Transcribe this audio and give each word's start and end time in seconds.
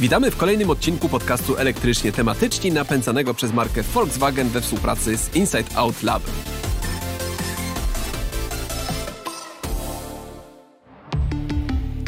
Witamy 0.00 0.30
w 0.30 0.36
kolejnym 0.36 0.70
odcinku 0.70 1.08
podcastu 1.08 1.56
Elektrycznie 1.56 2.12
Tematyczni 2.12 2.72
napędzanego 2.72 3.34
przez 3.34 3.52
markę 3.52 3.82
Volkswagen 3.82 4.48
we 4.48 4.60
współpracy 4.60 5.16
z 5.16 5.36
Inside 5.36 5.76
Out 5.76 6.02
Lab. 6.02 6.22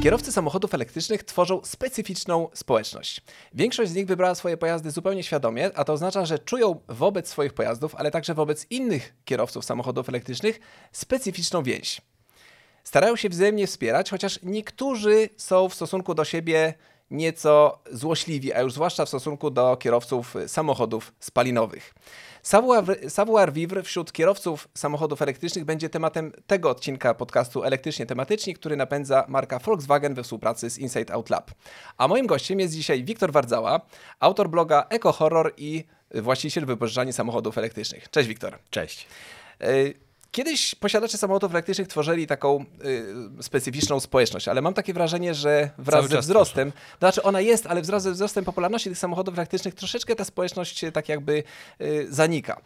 Kierowcy 0.03 0.33
samochodów 0.33 0.75
elektrycznych 0.75 1.25
tworzą 1.25 1.61
specyficzną 1.65 2.49
społeczność. 2.55 3.21
Większość 3.55 3.91
z 3.91 3.95
nich 3.95 4.07
wybrała 4.07 4.35
swoje 4.35 4.57
pojazdy 4.57 4.91
zupełnie 4.91 5.23
świadomie, 5.23 5.71
a 5.75 5.85
to 5.85 5.93
oznacza, 5.93 6.27
że 6.27 6.39
czują 6.39 6.81
wobec 6.89 7.29
swoich 7.29 7.53
pojazdów, 7.53 7.95
ale 7.95 8.11
także 8.11 8.35
wobec 8.35 8.67
innych 8.71 9.15
kierowców 9.25 9.65
samochodów 9.65 10.09
elektrycznych 10.09 10.61
specyficzną 10.93 11.63
więź. 11.63 12.01
Starają 12.85 13.17
się 13.17 13.29
wzajemnie 13.29 13.67
wspierać, 13.67 14.11
chociaż 14.11 14.41
niektórzy 14.43 15.29
są 15.37 15.69
w 15.69 15.75
stosunku 15.75 16.15
do 16.15 16.25
siebie 16.25 16.75
nieco 17.11 17.79
złośliwi, 17.93 18.53
a 18.53 18.61
już 18.61 18.73
zwłaszcza 18.73 19.05
w 19.05 19.09
stosunku 19.09 19.51
do 19.51 19.77
kierowców 19.77 20.35
samochodów 20.47 21.13
spalinowych. 21.21 21.95
Savoir 23.09 23.53
vivre 23.53 23.83
wśród 23.83 24.13
kierowców 24.13 24.69
samochodów 24.75 25.23
elektrycznych 25.23 25.65
będzie 25.65 25.89
tematem 25.89 26.33
tego 26.47 26.71
odcinka 26.71 27.15
podcastu 27.15 27.65
Elektrycznie 27.65 28.07
Tematyczni, 28.07 28.55
który 28.55 28.77
napędza 28.77 29.25
marka 29.29 29.59
Volkswagen 29.59 30.15
we 30.15 30.23
współpracy 30.23 30.71
z 30.71 30.79
Inside 30.79 31.13
Out 31.13 31.31
Lab. 31.31 31.51
A 31.97 32.09
moim 32.09 32.27
gościem 32.27 32.61
jest 32.61 32.75
dzisiaj 32.75 33.05
Wiktor 33.05 33.33
Wardzała, 33.33 33.81
autor 34.21 34.51
bloga 34.51 34.87
Eco 34.91 35.13
Horror 35.13 35.53
i 35.57 35.85
właściciel 36.15 36.67
wypożyczalni 36.67 37.13
samochodów 37.13 37.59
elektrycznych. 37.59 38.11
Cześć 38.11 38.29
Wiktor. 38.29 38.59
Cześć. 38.71 39.07
Kiedyś 40.31 40.75
posiadacze 40.75 41.19
samochodów 41.19 41.53
elektrycznych 41.53 41.89
tworzyli 41.89 42.27
taką 42.27 42.65
y, 43.41 43.43
specyficzną 43.43 44.01
społeczność, 44.01 44.49
ale 44.49 44.63
mam 44.63 44.75
takie 44.75 44.93
wrażenie, 44.95 45.35
że 45.35 45.71
wraz 45.79 45.99
Cały 46.01 46.09
ze 46.09 46.21
wzrostem, 46.21 46.73
to 46.73 46.79
znaczy 46.99 47.23
ona 47.23 47.41
jest, 47.41 47.67
ale 47.67 47.83
wraz 47.83 48.03
ze 48.03 48.13
wzrostem 48.13 48.45
popularności 48.45 48.89
tych 48.89 48.99
samochodów 48.99 49.35
elektrycznych 49.39 49.75
troszeczkę 49.75 50.15
ta 50.17 50.25
społeczność 50.25 50.85
tak 50.93 51.09
jakby 51.09 51.43
y, 51.81 52.07
zanika. 52.11 52.61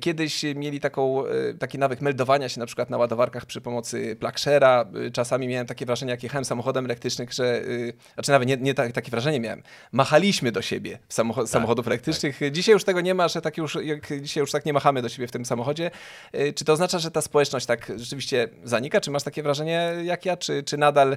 Kiedyś 0.00 0.42
mieli 0.54 0.80
taką, 0.80 1.26
y, 1.26 1.54
taki 1.58 1.78
nawyk 1.78 2.00
meldowania 2.00 2.48
się 2.48 2.60
na 2.60 2.66
przykład 2.66 2.90
na 2.90 2.96
ładowarkach 2.98 3.46
przy 3.46 3.60
pomocy 3.60 4.16
plakshera. 4.20 4.84
Y, 5.06 5.10
Czasami 5.10 5.48
miałem 5.48 5.66
takie 5.66 5.86
wrażenie, 5.86 6.10
jak 6.10 6.22
jechałem 6.22 6.44
samochodem 6.44 6.84
elektrycznym, 6.84 7.28
że, 7.30 7.58
y, 7.62 7.92
znaczy 8.14 8.30
nawet 8.30 8.48
nie, 8.48 8.56
nie 8.56 8.74
tak, 8.74 8.92
takie 8.92 9.10
wrażenie 9.10 9.40
miałem, 9.40 9.62
machaliśmy 9.92 10.52
do 10.52 10.62
siebie 10.62 10.98
w 11.08 11.14
samocho- 11.14 11.46
samochodów 11.46 11.86
elektrycznych. 11.86 12.40
Dzisiaj 12.52 12.72
już 12.72 12.84
tego 12.84 13.00
nie 13.00 13.14
ma, 13.14 13.28
że 13.28 13.40
tak 13.40 13.56
już, 13.56 13.78
jak 13.82 14.20
dzisiaj 14.22 14.40
już 14.40 14.50
tak 14.52 14.66
nie 14.66 14.72
machamy 14.72 15.02
do 15.02 15.08
siebie 15.08 15.28
w 15.28 15.32
tym 15.32 15.44
samochodzie. 15.44 15.90
Y, 16.34 16.52
Czy 16.52 16.64
to 16.64 16.72
oznacza, 16.72 16.98
że 16.98 17.07
ta 17.10 17.20
społeczność 17.22 17.66
tak 17.66 17.92
rzeczywiście 17.96 18.48
zanika? 18.64 19.00
Czy 19.00 19.10
masz 19.10 19.22
takie 19.22 19.42
wrażenie 19.42 19.92
jak 20.04 20.26
ja? 20.26 20.36
Czy, 20.36 20.62
czy 20.62 20.76
nadal 20.78 21.16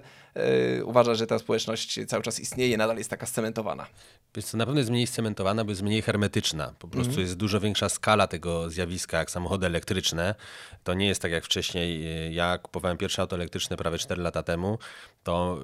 y, 0.79 0.85
uważasz, 0.85 1.17
że 1.17 1.27
ta 1.27 1.39
społeczność 1.39 1.99
cały 2.07 2.23
czas 2.23 2.39
istnieje, 2.39 2.77
nadal 2.77 2.97
jest 2.97 3.09
taka 3.09 3.25
scementowana? 3.25 3.87
Wiesz 4.35 4.45
co, 4.45 4.57
na 4.57 4.65
pewno 4.65 4.79
jest 4.79 4.89
mniej 4.91 5.07
scementowana, 5.07 5.63
bo 5.63 5.69
jest 5.71 5.81
mniej 5.81 6.01
hermetyczna. 6.01 6.73
Po 6.79 6.87
prostu 6.87 7.19
jest 7.21 7.35
dużo 7.35 7.59
większa 7.59 7.89
skala 7.89 8.27
tego 8.27 8.69
zjawiska, 8.69 9.17
jak 9.17 9.31
samochody 9.31 9.65
elektryczne. 9.65 10.35
To 10.83 10.93
nie 10.93 11.07
jest 11.07 11.21
tak 11.21 11.31
jak 11.31 11.45
wcześniej. 11.45 12.17
y, 12.27 12.33
Ja 12.33 12.57
kupowałem 12.57 12.97
pierwsze 12.97 13.21
auto 13.21 13.35
elektryczne 13.35 13.77
prawie 13.77 13.97
4 13.97 14.21
lata 14.21 14.43
temu, 14.43 14.77
to 15.23 15.59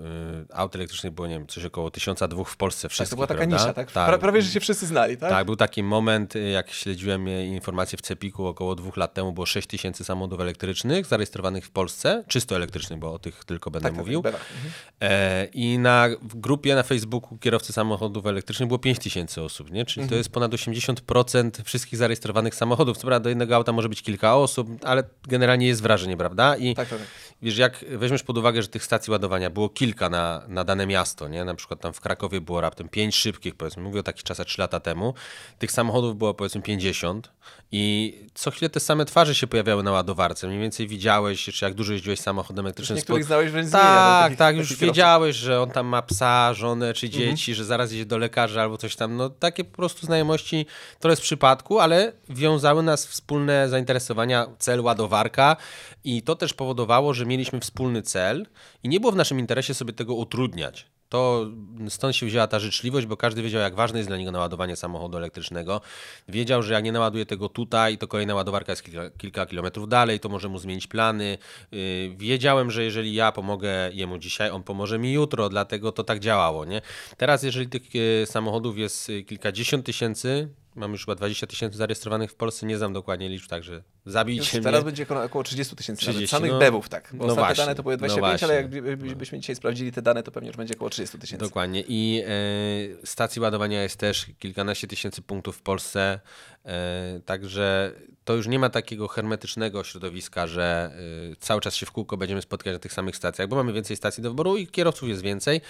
y, 0.50 0.53
aut 0.53 0.75
elektrycznych 0.75 1.13
było, 1.13 1.27
nie 1.27 1.33
wiem, 1.33 1.47
coś 1.47 1.66
około 1.66 1.91
1002 1.91 2.44
w 2.44 2.58
Polsce 2.58 2.81
Tak, 2.81 2.91
wszystkich, 2.91 3.09
to 3.09 3.16
była 3.16 3.27
taka 3.27 3.38
prawda? 3.38 3.55
nisza, 3.58 3.73
tak? 3.73 3.88
Pra, 3.91 4.17
prawie, 4.17 4.41
że 4.41 4.52
się 4.52 4.59
wszyscy 4.59 4.88
znali, 4.88 5.17
tak? 5.17 5.30
Tak, 5.30 5.45
był 5.45 5.55
taki 5.55 5.83
moment, 5.83 6.36
y, 6.36 6.39
jak 6.50 6.72
śledziłem 6.72 7.27
y, 7.27 7.45
informacje 7.45 7.97
w 7.97 8.02
Cepiku 8.02 8.45
około 8.47 8.75
dwóch 8.75 8.97
lat 8.97 9.13
temu, 9.13 9.31
było 9.33 9.45
6 9.45 9.67
tysięcy 9.67 10.03
samochodów 10.03 10.39
elektrycznych 10.39 11.05
zarejestrowanych 11.05 11.66
w 11.66 11.69
Polsce, 11.69 12.23
czysto 12.28 12.55
elektrycznych, 12.55 13.00
bo 13.00 13.13
o 13.13 13.19
tych 13.19 13.45
tylko 13.45 13.72
będę 13.72 13.83
tak, 13.83 13.94
tak, 13.94 14.00
mówił. 14.00 14.22
Bela. 14.22 14.38
Mhm. 14.38 14.73
E, 15.02 15.45
I 15.45 15.78
na 15.80 16.08
w 16.22 16.35
grupie 16.39 16.75
na 16.75 16.83
Facebooku 16.83 17.38
kierowcy 17.38 17.73
samochodów 17.73 18.25
elektrycznych 18.25 18.67
było 18.67 18.80
5 18.80 19.00
tysięcy 19.00 19.41
osób, 19.41 19.72
nie? 19.72 19.85
czyli 19.85 20.02
to 20.03 20.05
Mhm. 20.08 20.17
jest 20.17 20.30
ponad 20.30 20.52
80% 20.52 21.63
wszystkich 21.63 21.97
zarejestrowanych 22.00 22.55
samochodów. 22.55 22.97
Co 22.97 23.08
prawda 23.08 23.23
do 23.23 23.30
jednego 23.30 23.55
auta 23.55 23.72
może 23.72 23.89
być 23.89 24.01
kilka 24.01 24.35
osób, 24.35 24.68
ale 24.84 25.03
generalnie 25.28 25.68
jest 25.68 25.81
wrażenie, 25.81 26.18
prawda? 26.18 26.57
I 26.57 26.75
Tak, 26.75 26.89
tak, 26.89 27.00
tak. 27.00 27.07
wiesz, 27.41 27.57
jak 27.57 27.85
weźmiesz 27.97 28.24
pod 28.24 28.38
uwagę, 28.38 28.62
że 28.62 28.68
tych 28.68 28.84
stacji 28.84 29.12
ładowania 29.12 29.47
było 29.50 29.69
kilka 29.69 30.09
na, 30.09 30.41
na 30.47 30.63
dane 30.63 30.88
miasto, 30.88 31.28
nie? 31.28 31.46
na 31.46 31.56
przykład 31.56 31.80
tam 31.81 31.94
w 31.94 32.02
Krakowie 32.02 32.41
było 32.41 32.62
raptem 32.62 32.90
5 32.90 33.16
szybkich, 33.16 33.56
powiedzmy, 33.56 33.84
mówię 33.84 34.00
o 34.00 34.03
takich 34.03 34.24
czasach 34.24 34.47
3 34.47 34.62
lata 34.62 34.80
temu, 34.80 35.13
tych 35.59 35.72
samochodów 35.72 36.18
było 36.18 36.34
powiedzmy 36.34 36.62
50 36.62 37.31
i 37.72 38.13
co 38.34 38.52
chwilę 38.52 38.69
te 38.69 38.80
same 38.80 39.06
twarze 39.06 39.36
się 39.36 39.47
pojawiały 39.47 39.84
na 39.84 39.91
ładowarce. 39.91 40.47
Mniej 40.47 40.59
więcej 40.59 40.88
widziałeś, 40.88 41.44
czy 41.44 41.66
jak 41.66 41.74
dużo 41.74 41.94
jeździłeś 41.94 42.19
samochodem 42.19 42.66
elektrycznym. 42.66 42.97
spod- 43.00 43.24
znałeś 43.24 43.52
imienia, 43.52 43.69
Tak, 43.69 44.24
takich- 44.24 44.38
tak, 44.38 44.56
już 44.56 44.68
kierowców. 44.68 44.88
wiedziałeś, 44.88 45.36
że 45.36 45.62
on 45.62 45.72
tam 45.72 45.88
ma 45.88 46.02
psa, 46.02 46.53
żonę 46.53 46.94
czy 46.94 47.06
Mhm. 47.07 47.24
dzieci, 47.24 47.56
że 47.56 47.66
zaraz 47.66 47.91
jedzie 47.91 48.06
do 48.06 48.18
lekarza 48.18 48.62
albo 48.62 48.78
coś 48.78 48.96
tam. 48.96 49.16
No 49.16 49.30
takie 49.30 49.63
po 49.63 49.75
prostu 49.78 50.06
znajomości 50.06 50.66
to 51.00 51.09
jest 51.09 51.22
przypadku, 51.22 51.80
ale 51.80 52.12
wiązały 52.30 52.84
nas 52.84 53.07
wspólne 53.07 53.69
zainteresowania, 53.69 54.47
cel 54.59 54.81
ładowarka 54.81 55.56
i 56.03 56.22
to 56.22 56.36
też 56.36 56.53
powodowało, 56.53 57.13
że 57.13 57.25
mieliśmy 57.25 57.59
wspólny 57.59 58.02
cel 58.02 58.47
i 58.84 58.90
nie 58.90 59.00
było 59.00 59.12
w 59.12 59.16
naszym 59.16 59.37
interesie 59.40 59.74
sobie 59.74 59.94
tego 59.94 60.14
utrudniać. 60.16 60.88
To 61.09 61.46
stąd 61.90 62.16
się 62.16 62.25
wzięła 62.25 62.48
ta 62.48 62.59
życzliwość, 62.59 63.08
bo 63.08 63.18
każdy 63.18 63.42
wiedział, 63.42 63.62
jak 63.62 63.75
ważne 63.75 64.00
jest 64.00 64.09
dla 64.09 64.18
niego 64.18 64.31
naładowanie 64.31 64.75
samochodu 64.75 65.18
elektrycznego. 65.18 65.81
Wiedział, 66.30 66.64
że 66.64 66.74
jak 66.74 66.84
nie 66.84 66.92
naładuje 66.92 67.25
tego 67.25 67.50
tutaj, 67.50 67.98
to 67.98 68.08
kolejna 68.08 68.36
ładowarka 68.36 68.72
jest 68.72 68.84
kilka, 68.84 69.09
kilka 69.09 69.46
kilometrów 69.46 69.90
dalej, 69.90 70.20
to 70.20 70.30
może 70.30 70.50
mu 70.50 70.59
zmienić 70.59 70.88
plany. 70.88 71.38
Yy, 71.72 72.16
Wiedziałem, 72.18 72.72
że 72.72 72.84
jeżeli 72.84 73.14
ja 73.14 73.31
pomogę 73.31 73.70
jemu 73.94 74.18
dzisiaj, 74.18 74.50
on 74.50 74.64
pomoże 74.64 75.00
mi 75.00 75.14
jutro, 75.14 75.50
dlatego 75.50 75.92
to 75.92 76.04
tak 76.04 76.19
działało. 76.19 76.66
Nie? 76.66 76.81
Teraz, 77.18 77.44
jeżeli 77.44 77.69
tych 77.69 77.96
yy, 77.96 78.25
samochodów 78.25 78.78
jest 78.78 79.09
yy, 79.09 79.24
kilkadziesiąt 79.24 79.86
tysięcy, 79.86 80.50
mam 80.77 80.91
już 80.91 81.05
chyba 81.05 81.15
20 81.15 81.47
tysięcy 81.47 81.77
zarejestrowanych 81.77 82.31
w 82.31 82.35
Polsce, 82.35 82.65
nie 82.65 82.77
znam 82.77 82.93
dokładnie 82.93 83.29
liczb, 83.29 83.47
także 83.49 83.83
zabijcie 84.05 84.57
mnie. 84.57 84.63
teraz 84.63 84.83
będzie 84.83 85.03
około- 85.03 85.23
około 85.23 85.43
30 85.43 85.75
tysięcy 85.75 86.01
nawet 86.05 86.15
30, 86.15 86.35
samych 86.35 86.51
no. 86.51 86.59
BEW-ów, 86.59 86.89
tak. 86.89 87.09
Bo 87.13 87.17
No 87.17 87.23
ostatnie 87.33 87.45
właśnie, 87.47 87.63
dane 87.63 87.75
to 87.75 87.83
były 87.83 87.93
no 87.93 87.97
25, 87.97 88.43
ale 88.43 88.55
jak 88.55 88.69
właśnie. 88.69 88.97
by- 88.97 89.15
byśmy 89.15 89.39
dzisiaj 89.39 89.55
sprawdzili 89.55 89.91
te 89.91 90.01
dane, 90.01 90.23
to 90.23 90.31
pewnie 90.31 90.47
już 90.47 90.57
będzie 90.57 90.75
około 90.75 90.89
30 90.89 91.17
tysięcy. 91.19 91.45
Dokładnie. 91.45 91.83
I 91.88 92.23
e, 92.25 93.05
stacji 93.07 93.41
ładowania 93.41 93.83
jest 93.83 93.97
też 93.97 94.25
kilkanaście 94.39 94.88
tysięcy 94.88 95.21
punktów 95.21 95.57
w 95.57 95.61
Polsce. 95.61 96.19
E, 96.65 97.19
także 97.25 97.91
to 98.25 98.33
już 98.35 98.47
nie 98.47 98.59
ma 98.59 98.69
takiego 98.69 99.07
hermetycznego 99.07 99.83
środowiska, 99.83 100.47
że 100.47 100.91
e, 101.31 101.35
cały 101.39 101.61
czas 101.61 101.75
się 101.75 101.85
w 101.85 101.91
kółko 101.91 102.17
będziemy 102.17 102.41
spotykać 102.41 102.73
na 102.73 102.79
tych 102.79 102.94
samych 102.94 103.15
stacjach, 103.15 103.47
bo 103.47 103.55
mamy 103.55 103.73
więcej 103.73 103.97
stacji 103.97 104.23
do 104.23 104.29
wyboru 104.29 104.57
i 104.57 104.67
kierowców 104.67 105.09
jest 105.09 105.21
więcej. 105.21 105.61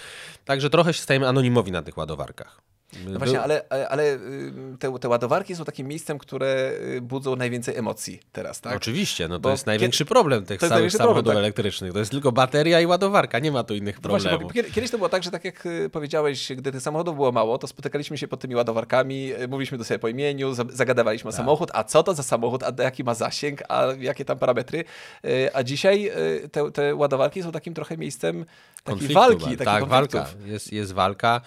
Także 0.44 0.70
trochę 0.70 0.94
się 0.94 1.02
stajemy 1.02 1.28
anonimowi 1.28 1.72
na 1.72 1.82
tych 1.82 1.96
ładowarkach. 1.96 2.60
No 3.06 3.18
właśnie, 3.18 3.40
ale, 3.40 3.62
ale 3.88 4.14
y, 4.14 4.18
te, 4.78 4.98
te 4.98 5.08
ładowarki 5.08 5.56
są 5.56 5.64
takim 5.64 5.88
miejscem, 5.88 6.18
które 6.18 6.72
y, 6.96 7.00
budzą 7.00 7.36
najwięcej 7.36 7.76
emocji 7.76 8.20
teraz, 8.32 8.60
tak? 8.60 8.76
Oczywiście, 8.76 9.28
no 9.28 9.34
to 9.34 9.40
Bo 9.40 9.50
jest 9.50 9.66
największy 9.66 9.98
kiedy- 10.04 10.08
problem 10.08 10.44
tych 10.46 10.60
całych 10.60 10.70
największy 10.70 10.96
problem, 10.98 11.10
samochodów 11.14 11.32
tak. 11.34 11.38
elektrycznych. 11.38 11.92
To 11.92 11.98
jest 11.98 12.10
tylko 12.10 12.32
bateria 12.32 12.80
i 12.80 12.86
ładowarka, 12.86 13.38
nie 13.38 13.52
ma 13.52 13.64
tu 13.64 13.74
innych 13.74 14.02
No 14.02 14.08
właśnie, 14.08 14.30
problemów. 14.30 14.72
kiedyś 14.74 14.90
to 14.90 14.96
było 14.98 15.08
tak, 15.08 15.22
że 15.22 15.30
tak 15.30 15.44
jak 15.44 15.66
y, 15.66 15.90
powiedziałeś, 15.90 16.52
gdy 16.56 16.72
tych 16.72 16.82
samochodów 16.82 17.14
było 17.14 17.32
mało, 17.32 17.58
to 17.58 17.66
spotykaliśmy 17.66 18.18
się 18.18 18.28
pod 18.28 18.40
tymi 18.40 18.54
ładowarkami, 18.54 19.30
mówiliśmy 19.48 19.78
do 19.78 19.84
siebie 19.84 19.98
po 19.98 20.08
imieniu, 20.08 20.54
za- 20.54 20.64
zagadywaliśmy 20.72 21.28
o 21.28 21.32
Tak. 21.32 21.36
samochód, 21.36 21.70
a 21.74 21.84
co 21.84 22.02
to 22.02 22.14
za 22.14 22.22
samochód, 22.22 22.62
a 22.62 22.82
jaki 22.82 23.04
ma 23.04 23.14
zasięg, 23.14 23.62
a 23.68 23.84
jakie 23.98 24.24
tam 24.24 24.38
parametry. 24.38 24.84
A 25.52 25.62
dzisiaj 25.62 26.10
te, 26.52 26.72
te 26.72 26.94
ładowarki 26.94 27.42
są 27.42 27.52
takim 27.52 27.74
trochę 27.74 27.96
miejscem 27.96 28.44
takiej 28.44 28.84
konfliktu, 28.84 29.14
walki. 29.14 29.44
takich 29.44 29.58
tak, 29.58 29.80
konfliktów. 29.80 30.20
walka. 30.20 30.46
Jest, 30.46 30.72
jest 30.72 30.92
walka. 30.92 31.40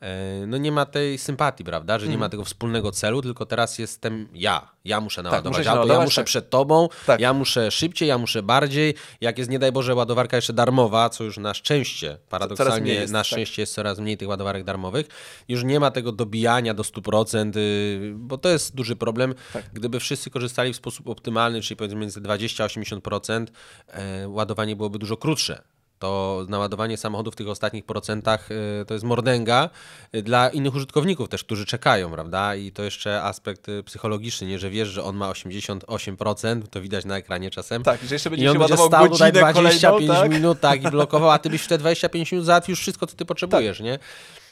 E, 0.00 0.46
No 0.46 0.56
nie 0.56 0.72
ma 0.72 0.86
tej 0.86 1.18
sympatii, 1.18 1.64
prawda? 1.64 1.98
Że 1.98 2.08
nie 2.08 2.18
ma 2.18 2.28
tego 2.28 2.44
wspólnego 2.44 2.92
celu, 2.92 3.22
tylko 3.22 3.46
teraz 3.46 3.78
jestem 3.78 4.28
ja. 4.34 4.70
Ja 4.84 5.00
muszę 5.00 5.22
naładować 5.22 5.52
muszę 5.52 5.64
się 5.64 5.70
auto, 5.70 5.80
ja 5.80 5.86
naładować, 5.86 6.06
muszę 6.06 6.20
tak. 6.20 6.26
przed 6.26 6.50
tobą, 6.50 6.88
Tak. 7.06 7.20
ja 7.20 7.32
muszę 7.32 7.70
szybciej, 7.70 8.08
ja 8.08 8.18
muszę 8.18 8.42
bardziej. 8.42 8.94
Jak 9.20 9.38
jest, 9.38 9.50
nie 9.50 9.58
daj 9.58 9.72
Boże, 9.72 9.94
ładowarka 9.94 10.36
jeszcze 10.36 10.52
darmowa, 10.52 11.10
co 11.10 11.24
już 11.24 11.38
na 11.38 11.54
szczęście, 11.54 12.18
paradoksalnie, 12.28 12.94
jest, 12.94 13.12
na 13.12 13.18
tak. 13.18 13.26
szczęście 13.26 13.62
jest 13.62 13.74
coraz 13.74 13.98
mniej 13.98 14.16
tych 14.16 14.28
ładowarek 14.28 14.64
darmowych, 14.64 15.06
już 15.48 15.64
nie 15.64 15.80
ma 15.80 15.90
tego 15.90 16.12
dobijania 16.12 16.74
do 16.74 16.82
100%, 16.82 17.56
y, 17.56 18.12
bo 18.16 18.38
to 18.38 18.48
jest 18.48 18.74
duży 18.74 18.96
problem. 18.96 19.34
Tak. 19.52 19.64
Gdyby 19.72 20.00
wszyscy 20.00 20.30
korzystali 20.30 20.72
w 20.72 20.76
sposób 20.76 21.08
optymalny, 21.08 21.62
czyli 21.62 21.76
powiedzmy 21.76 22.00
między 22.00 22.20
20 22.20 22.64
a 22.64 22.66
80%, 22.66 23.52
e, 23.88 24.28
ładowanie 24.28 24.76
byłoby 24.76 24.98
dużo 24.98 25.16
krótsze 25.16 25.62
to 25.98 26.44
naładowanie 26.48 26.96
samochodów 26.96 27.34
w 27.34 27.36
tych 27.36 27.48
ostatnich 27.48 27.84
procentach 27.84 28.50
y, 28.50 28.84
to 28.86 28.94
jest 28.94 29.04
mordęga 29.04 29.70
y, 30.14 30.22
dla 30.22 30.48
innych 30.48 30.74
użytkowników 30.74 31.28
też, 31.28 31.44
którzy 31.44 31.66
czekają, 31.66 32.10
prawda? 32.10 32.54
I 32.54 32.72
to 32.72 32.82
jeszcze 32.82 33.22
aspekt 33.22 33.68
y, 33.68 33.82
psychologiczny, 33.82 34.46
nie, 34.46 34.58
że 34.58 34.70
wiesz, 34.70 34.88
że 34.88 35.04
on 35.04 35.16
ma 35.16 35.30
88%, 35.30 36.62
to 36.70 36.80
widać 36.80 37.04
na 37.04 37.16
ekranie 37.16 37.50
czasem. 37.50 37.82
Tak, 37.82 38.00
że 38.04 38.14
jeszcze 38.14 38.30
będzie 38.30 38.46
I 38.46 38.48
on 38.48 38.54
się 38.54 38.58
będzie 38.58 38.76
stał 38.76 39.08
tutaj 39.08 39.32
godzinę 39.32 39.52
25 39.52 39.82
kolejną, 39.84 40.14
tak? 40.14 40.30
minut 40.30 40.60
tak, 40.60 40.82
i 40.82 40.90
blokował, 40.96 41.30
a 41.30 41.38
ty 41.38 41.50
byś 41.50 41.62
w 41.62 41.68
te 41.68 41.78
25 41.78 42.32
minut 42.32 42.46
załatwił 42.46 42.72
już 42.72 42.80
wszystko, 42.80 43.06
co 43.06 43.16
ty 43.16 43.24
potrzebujesz, 43.24 43.80
nie? 43.80 43.98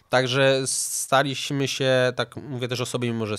Także 0.09 0.63
staliśmy 0.67 1.69
się, 1.69 2.13
tak 2.17 2.37
mówię 2.37 2.69
też 2.69 2.81
o 2.81 2.87
sobie, 2.87 3.13
mimo 3.13 3.27
że 3.27 3.37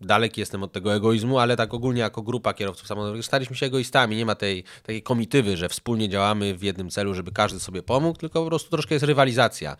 daleki 0.00 0.40
jestem 0.40 0.62
od 0.62 0.72
tego 0.72 0.94
egoizmu, 0.94 1.38
ale 1.38 1.56
tak 1.56 1.74
ogólnie 1.74 2.00
jako 2.00 2.22
grupa 2.22 2.54
kierowców 2.54 2.86
samochodowych 2.86 3.24
staliśmy 3.24 3.56
się 3.56 3.66
egoistami. 3.66 4.16
Nie 4.16 4.26
ma 4.26 4.34
tej 4.34 4.64
takiej 4.82 5.02
komitywy, 5.02 5.56
że 5.56 5.68
wspólnie 5.68 6.08
działamy 6.08 6.54
w 6.54 6.62
jednym 6.62 6.90
celu, 6.90 7.14
żeby 7.14 7.32
każdy 7.32 7.60
sobie 7.60 7.82
pomógł, 7.82 8.18
tylko 8.18 8.40
po 8.42 8.46
prostu 8.46 8.70
troszkę 8.70 8.94
jest 8.94 9.04
rywalizacja. 9.04 9.76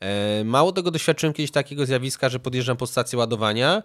E, 0.00 0.44
mało 0.44 0.72
tego 0.72 0.90
doświadczyłem 0.90 1.32
kiedyś 1.32 1.50
takiego 1.50 1.86
zjawiska, 1.86 2.28
że 2.28 2.38
podjeżdżam 2.38 2.76
pod 2.76 2.90
stację 2.90 3.18
ładowania, 3.18 3.82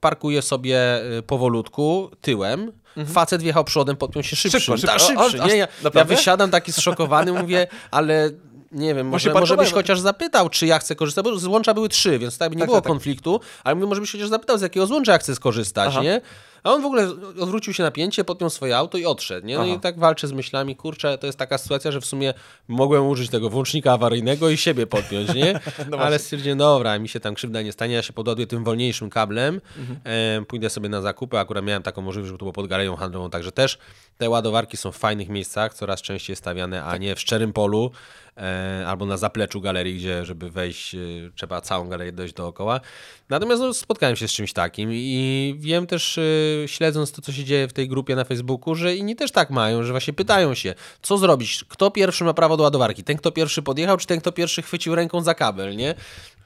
parkuję 0.00 0.42
sobie 0.42 0.78
e, 1.18 1.22
powolutku 1.22 2.10
tyłem, 2.20 2.72
Facet 3.06 3.42
wjechał 3.42 3.64
przodem, 3.64 3.96
podpiął 3.96 4.22
się 4.22 4.36
szybszy. 4.36 4.60
Szybko, 4.60 4.76
szybko. 4.76 4.98
Ta, 4.98 5.04
O, 5.20 5.24
o, 5.24 5.28
szybszy. 5.30 5.42
aż- 5.42 5.50
Nie, 5.52 5.56
ja, 5.56 5.68
ja 5.94 6.04
wysiadam 6.04 6.50
taki 6.50 6.72
zszokowany, 6.72 7.32
mówię, 7.32 7.66
ale 7.90 8.30
nie 8.72 8.94
wiem, 8.94 9.08
może, 9.08 9.32
może 9.32 9.56
byś 9.56 9.72
chociaż 9.72 10.00
zapytał, 10.00 10.48
czy 10.48 10.66
ja 10.66 10.78
chcę 10.78 10.94
korzystać, 10.96 11.24
bo 11.24 11.38
złącza 11.38 11.74
były 11.74 11.88
trzy, 11.88 12.18
więc 12.18 12.38
tak 12.38 12.50
by 12.50 12.56
nie 12.56 12.60
Tak, 12.60 12.66
było 12.68 12.76
tak, 12.78 12.84
tak. 12.84 12.92
konfliktu, 12.92 13.40
ale 13.64 13.74
mówię, 13.74 13.86
może 13.86 14.00
byś 14.00 14.12
chociaż 14.12 14.28
zapytał, 14.28 14.58
z 14.58 14.62
jakiego 14.62 14.86
złącza 14.86 15.12
ja 15.12 15.18
chcę 15.18 15.34
skorzystać, 15.34 15.88
Aha. 15.88 16.02
nie? 16.02 16.20
A 16.68 16.72
on 16.72 16.82
w 16.82 16.86
ogóle 16.86 17.08
odwrócił 17.40 17.72
się 17.72 17.82
na 17.82 17.90
pięcie, 17.90 18.24
podpiął 18.24 18.50
swoje 18.50 18.76
auto 18.76 18.98
i 18.98 19.04
odszedł, 19.04 19.46
nie? 19.46 19.54
No 19.54 19.62
Aha. 19.62 19.72
i 19.74 19.80
tak 19.80 19.98
walczy 19.98 20.28
z 20.28 20.32
myślami, 20.32 20.76
kurczę, 20.76 21.18
to 21.18 21.26
jest 21.26 21.38
taka 21.38 21.58
sytuacja, 21.58 21.92
że 21.92 22.00
w 22.00 22.04
sumie 22.04 22.34
mogłem 22.68 23.06
użyć 23.06 23.30
tego 23.30 23.50
włącznika 23.50 23.92
awaryjnego 23.92 24.50
i 24.50 24.56
siebie 24.56 24.86
podpiąć, 24.86 25.34
nie? 25.34 25.60
No 25.90 25.98
ale 25.98 26.18
stwierdziłem, 26.18 26.58
dobra, 26.58 26.98
mi 26.98 27.08
się 27.08 27.20
tam 27.20 27.34
krzywda 27.34 27.62
nie 27.62 27.72
stanie, 27.72 27.94
ja 27.94 28.02
się 28.02 28.12
podładuję 28.12 28.46
tym 28.46 28.64
wolniejszym 28.64 29.10
kablem, 29.10 29.60
Mhm. 29.78 29.98
e, 30.04 30.44
pójdę 30.44 30.70
sobie 30.70 30.88
na 30.88 31.00
zakupy, 31.02 31.38
akurat 31.38 31.64
miałem 31.64 31.82
taką 31.82 32.02
możliwość, 32.02 32.26
żeby 32.28 32.38
to 32.38 32.44
było 32.44 32.52
pod 32.52 32.66
galerią 32.66 32.96
handlową, 32.96 33.30
także 33.30 33.52
też 33.52 33.78
te 34.18 34.30
ładowarki 34.30 34.76
są 34.76 34.92
w 34.92 34.96
fajnych 34.96 35.28
miejscach, 35.28 35.74
coraz 35.74 36.02
częściej 36.02 36.36
stawiane, 36.36 36.84
a 36.84 36.96
nie 36.96 37.14
w 37.16 37.20
szczerym 37.20 37.52
polu, 37.52 37.90
e, 38.36 38.84
albo 38.86 39.06
na 39.06 39.16
zapleczu 39.16 39.60
galerii, 39.60 39.96
gdzie 39.96 40.24
żeby 40.24 40.50
wejść, 40.50 40.94
e, 40.94 40.98
trzeba 41.34 41.60
całą 41.60 41.88
galerię 41.88 42.12
dojść 42.12 42.34
dookoła. 42.34 42.80
Natomiast 43.28 43.62
no, 43.62 43.74
spotkałem 43.74 44.16
się 44.16 44.28
z 44.28 44.32
czymś 44.32 44.52
takim 44.52 44.90
i 44.92 45.54
wiem 45.58 45.86
też, 45.86 46.18
e, 46.18 46.22
śledząc 46.68 47.12
to, 47.12 47.22
co 47.22 47.32
się 47.32 47.44
dzieje 47.44 47.68
w 47.68 47.72
tej 47.72 47.88
grupie 47.88 48.16
na 48.16 48.24
Facebooku, 48.24 48.74
że 48.74 48.96
inni 48.96 49.16
też 49.16 49.32
tak 49.32 49.50
mają, 49.50 49.82
że 49.82 49.92
właśnie 49.92 50.12
pytają 50.12 50.54
się, 50.54 50.74
co 51.02 51.18
zrobić, 51.18 51.64
kto 51.68 51.90
pierwszy 51.90 52.24
ma 52.24 52.34
prawo 52.34 52.56
do 52.56 52.62
ładowarki, 52.62 53.04
ten, 53.04 53.16
kto 53.16 53.32
pierwszy 53.32 53.62
podjechał, 53.62 53.96
czy 53.96 54.06
ten, 54.06 54.20
kto 54.20 54.32
pierwszy 54.32 54.62
chwycił 54.62 54.94
ręką 54.94 55.20
za 55.20 55.34
kabel, 55.34 55.76
nie? 55.76 55.94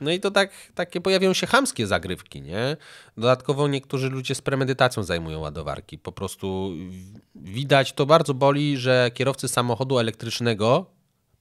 No 0.01 0.11
i 0.11 0.21
to 0.21 0.31
tak, 0.31 0.51
takie 0.75 1.01
pojawiają 1.01 1.33
się 1.33 1.47
chamskie 1.47 1.87
zagrywki, 1.87 2.43
nie? 2.43 2.77
Dodatkowo 3.17 3.69
niektórzy 3.69 4.11
ludzie 4.11 4.35
z 4.35 4.41
premedytacją 4.43 5.03
zajmują 5.03 5.41
ładowarki. 5.41 5.99
Po 5.99 6.13
prostu 6.13 6.71
widać, 7.35 7.93
to 7.93 8.07
bardzo 8.07 8.35
boli, 8.35 8.77
że 8.77 9.11
kierowcy 9.15 9.49
samochodu 9.49 9.99
elektrycznego 9.99 10.87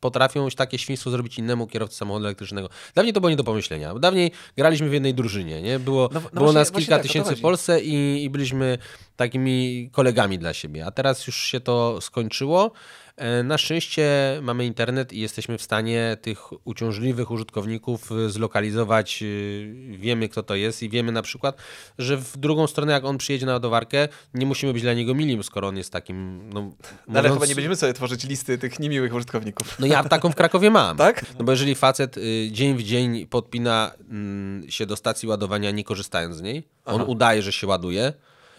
potrafią 0.01 0.47
takie 0.55 0.77
świństwo 0.77 1.09
zrobić 1.11 1.37
innemu 1.39 1.67
kierowcy 1.67 1.97
samochodu 1.97 2.25
elektrycznego. 2.25 2.69
Dawniej 2.95 3.13
to 3.13 3.21
było 3.21 3.29
nie 3.29 3.35
do 3.35 3.43
pomyślenia. 3.43 3.93
Dawniej 3.95 4.31
graliśmy 4.57 4.89
w 4.89 4.93
jednej 4.93 5.13
drużynie, 5.13 5.61
nie? 5.61 5.79
Było, 5.79 6.09
No- 6.13 6.19
no 6.19 6.29
było 6.29 6.45
właśnie- 6.45 6.59
nas 6.59 6.71
kilka 6.71 6.95
tak, 6.95 7.01
tysięcy 7.01 7.35
w. 7.35 7.41
Polsce 7.41 7.81
i, 7.81 8.23
i 8.23 8.29
byliśmy 8.29 8.77
takimi 9.25 9.89
kolegami 9.91 10.39
dla 10.39 10.53
siebie. 10.53 10.85
A 10.85 10.91
teraz 10.91 11.27
już 11.27 11.35
się 11.35 11.59
to 11.59 12.01
skończyło. 12.01 12.71
E, 13.17 13.43
Na 13.43 13.57
szczęście 13.57 14.09
mamy 14.41 14.65
internet 14.65 15.13
i 15.13 15.19
jesteśmy 15.19 15.57
w 15.57 15.61
stanie 15.61 16.17
tych 16.21 16.67
uciążliwych 16.67 17.31
użytkowników 17.31 18.11
e, 18.11 18.29
zlokalizować. 18.29 19.23
e, 19.23 19.25
Wiemy, 19.97 20.29
kto 20.29 20.43
to 20.43 20.55
jest 20.55 20.83
i 20.83 20.89
wiemy 20.89 21.11
na 21.11 21.21
przykład, 21.21 21.57
że 21.97 22.17
w 22.17 22.37
drugą 22.37 22.67
stronę, 22.67 22.93
jak 22.93 23.05
on 23.05 23.17
przyjedzie 23.17 23.45
na 23.45 23.53
ładowarkę, 23.53 24.07
nie 24.33 24.45
musimy 24.45 24.73
być 24.73 24.81
dla 24.81 24.93
niego 24.93 25.15
mili, 25.15 25.43
skoro 25.43 25.67
on 25.67 25.77
jest 25.77 25.91
takim. 25.93 26.49
No, 26.53 26.61
No, 26.61 27.19
ale 27.19 27.29
mówiąc- 27.29 27.33
chyba 27.33 27.45
nie 27.45 27.55
będziemy 27.55 27.75
sobie 27.75 27.93
tworzyć 27.93 28.23
listy 28.23 28.57
tych 28.57 28.79
niemiłych 28.79 29.13
użytkowników. 29.13 29.79
no 29.79 29.87
ja 29.87 30.03
taką 30.03 30.31
w 30.31 30.35
Krakowie 30.35 30.69
mam. 30.71 30.97
Tak? 31.07 31.25
No 31.39 31.45
bo 31.45 31.51
jeżeli 31.51 31.75
facet 31.75 32.17
y, 32.17 32.49
dzień 32.51 32.75
w 32.77 32.83
dzień 32.83 33.25
podpina 33.27 33.91
mm, 34.09 34.71
się 34.71 34.85
do 34.85 34.95
stacji 34.95 35.27
ładowania 35.27 35.71
nie 35.71 35.83
korzystając 35.83 36.35
z 36.35 36.41
niej, 36.41 36.63
on 36.85 37.01
udaje, 37.01 37.41
że 37.41 37.51
się 37.51 37.67
ładuje 37.67 38.13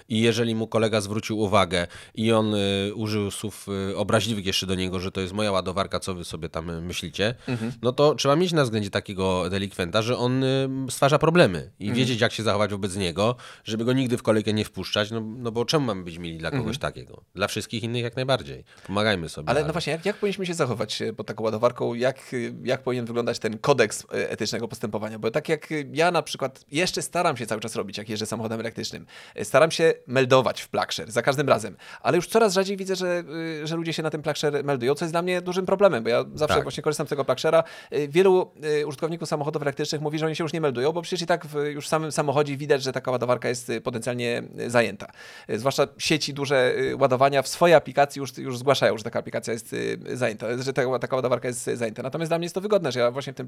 i 0.08 0.20
jeżeli 0.20 0.54
mu 0.54 0.66
kolega 0.66 1.00
zwrócił 1.00 1.38
uwagę 1.38 1.87
i 2.14 2.32
on 2.32 2.54
y, 2.54 2.94
użył 2.94 3.31
słów 3.31 3.66
y, 3.90 3.96
obraźliwych 3.96 4.46
jeszcze 4.46 4.66
do 4.66 4.75
niego, 4.75 5.00
że 5.00 5.12
to 5.12 5.20
jest 5.20 5.32
moja 5.32 5.52
ładowarka, 5.52 6.00
co 6.00 6.14
wy 6.14 6.25
sobie 6.25 6.49
tam 6.49 6.70
y, 6.70 6.81
myślicie, 6.81 7.34
no 7.82 7.93
to 7.93 8.14
trzeba 8.14 8.37
mieć 8.37 8.52
na 8.52 8.64
względzie 8.64 8.90
takiego 8.90 9.50
delikwenta, 9.50 10.02
że 10.02 10.19
on 10.19 10.44
stwarza 10.90 11.19
problemy 11.19 11.70
i 11.81 11.93
wiedzieć, 11.93 12.20
jak 12.20 12.32
się 12.32 12.43
zachować 12.43 12.70
wobec 12.70 12.96
niego, 12.96 13.37
żeby 13.64 13.84
go 13.84 13.93
nigdy 13.93 14.16
w 14.16 14.22
kolejkę 14.22 14.52
nie 14.52 14.64
wpuszczać, 14.64 15.10
no, 15.10 15.20
no 15.20 15.52
bo 15.52 15.64
czemu 15.64 15.87
mamy 15.87 16.05
być 16.05 16.19
mili 16.19 16.38
dla 16.38 16.50
kogoś 16.50 16.78
takiego? 16.78 17.22
Dla 17.34 17.48
wszystkich 17.48 17.82
innych 17.82 18.02
jak 18.02 18.16
najbardziej. 18.16 18.64
Pomagajmy 18.87 19.28
sobie. 19.28 19.48
Ale 19.48 19.64
no 19.64 19.72
właśnie, 19.72 19.93
jak, 19.93 20.06
jak 20.06 20.16
powinniśmy 20.16 20.46
się 20.46 20.55
zachować 20.55 21.02
pod 21.16 21.26
taką 21.26 21.44
ładowarką? 21.44 21.94
Jak, 21.94 22.34
jak 22.64 22.82
powinien 22.82 23.05
wyglądać 23.05 23.38
ten 23.38 23.58
kodeks 23.58 24.06
etycznego 24.10 24.69
postępowania? 24.69 25.19
Bo 25.19 25.31
tak 25.31 25.48
jak 25.48 25.69
ja 25.93 26.10
na 26.10 26.22
przykład 26.22 26.64
jeszcze 26.72 27.02
staram 27.02 27.37
się 27.37 27.46
cały 27.46 27.60
czas 27.60 27.76
robić, 27.76 27.98
jak 27.98 28.08
jeżdżę 28.08 28.26
samochodem 28.26 28.60
elektrycznym, 28.60 29.06
staram 29.43 29.70
się 29.70 29.91
meldować 30.06 30.60
w 30.60 30.68
Plugshare 30.68 31.10
za 31.10 31.22
każdym 31.22 31.48
razem, 31.48 31.76
ale 32.00 32.16
już 32.16 32.26
coraz 32.26 32.54
rzadziej 32.54 32.76
widzę, 32.76 32.96
że, 32.96 33.24
e, 33.62 33.66
że 33.66 33.76
ludzie 33.76 33.92
się 33.92 34.02
na 34.02 34.10
tym 34.10 34.22
Plugshare 34.22 34.64
meldują, 34.64 34.94
co 34.94 35.04
jest 35.04 35.14
dla 35.14 35.22
mnie 35.22 35.42
dużym 35.42 35.66
problemem, 35.66 36.02
bo 36.02 36.08
ja 36.08 36.24
zawsze 36.34 36.54
Tak. 36.54 36.62
właśnie 36.62 36.82
korzystam 36.82 37.06
z 37.06 37.10
tego 37.10 37.22
Plugshare'a. 37.22 37.62
E, 37.90 38.08
Wielu 38.08 38.50
e, 38.62 38.86
użytkowników 38.86 39.28
samochodów 39.28 39.62
elektrycznych 39.62 40.00
mówi, 40.00 40.18
że 40.18 40.26
oni 40.26 40.36
się 40.36 40.44
już 40.44 40.52
nie 40.52 40.60
meldują, 40.60 40.92
bo 40.92 41.02
przecież 41.02 41.22
i 41.22 41.26
tak 41.26 41.46
w, 41.46 41.54
już 41.54 41.86
w 41.86 41.88
samym 41.88 42.12
samochodzie 42.12 42.56
widać, 42.56 42.82
że 42.82 42.92
taka 42.92 43.10
ładowarka 43.10 43.48
jest 43.48 43.72
potencjalnie 43.84 44.42
zajęta. 44.66 45.06
Zwłaszcza 45.48 45.86
sieci 45.98 46.34
duże 46.34 46.74
ładowania 46.98 47.42
w 47.42 47.48
swojej 47.48 47.74
aplikacji 47.74 48.20
już, 48.20 48.38
już 48.38 48.58
zgłaszają, 48.58 48.98
że 48.98 49.04
taka 49.04 49.18
aplikacja 49.18 49.52
jest 49.52 49.72
y, 49.72 49.98
zajęta, 50.16 50.46
że 50.58 50.72
ta, 50.72 50.98
taka 50.98 51.16
ładowarka 51.16 51.48
jest 51.48 51.68
y, 51.68 51.76
zajęta. 51.76 52.02
Natomiast 52.02 52.30
dla 52.30 52.38
mnie 52.38 52.44
jest 52.44 52.54
to 52.54 52.60
wygodne, 52.60 52.92
że 52.92 53.00
ja 53.00 53.10
właśnie 53.10 53.32
w 53.32 53.36
tym 53.36 53.46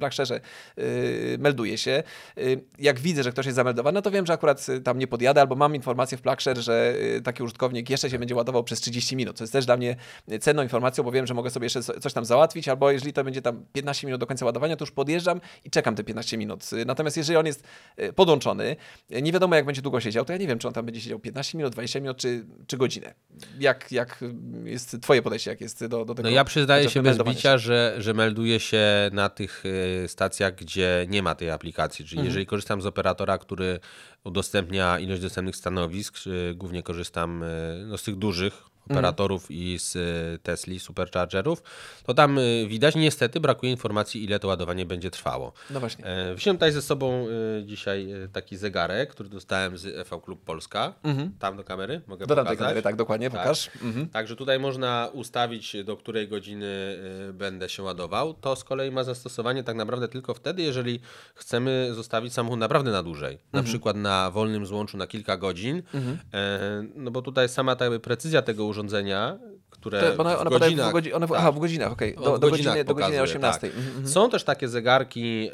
y, 0.78 1.36
melduję 1.38 1.78
się. 1.78 2.02
Y, 2.38 2.64
jak 2.78 3.00
widzę, 3.00 3.22
że 3.22 3.32
ktoś 3.32 3.46
jest 3.46 3.56
zameldowany, 3.56 3.94
no 3.94 4.02
to 4.02 4.10
wiem, 4.10 4.26
że 4.26 4.32
akurat 4.32 4.68
y, 4.68 4.80
tam 4.80 4.98
nie 4.98 5.06
podjadę, 5.06 5.40
albo 5.40 5.54
mam 5.54 5.74
informację 5.74 6.18
w 6.18 6.20
Plugshare, 6.34 6.58
że 6.62 6.94
y, 7.16 7.20
taki 7.22 7.42
użytkownik 7.42 7.90
jeszcze 7.90 8.10
się 8.10 8.18
będzie 8.18 8.34
ładował 8.34 8.64
przez 8.64 8.80
30 8.80 9.16
minut, 9.16 9.36
co 9.36 9.44
jest 9.44 9.52
też 9.52 9.66
dla 9.66 9.76
mnie 9.76 9.96
cenną 10.40 10.62
informacją, 10.62 11.04
bo 11.04 11.12
wiem, 11.12 11.26
że 11.26 11.34
mogę 11.34 11.50
sobie 11.50 11.64
jeszcze 11.64 11.82
co- 11.82 12.00
coś 12.00 12.12
tam 12.12 12.24
załatwić, 12.24 12.68
albo 12.68 12.90
jeżeli 12.90 13.12
to 13.12 13.24
będzie 13.24 13.42
tam 13.42 13.64
15 13.72 14.06
minut 14.06 14.20
do 14.20 14.26
końca 14.26 14.44
ładowania, 14.44 14.76
to 14.76 14.82
już 14.82 14.90
podjeżdżam 14.90 15.40
i 15.64 15.70
czekam 15.70 15.94
te 15.94 16.04
15 16.04 16.36
minut. 16.38 16.70
Natomiast 16.86 17.16
jeżeli 17.16 17.36
on 17.36 17.46
jest 17.46 17.64
y, 18.00 18.12
podłączony, 18.12 18.76
y, 19.12 19.22
nie 19.22 19.32
wiadomo 19.32 19.54
jak 19.56 19.64
będzie 19.64 19.82
długo 19.82 20.00
siedział, 20.00 20.24
to 20.24 20.32
ja 20.32 20.38
nie 20.38 20.46
wiem, 20.46 20.58
czy 20.58 20.68
on 20.68 20.74
tam 20.74 20.86
będzie 20.86 21.00
siedział 21.00 21.18
15 21.18 21.58
minut, 21.58 21.72
20 21.72 22.00
minut, 22.00 22.16
czy, 22.16 22.44
czy 22.66 22.76
godzinę. 22.76 23.14
Jak, 23.58 23.92
jak 23.92 24.24
jest 24.64 25.00
twoje 25.00 25.22
podejście, 25.22 25.50
jak 25.50 25.60
jest 25.60 25.86
do, 25.86 26.04
do 26.04 26.14
tego? 26.14 26.28
No 26.28 26.34
ja 26.34 26.44
przyznaję 26.44 26.90
się 26.90 27.02
bez 27.02 27.18
bicia, 27.18 27.58
że, 27.58 27.94
że 27.98 28.14
melduję 28.14 28.60
się 28.60 28.82
na 29.12 29.28
tych 29.28 29.64
stacjach, 30.06 30.54
gdzie 30.54 31.06
nie 31.08 31.22
ma 31.22 31.34
tej 31.34 31.50
aplikacji. 31.50 32.04
Czyli 32.04 32.24
jeżeli 32.24 32.46
korzystam 32.46 32.82
z 32.82 32.86
operatora, 32.86 33.38
który 33.38 33.80
udostępnia 34.24 34.98
ilość 34.98 35.22
dostępnych 35.22 35.56
stanowisk, 35.56 36.26
y, 36.26 36.54
głównie 36.54 36.82
korzystam 36.82 37.42
y, 37.42 37.84
no, 37.86 37.98
z 37.98 38.02
tych 38.02 38.16
dużych 38.16 38.73
operatorów 38.90 39.50
i 39.50 39.78
z 39.78 39.96
y, 39.96 40.38
Tesli, 40.42 40.80
superchargerów, 40.80 41.62
to 42.06 42.14
tam 42.14 42.38
y, 42.38 42.66
widać, 42.68 42.94
niestety 42.94 43.40
brakuje 43.40 43.72
informacji, 43.72 44.24
ile 44.24 44.38
to 44.38 44.48
ładowanie 44.48 44.86
będzie 44.86 45.10
trwało. 45.10 45.52
No 45.70 45.80
właśnie. 45.80 46.04
E, 46.06 46.34
Wziąłem 46.34 46.56
tutaj 46.56 46.72
ze 46.72 46.82
sobą 46.82 47.26
dzisiaj 47.64 48.08
taki 48.32 48.56
zegarek, 48.56 49.10
który 49.10 49.28
dostałem 49.28 49.78
z 49.78 49.86
EV 49.86 50.20
Klub 50.20 50.44
Polska. 50.44 50.94
Tam 51.38 51.56
do 51.56 51.64
kamery 51.64 52.00
mogę 52.06 52.26
Dodam 52.26 52.44
pokazać. 52.44 52.58
kamery, 52.58 52.82
tak, 52.82 52.96
dokładnie, 52.96 53.30
Tak. 53.30 53.40
pokaż. 53.42 53.70
Mhm. 53.82 54.08
Także 54.08 54.36
tutaj 54.36 54.58
można 54.58 55.08
ustawić, 55.12 55.76
do 55.84 55.96
której 55.96 56.28
godziny 56.28 56.98
będę 57.32 57.68
się 57.68 57.82
ładował. 57.82 58.34
To 58.34 58.56
z 58.56 58.64
kolei 58.64 58.90
ma 58.90 59.04
zastosowanie 59.04 59.64
tak 59.64 59.76
naprawdę 59.76 60.08
tylko 60.08 60.34
wtedy, 60.34 60.62
jeżeli 60.62 61.00
chcemy 61.34 61.88
zostawić 61.94 62.32
samochód 62.32 62.58
naprawdę 62.58 62.90
na 62.90 63.02
dłużej. 63.02 63.34
Na 63.52 63.58
Mhm. 63.60 63.64
przykład 63.64 63.96
na 63.96 64.30
wolnym 64.30 64.66
złączu 64.66 64.96
na 64.96 65.06
kilka 65.06 65.36
godzin. 65.36 65.82
E, 66.34 66.84
no 66.94 67.10
bo 67.10 67.22
tutaj 67.22 67.48
sama 67.48 67.76
ta 67.76 67.84
precyzja 68.02 68.42
tego 68.42 68.64
urządzenia, 68.74 69.38
które 69.88 70.14
bo 70.16 70.22
ona, 70.24 70.36
w 70.36 70.48
godzinach... 70.58 70.88
w, 70.90 70.92
godzi, 70.92 71.12
one, 71.12 71.28
tak. 71.28 71.36
aha, 71.38 71.52
w 71.52 71.58
godzinach, 71.58 71.92
okej. 71.92 72.16
O, 72.16 72.20
Do, 72.24 72.36
w 72.36 72.38
do, 72.40 72.50
godziny, 72.50 72.84
do 72.84 72.94
godziny 72.94 72.94
pokazuje, 72.94 73.22
18. 73.22 73.60
tak. 73.60 73.70
Mhm, 73.70 73.88
mhm. 73.88 74.08
Są 74.08 74.30
też 74.30 74.44
takie 74.44 74.68
zegarki 74.68 75.48
e, 75.48 75.50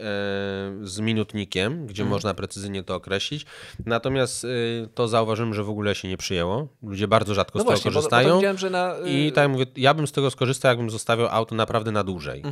z 0.83 1.01
minutnikiem, 1.01 1.87
gdzie 1.87 2.05
można 2.05 2.35
precyzyjnie 2.35 2.83
to 2.83 2.95
określić. 2.95 3.47
Natomiast 3.87 4.45
e, 4.45 4.49
to 4.95 5.09
zauważyłem, 5.09 5.55
że 5.55 5.65
w 5.65 5.71
ogóle 5.71 5.95
się 5.95 6.09
nie 6.09 6.17
przyjęło. 6.17 6.69
Ludzie 6.83 7.09
bardzo 7.09 7.35
rzadko 7.35 7.59
No 7.59 7.63
z 7.65 7.67
tego 7.67 7.77
właśnie, 7.77 7.91
bo, 7.91 7.95
bo 7.95 8.03
to 8.03 8.11
korzystają. 8.11 8.37
widziałem, 8.37 8.59
że 8.59 8.71
na... 8.71 8.97
y, 8.99 9.11
I 9.11 9.33
tak 9.33 9.43
jak 9.43 9.51
mówię, 9.53 9.67
ja 9.77 9.95
bym 9.95 10.07
z 10.07 10.13
tego 10.13 10.31
skorzystał, 10.31 10.69
jakbym 10.69 10.91
zostawiał 10.91 11.29
auto 11.31 11.55
naprawdę 11.55 11.93
na 11.93 12.05
dłużej. 12.05 12.43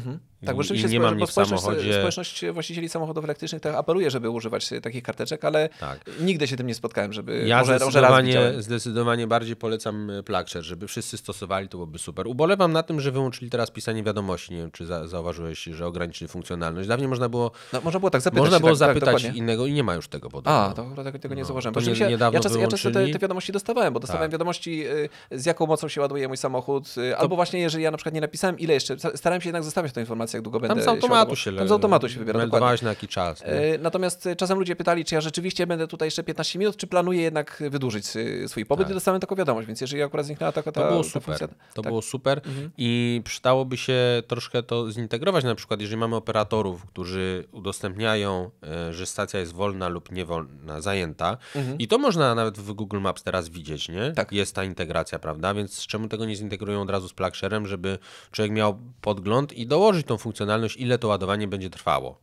Tak, 0.47 0.57
bo 0.57 0.63
I, 0.63 0.65
rzeczywiście 0.65 0.89
I 0.89 0.91
nie 0.93 1.01
mam 1.01 1.11
bo 1.11 1.17
mnie 1.17 1.27
w 1.27 1.31
społeczność, 1.31 1.63
samochodzie. 1.63 1.93
społeczność 1.95 2.45
właścicieli 2.53 2.89
samochodów 2.89 3.25
elektrycznych 3.25 3.63
tak 3.63 3.75
apeluje, 3.75 4.11
żeby 4.11 4.31
używać 4.31 4.73
e, 4.73 4.81
takich 4.81 5.03
karteczek, 5.03 5.45
ale 5.45 5.69
Tak. 5.81 6.01
nigdy 6.21 6.49
się 6.49 6.57
tym 6.57 6.67
nie 6.67 6.75
spotkałem, 6.75 7.13
żeby 7.13 7.45
Ja 7.47 7.59
może, 7.59 7.73
może 7.73 7.85
raz 7.85 7.91
zdecydowanie, 7.93 8.27
widziałem. 8.29 8.63
zdecydowanie 8.63 9.27
bardziej 9.27 9.57
polecam 9.57 10.11
Plugshare, 10.25 10.63
żeby 10.63 10.87
wszyscy 10.89 11.17
stosowali 11.17 11.68
to 11.69 11.77
byłoby 11.79 11.99
super. 11.99 12.27
Ubolewam 12.27 12.73
na 12.73 12.83
tym, 12.83 13.01
że 13.01 13.13
wyłączyli 13.13 13.51
teraz 13.51 13.71
pisanie 13.71 14.03
wiadomości. 14.03 14.53
Nie 14.53 14.59
wiem, 14.59 14.71
czy 14.71 14.87
za, 14.87 15.09
zauważyłeś, 15.09 15.63
że 15.65 15.87
ograniczyli 15.87 16.29
funkcjonalność. 16.29 16.89
Dawniej 16.89 17.09
można 17.09 17.29
było, 17.29 17.51
No, 17.73 17.81
można 17.85 18.01
było 18.01 18.11
tak 18.11 18.21
zapytać. 18.21 18.41
można 18.45 18.61
było 18.61 18.71
tak, 18.73 18.79
tak, 18.79 18.89
zapytać 18.89 19.15
dokładnie. 19.23 19.39
innego 19.39 19.67
i 19.67 19.73
nie 19.73 19.85
ma 19.85 19.95
już 19.95 20.09
tego 20.09 20.29
podobno. 20.31 20.53
A, 20.53 20.73
to 20.73 21.05
tego, 21.05 21.19
tego 21.19 21.35
nie 21.35 21.41
No, 21.43 21.47
zauważyłem. 21.47 21.75
to 21.75 21.81
nie- 21.81 22.09
niedawno 22.09 22.37
ja, 22.39 22.43
czas, 22.43 22.57
ja 22.57 22.69
często 22.69 22.91
te, 22.91 23.09
te 23.09 23.19
wiadomości 23.19 23.53
dostawałem, 23.53 23.95
bo 23.95 24.01
dostawałem 24.01 24.31
Tak. 24.31 24.33
wiadomości, 24.33 24.87
y, 24.89 25.09
z 25.41 25.47
jaką 25.47 25.67
mocą 25.67 25.89
się 25.89 26.01
ładuje 26.01 26.29
mój 26.29 26.37
samochód, 26.37 26.95
y, 26.99 27.17
albo 27.17 27.37
właśnie 27.37 27.61
jeżeli 27.61 27.85
ja 27.85 27.91
na 27.91 27.97
przykład 27.97 28.15
nie 28.15 28.21
napisałem, 28.21 28.59
ile 28.59 28.75
jeszcze, 28.75 28.97
starałem 29.15 29.41
się 29.41 29.49
jednak 29.49 29.65
zostawiać 29.65 29.93
tę 29.93 30.01
informację, 30.01 30.37
jak 30.37 30.43
długo 30.45 30.61
będę 30.61 30.75
Tam 30.75 30.83
z 30.83 30.85
się 30.85 30.91
automatu 30.91 31.37
się 31.37 31.53
Tam 31.53 31.69
z 31.69 31.73
automatu 31.73 32.09
się 32.09 32.19
wybiera, 32.19 32.39
meldowałeś 32.39 32.83
na 32.83 32.89
jaki 32.89 33.09
czas. 33.09 33.41
nie? 33.41 33.47
E, 33.49 33.79
Natomiast 33.79 34.29
czasem 34.37 34.59
ludzie 34.59 34.77
pytali, 34.77 35.05
czy 35.05 35.15
ja 35.15 35.21
rzeczywiście 35.21 35.67
będę 35.67 35.89
tutaj 35.89 36.07
jeszcze 36.07 36.23
15 36.23 36.59
minut, 36.59 36.77
czy 36.77 36.87
planuję 36.87 37.23
jednak 37.23 37.63
wydłużyć 37.71 38.07
swój 38.47 38.67
pobyt 38.67 38.87
Tak. 38.87 38.91
i 38.91 38.95
dostałem 38.95 39.21
taką 39.21 39.35
wiadomość, 39.37 39.67
więc 39.67 39.81
jeżeli 39.81 40.03
akurat 40.03 40.27
zniknęła 40.27 40.53
taka 40.53 40.73
ta, 40.73 40.81
To 40.83 40.89
było 40.89 41.05
super. 41.05 41.49
To 41.75 41.83
tak. 41.83 41.91
było 41.91 42.03
super 42.03 42.41
i 42.79 43.21
przydałoby 43.25 43.77
się 43.77 44.23
troszkę 44.27 44.63
to 44.63 44.93
zintegrować. 44.93 45.45
Na 45.45 45.55
przykład, 45.55 45.81
jeżeli 45.81 45.97
mamy 45.97 46.17
operatorów, 46.17 46.87
którzy 46.87 47.45
udostępniają, 47.53 48.51
e, 48.63 48.95
że 48.95 49.07
stacja 49.07 49.41
jest 49.41 49.53
wolna 49.53 49.89
lub 49.89 50.13
niewolna, 50.13 50.81
zajęta, 50.81 51.37
i 51.79 51.89
to 51.89 51.99
można 51.99 52.35
nawet 52.35 52.59
w 52.59 52.73
Google 52.73 53.01
Maps 53.01 53.23
teraz 53.23 53.49
widzieć, 53.49 53.89
nie? 53.89 54.13
Tak. 54.13 54.33
Jest 54.33 54.55
ta 54.55 54.65
integracja, 54.65 55.19
prawda? 55.19 55.55
Więc 55.55 55.87
czemu 55.87 56.09
tego 56.09 56.25
nie 56.25 56.37
zintegrują 56.37 56.83
od 56.83 56.91
razu 56.91 57.09
z 57.09 57.15
PlugShare'em, 57.15 57.67
żeby 57.67 57.99
człowiek 58.33 58.53
miał 58.53 58.79
podgląd 59.01 59.53
i 59.53 59.67
dołożyć 59.67 60.07
tą 60.07 60.19
funkcjonalność, 60.19 60.77
ile 60.77 60.99
to 60.99 61.09
ładowanie 61.09 61.49
będzie 61.49 61.71
trwało. 61.71 62.21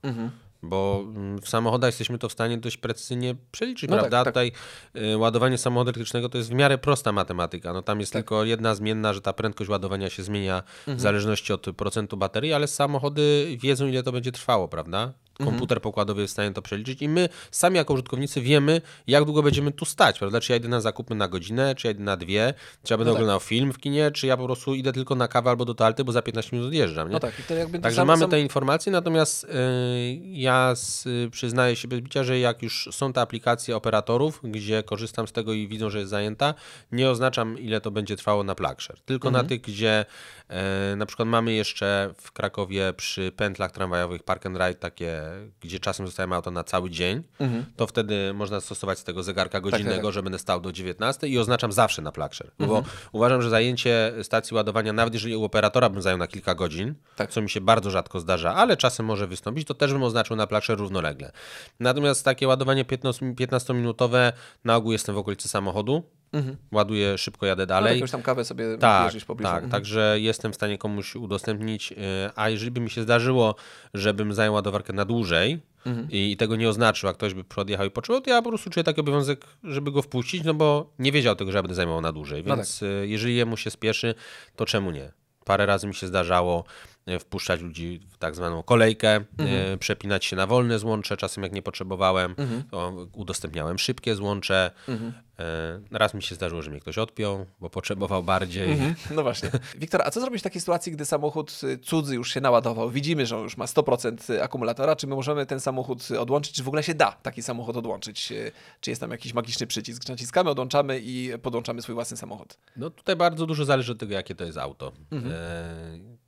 Bo 0.70 1.04
mm, 1.06 1.40
w 1.42 1.50
samochodach 1.50 1.88
jesteśmy 1.88 2.18
to 2.18 2.30
w 2.30 2.32
stanie 2.32 2.58
dość 2.58 2.78
precyzyjnie 2.78 3.36
przeliczyć, 3.52 3.90
No 3.90 3.96
tak, 3.98 4.10
prawda? 4.10 4.24
tak. 4.24 4.34
Tutaj 4.34 4.52
y, 5.14 5.18
ładowanie 5.18 5.58
samochodu 5.58 5.90
elektrycznego 5.90 6.30
to 6.30 6.38
jest 6.38 6.50
w 6.50 6.54
miarę 6.54 6.78
prosta 6.78 7.12
matematyka. 7.12 7.74
No 7.74 7.82
tam 7.82 8.00
jest 8.00 8.14
Tak. 8.14 8.22
tylko 8.22 8.44
jedna 8.44 8.76
zmienna, 8.76 9.14
że 9.14 9.22
ta 9.22 9.34
prędkość 9.34 9.70
ładowania 9.70 10.10
się 10.10 10.24
zmienia 10.24 10.64
Mhm. 10.80 10.98
w 10.98 11.02
zależności 11.02 11.54
od 11.54 11.66
procentu 11.78 12.18
baterii, 12.18 12.54
ale 12.54 12.68
samochody 12.68 13.58
wiedzą, 13.62 13.88
ile 13.88 14.04
to 14.04 14.12
będzie 14.12 14.32
trwało, 14.32 14.68
prawda? 14.68 15.14
Mhm. 15.40 15.50
Komputer 15.50 15.82
pokładowy 15.82 16.22
jest 16.22 16.32
w 16.32 16.34
stanie 16.34 16.52
to 16.54 16.62
przeliczyć 16.62 17.02
i 17.02 17.10
my 17.10 17.30
sami 17.52 17.76
jako 17.78 17.94
użytkownicy 17.94 18.42
wiemy, 18.42 18.82
jak 19.08 19.26
długo 19.26 19.44
będziemy 19.44 19.72
tu 19.72 19.86
stać, 19.86 20.20
prawda? 20.20 20.40
Czy 20.40 20.52
ja 20.52 20.58
idę 20.58 20.68
na 20.68 20.82
zakupy 20.82 21.16
na 21.16 21.28
godzinę, 21.28 21.76
czy 21.76 21.88
ja 21.88 21.92
idę 21.92 22.04
na 22.04 22.18
dwie, 22.18 22.54
czy 22.84 22.94
ja 22.94 22.98
będę 22.98 23.12
tak. 23.12 23.16
oglądał 23.16 23.40
film 23.40 23.74
w 23.74 23.78
kinie, 23.78 24.12
czy 24.12 24.28
ja 24.28 24.38
po 24.38 24.46
prostu 24.46 24.76
idę 24.76 24.94
tylko 24.94 25.16
na 25.16 25.28
kawę 25.28 25.50
albo 25.50 25.66
do 25.66 25.74
toalety, 25.74 26.04
bo 26.04 26.12
za 26.12 26.22
15 26.22 26.56
minut 26.56 26.68
odjeżdżam, 26.68 27.08
nie? 27.08 27.14
No 27.14 27.20
tak, 27.20 27.40
i 27.40 27.44
to 27.44 27.54
jakby 27.54 27.80
Także 27.80 27.96
sam- 27.96 28.08
mamy 28.08 28.20
sam- 28.22 28.30
te 28.30 28.42
informacje, 28.42 28.92
natomiast 28.92 29.44
y, 29.44 29.48
ja 30.24 30.70
s, 30.72 31.06
y, 31.06 31.30
przyznaję 31.32 31.76
się 31.76 31.88
bez 31.88 32.00
bicia, 32.00 32.24
że 32.24 32.40
jak 32.40 32.62
już 32.64 32.90
są 32.92 33.14
te 33.14 33.22
aplikacje 33.22 33.76
operatorów, 33.76 34.40
gdzie 34.44 34.84
korzystam 34.84 35.28
z 35.28 35.32
tego 35.32 35.54
i 35.54 35.68
widzą, 35.68 35.90
że 35.90 36.00
jest 36.00 36.10
zajęta, 36.10 36.54
nie 36.92 37.10
oznaczam 37.10 37.60
ile 37.60 37.82
to 37.82 37.92
będzie 37.92 38.16
trwało 38.16 38.44
na 38.44 38.56
PlugShare. 38.56 39.00
Tylko 39.06 39.28
Mhm. 39.28 39.46
na 39.46 39.50
tych, 39.50 39.62
gdzie 39.62 40.06
e, 40.50 40.96
na 40.96 41.06
przykład 41.06 41.28
mamy 41.28 41.54
jeszcze 41.54 42.14
w 42.22 42.32
Krakowie 42.32 42.94
przy 42.98 43.32
pętlach 43.36 43.72
tramwajowych 43.72 44.24
Park 44.24 44.46
and 44.46 44.58
Ride 44.58 44.74
takie, 44.76 45.22
gdzie 45.62 45.80
czasem 45.80 46.06
zostają 46.06 46.34
auto 46.34 46.52
na 46.52 46.64
cały 46.64 46.90
dzień, 46.90 47.24
to 47.76 47.88
wtedy 47.88 48.34
można 48.34 48.62
stosować 48.62 49.00
z 49.00 49.04
tego 49.04 49.24
zegarka 49.24 49.62
godzinnego, 49.62 49.90
Mhm. 49.96 50.04
tak. 50.08 50.14
że 50.14 50.24
będę 50.24 50.40
stał 50.40 50.62
do 50.62 50.72
19 50.72 51.28
i 51.28 51.40
oznaczam 51.40 51.72
zawsze 51.72 52.02
na. 52.02 52.12
Bo 52.60 52.66
Mhm. 52.78 52.84
uważam, 53.12 53.42
że 53.42 53.50
zajęcie 53.50 54.14
stacji 54.24 54.56
ładowania, 54.56 54.94
nawet 54.94 55.14
jeżeli 55.14 55.36
u 55.36 55.44
operatora 55.44 55.90
bym 55.90 56.02
zajął 56.02 56.18
na 56.20 56.28
kilka 56.28 56.56
godzin, 56.56 56.94
Tak. 57.16 57.32
co 57.32 57.42
mi 57.42 57.50
się 57.50 57.62
bardzo 57.62 57.92
rzadko 57.92 58.20
zdarza, 58.20 58.56
ale 58.56 58.78
czasem 58.78 59.06
może 59.06 59.28
wystąpić, 59.28 59.68
to 59.68 59.74
też 59.74 59.94
bym 59.94 60.04
oznaczył 60.04 60.36
na 60.36 60.48
plaszę 60.48 60.76
równolegle. 60.76 61.32
Natomiast 61.80 62.26
takie 62.26 62.48
ładowanie 62.48 62.86
15 62.86 63.26
15-minutowe 63.26 64.32
na 64.64 64.76
ogół 64.76 64.92
jestem 64.92 65.16
w 65.16 65.18
okolicy 65.18 65.50
samochodu, 65.50 66.04
ładuję, 66.72 67.18
szybko 67.18 67.46
jadę 67.46 67.64
no, 67.64 67.68
dalej. 67.68 67.96
jakąś 67.96 68.12
tam 68.12 68.22
kawę 68.22 68.46
sobie 68.46 68.78
Tak, 68.78 69.08
bierzesz 69.08 69.26
pobliżu. 69.26 69.50
tak, 69.52 69.64
Mhm. 69.64 69.72
także 69.72 70.18
jestem 70.20 70.52
w 70.52 70.56
stanie 70.56 70.78
komuś 70.78 71.16
udostępnić, 71.16 71.92
yy, 71.92 71.98
a 72.36 72.50
jeżeli 72.50 72.72
by 72.72 72.80
mi 72.82 72.90
się 72.90 73.02
zdarzyło, 73.04 73.56
żebym 73.94 74.34
zajął 74.34 74.54
ładowarkę 74.54 74.94
na 74.94 75.06
dłużej 75.06 75.60
Mhm. 75.86 76.08
i, 76.12 76.38
tego 76.38 76.56
nie 76.56 76.70
oznaczył, 76.70 77.10
a 77.10 77.14
ktoś 77.14 77.34
by 77.34 77.44
podjechał 77.44 77.86
i 77.86 77.92
poczuł, 77.92 78.22
to 78.22 78.30
ja 78.30 78.42
po 78.42 78.50
prostu 78.50 78.70
czuję 78.70 78.84
taki 78.84 79.02
obowiązek, 79.02 79.46
żeby 79.64 79.92
go 79.92 80.02
wpuścić, 80.02 80.44
no 80.44 80.54
bo 80.54 80.90
nie 81.00 81.12
wiedział 81.12 81.36
tego, 81.36 81.52
że 81.52 81.58
ja 81.58 81.62
będę 81.62 81.76
zajmował 81.76 82.02
na 82.02 82.12
dłużej, 82.12 82.44
No 82.46 82.56
więc 82.56 82.82
yy, 82.82 83.08
jeżeli 83.08 83.36
jemu 83.36 83.58
się 83.58 83.72
spieszy, 83.72 84.16
to 84.56 84.66
czemu 84.66 84.92
nie? 84.92 85.12
Parę 85.46 85.66
razy 85.66 85.88
mi 85.88 85.96
się 85.96 86.08
zdarzało 86.08 86.64
wpuszczać 87.20 87.62
ludzi 87.62 88.00
w 88.10 88.18
tak 88.18 88.36
zwaną 88.36 88.64
kolejkę, 88.64 89.20
yy, 89.70 89.78
przepinać 89.78 90.26
się 90.26 90.36
na 90.36 90.48
wolne 90.48 90.80
złącze, 90.80 91.18
czasem 91.18 91.44
jak 91.44 91.54
nie 91.54 91.62
potrzebowałem, 91.62 92.36
to 92.72 93.08
udostępniałem 93.14 93.80
szybkie 93.80 94.16
złącze. 94.16 94.72
Yy, 94.88 95.46
raz 95.92 96.14
mi 96.14 96.24
się 96.24 96.36
zdarzyło, 96.36 96.62
że 96.62 96.72
mnie 96.72 96.80
ktoś 96.80 96.98
odpiął, 96.98 97.46
bo 97.60 97.70
potrzebował 97.70 98.24
bardziej. 98.24 98.78
No 99.16 99.24
właśnie. 99.24 99.50
Wiktor, 99.78 100.02
a 100.06 100.12
co 100.12 100.22
zrobić 100.22 100.42
w 100.42 100.44
takiej 100.44 100.62
sytuacji, 100.62 100.92
gdy 100.92 101.06
samochód 101.06 101.62
y, 101.64 101.78
cudzy 101.78 102.16
już 102.16 102.34
się 102.34 102.42
naładował? 102.42 102.90
Widzimy, 102.90 103.26
że 103.26 103.38
on 103.38 103.44
już 103.44 103.58
ma 103.58 103.66
100% 103.66 104.42
akumulatora. 104.42 104.96
Czy 104.96 105.08
my 105.08 105.16
możemy 105.16 105.46
ten 105.46 105.60
samochód 105.60 106.12
y, 106.12 106.20
odłączyć? 106.20 106.56
Czy 106.56 106.64
w 106.64 106.68
ogóle 106.68 106.84
się 106.84 106.94
da 106.94 107.12
taki 107.12 107.44
samochód 107.44 107.78
odłączyć? 107.78 108.32
Y, 108.32 108.52
Czy 108.80 108.90
jest 108.90 109.02
tam 109.02 109.12
jakiś 109.12 109.34
magiczny 109.34 109.68
przycisk? 109.68 110.10
Naciskamy, 110.10 110.50
odłączamy 110.50 111.00
i 111.04 111.32
podłączamy 111.42 111.82
swój 111.82 111.96
własny 111.96 112.18
samochód. 112.18 112.58
No 112.78 112.90
tutaj 112.90 113.16
bardzo 113.16 113.46
dużo 113.46 113.66
zależy 113.66 113.92
od 113.92 114.00
tego, 114.00 114.14
jakie 114.14 114.36
to 114.36 114.44
jest 114.44 114.58
auto. 114.58 114.92
Mhm. 115.12 115.34
E, 115.34 116.25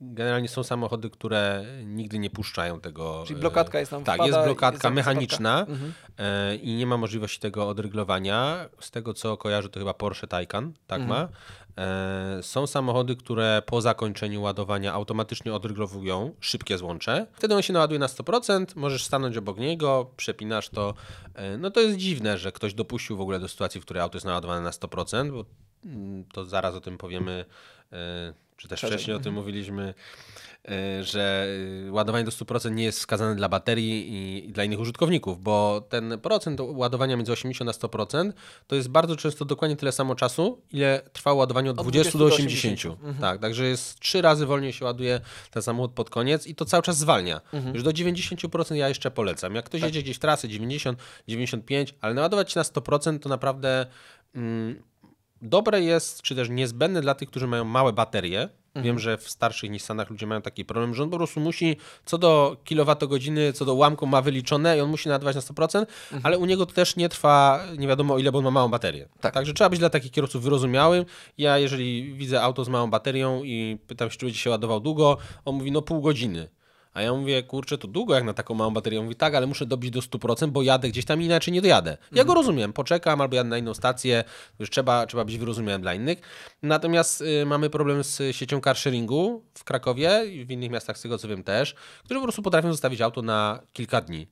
Generalnie 0.00 0.48
są 0.48 0.62
samochody, 0.62 1.10
które 1.10 1.64
nigdy 1.84 2.18
nie 2.18 2.30
puszczają 2.30 2.80
tego. 2.80 3.24
Czyli 3.26 3.38
e, 3.38 3.40
blokadka 3.40 3.78
jest 3.78 3.90
tam 3.90 4.04
Tak, 4.04 4.14
wpada 4.14 4.36
jest 4.36 4.44
blokadka 4.46 4.88
jest 4.88 4.94
mechaniczna. 4.96 5.60
Mhm. 5.68 5.92
e, 6.18 6.56
i 6.56 6.74
nie 6.74 6.86
ma 6.86 6.96
możliwości 6.96 7.40
tego 7.40 7.68
odryglowania. 7.68 8.68
Z 8.80 8.90
tego 8.90 9.14
co 9.14 9.36
kojarzę, 9.36 9.68
to 9.68 9.80
chyba 9.80 9.94
Porsche 9.94 10.26
Taycan 10.26 10.72
tak 10.86 11.00
Mhm. 11.00 11.20
ma. 11.20 11.28
E, 11.82 12.42
Są 12.42 12.66
samochody, 12.66 13.16
które 13.16 13.62
po 13.66 13.80
zakończeniu 13.80 14.42
ładowania 14.42 14.92
automatycznie 14.92 15.54
odryglowują 15.54 16.34
szybkie 16.40 16.78
złącze. 16.78 17.26
Wtedy 17.32 17.54
on 17.54 17.62
się 17.62 17.72
naładuje 17.72 17.98
na 18.00 18.06
100%, 18.06 18.66
możesz 18.76 19.04
stanąć 19.04 19.36
obok 19.36 19.58
niego, 19.58 20.10
przepinasz 20.16 20.68
to. 20.68 20.94
E, 21.34 21.58
No 21.58 21.70
to 21.70 21.80
jest 21.80 21.96
dziwne, 21.96 22.38
że 22.38 22.52
ktoś 22.52 22.74
dopuścił 22.74 23.16
w 23.16 23.20
ogóle 23.20 23.40
do 23.40 23.48
sytuacji, 23.48 23.80
w 23.80 23.84
której 23.84 24.02
auto 24.02 24.16
jest 24.16 24.26
naładowane 24.26 24.60
na 24.60 24.70
100%, 24.70 25.30
bo 25.30 25.44
mm, 25.84 26.24
to 26.24 26.44
zaraz 26.44 26.74
o 26.74 26.80
tym 26.80 26.98
powiemy, 26.98 27.44
e, 27.92 28.34
czy 28.56 28.68
też 28.68 28.80
Szerzej. 28.80 28.98
wcześniej 28.98 29.16
o 29.16 29.20
tym 29.20 29.34
mówiliśmy, 29.34 29.94
e, 30.68 31.04
że 31.04 31.46
e, 31.88 31.92
ładowanie 31.92 32.24
do 32.24 32.30
100% 32.30 32.72
nie 32.72 32.84
jest 32.84 32.98
wskazane 32.98 33.34
dla 33.34 33.48
baterii 33.48 34.06
i, 34.46 34.52
dla 34.52 34.64
innych 34.64 34.80
użytkowników, 34.80 35.42
bo 35.42 35.86
ten 35.88 36.18
procent 36.22 36.60
ładowania 36.62 37.16
między 37.16 37.32
80 37.32 37.70
a 37.70 37.72
100% 37.72 38.32
to 38.66 38.76
jest 38.76 38.88
bardzo 38.88 39.16
często 39.16 39.44
dokładnie 39.44 39.76
tyle 39.76 39.92
samo 39.92 40.14
czasu, 40.14 40.62
ile 40.72 41.02
trwa 41.12 41.32
ładowanie 41.32 41.70
od, 41.70 41.78
Od 41.78 41.84
20, 41.86 42.18
20 42.18 42.18
do 42.18 42.28
do 42.28 42.34
80. 42.34 42.74
80. 42.74 43.20
Tak, 43.20 43.40
także 43.40 43.64
jest 43.66 44.00
trzy 44.00 44.22
razy 44.22 44.46
wolniej 44.46 44.72
się 44.72 44.84
ładuje 44.84 45.20
ten 45.50 45.62
samochód 45.62 45.92
pod 45.92 46.10
koniec 46.10 46.46
i 46.46 46.54
to 46.54 46.64
cały 46.64 46.82
czas 46.82 46.96
zwalnia. 46.96 47.40
Już 47.74 47.82
do 47.82 47.90
90% 47.90 48.74
ja 48.74 48.88
jeszcze 48.88 49.10
polecam. 49.10 49.54
Jak 49.54 49.64
ktoś 49.64 49.82
jedzie 49.82 50.02
gdzieś 50.02 50.16
w 50.16 50.20
trasy 50.20 50.48
90, 50.48 50.98
95, 51.28 51.94
ale 52.00 52.14
naładować 52.14 52.52
się 52.52 52.60
na 52.60 52.64
100% 52.64 53.18
to 53.18 53.28
naprawdę 53.28 53.86
mm, 54.34 54.82
dobre 55.42 55.82
jest, 55.82 56.22
czy 56.22 56.34
też 56.34 56.48
niezbędne 56.48 57.00
dla 57.00 57.14
tych, 57.14 57.28
którzy 57.30 57.46
mają 57.46 57.64
małe 57.64 57.92
baterie. 57.92 58.48
Wiem, 58.82 58.98
że 58.98 59.18
w 59.18 59.30
starszych 59.30 59.70
Nissanach 59.70 60.10
ludzie 60.10 60.26
mają 60.26 60.42
taki 60.42 60.64
problem, 60.64 60.94
że 60.94 61.02
on 61.02 61.10
po 61.10 61.16
prostu 61.16 61.40
musi 61.40 61.76
co 62.04 62.18
do 62.18 62.56
kilowatogodziny, 62.64 63.52
co 63.52 63.64
do 63.64 63.74
ułamku 63.74 64.06
ma 64.06 64.22
wyliczone 64.22 64.78
i 64.78 64.80
on 64.80 64.90
musi 64.90 65.08
nadawać 65.08 65.36
na 65.36 65.42
100%, 65.42 65.86
ale 66.22 66.38
u 66.38 66.46
niego 66.46 66.66
to 66.66 66.72
też 66.72 66.96
nie 66.96 67.08
trwa 67.08 67.64
nie 67.78 67.88
wiadomo 67.88 68.18
ile, 68.18 68.32
bo 68.32 68.38
on 68.38 68.44
ma 68.44 68.50
małą 68.50 68.68
baterię. 68.68 69.08
Tak. 69.20 69.34
Także 69.34 69.52
trzeba 69.52 69.70
być 69.70 69.78
dla 69.78 69.90
takich 69.90 70.10
kierowców 70.10 70.42
wyrozumiałym. 70.42 71.04
Ja 71.38 71.58
jeżeli 71.58 72.14
widzę 72.14 72.42
auto 72.42 72.64
z 72.64 72.68
małą 72.68 72.90
baterią 72.90 73.42
i 73.44 73.78
pytam 73.86 74.10
się, 74.10 74.16
czy 74.16 74.26
będzie 74.26 74.38
się 74.38 74.50
ładował 74.50 74.80
długo, 74.80 75.16
on 75.44 75.54
mówi 75.54 75.72
no 75.72 75.82
pół 75.82 76.00
godziny. 76.00 76.48
A 76.96 77.02
ja 77.02 77.14
mówię, 77.14 77.42
kurczę, 77.42 77.78
to 77.78 77.88
długo 77.88 78.14
jak 78.14 78.24
na 78.24 78.34
taką 78.34 78.54
małą 78.54 78.70
baterię. 78.70 78.98
On 78.98 79.04
mówi, 79.04 79.16
tak, 79.16 79.34
ale 79.34 79.46
muszę 79.46 79.66
dobić 79.66 79.90
do 79.90 80.00
100%, 80.00 80.46
bo 80.46 80.62
jadę 80.62 80.88
gdzieś 80.88 81.04
tam 81.04 81.22
inaczej 81.22 81.54
nie 81.54 81.62
dojadę. 81.62 81.96
Ja 82.12 82.24
go 82.24 82.34
rozumiem, 82.34 82.72
poczekam 82.72 83.20
albo 83.20 83.36
jadę 83.36 83.50
na 83.50 83.58
inną 83.58 83.74
stację, 83.74 84.24
już 84.58 84.70
trzeba, 84.70 85.06
trzeba 85.06 85.24
być 85.24 85.38
wyrozumiałym 85.38 85.82
dla 85.82 85.94
innych. 85.94 86.18
Natomiast 86.62 87.20
y, 87.20 87.46
mamy 87.46 87.70
problem 87.70 88.04
z 88.04 88.36
siecią 88.36 88.60
carsharingu 88.60 89.44
w 89.54 89.64
Krakowie 89.64 90.24
i 90.32 90.44
w 90.44 90.50
innych 90.50 90.70
miastach, 90.70 90.98
z 90.98 91.02
tego 91.02 91.18
co 91.18 91.28
wiem 91.28 91.42
też, 91.42 91.74
którzy 92.04 92.20
po 92.20 92.24
prostu 92.24 92.42
potrafią 92.42 92.72
zostawić 92.72 93.00
auto 93.00 93.22
na 93.22 93.60
kilka 93.72 94.00
dni. 94.00 94.26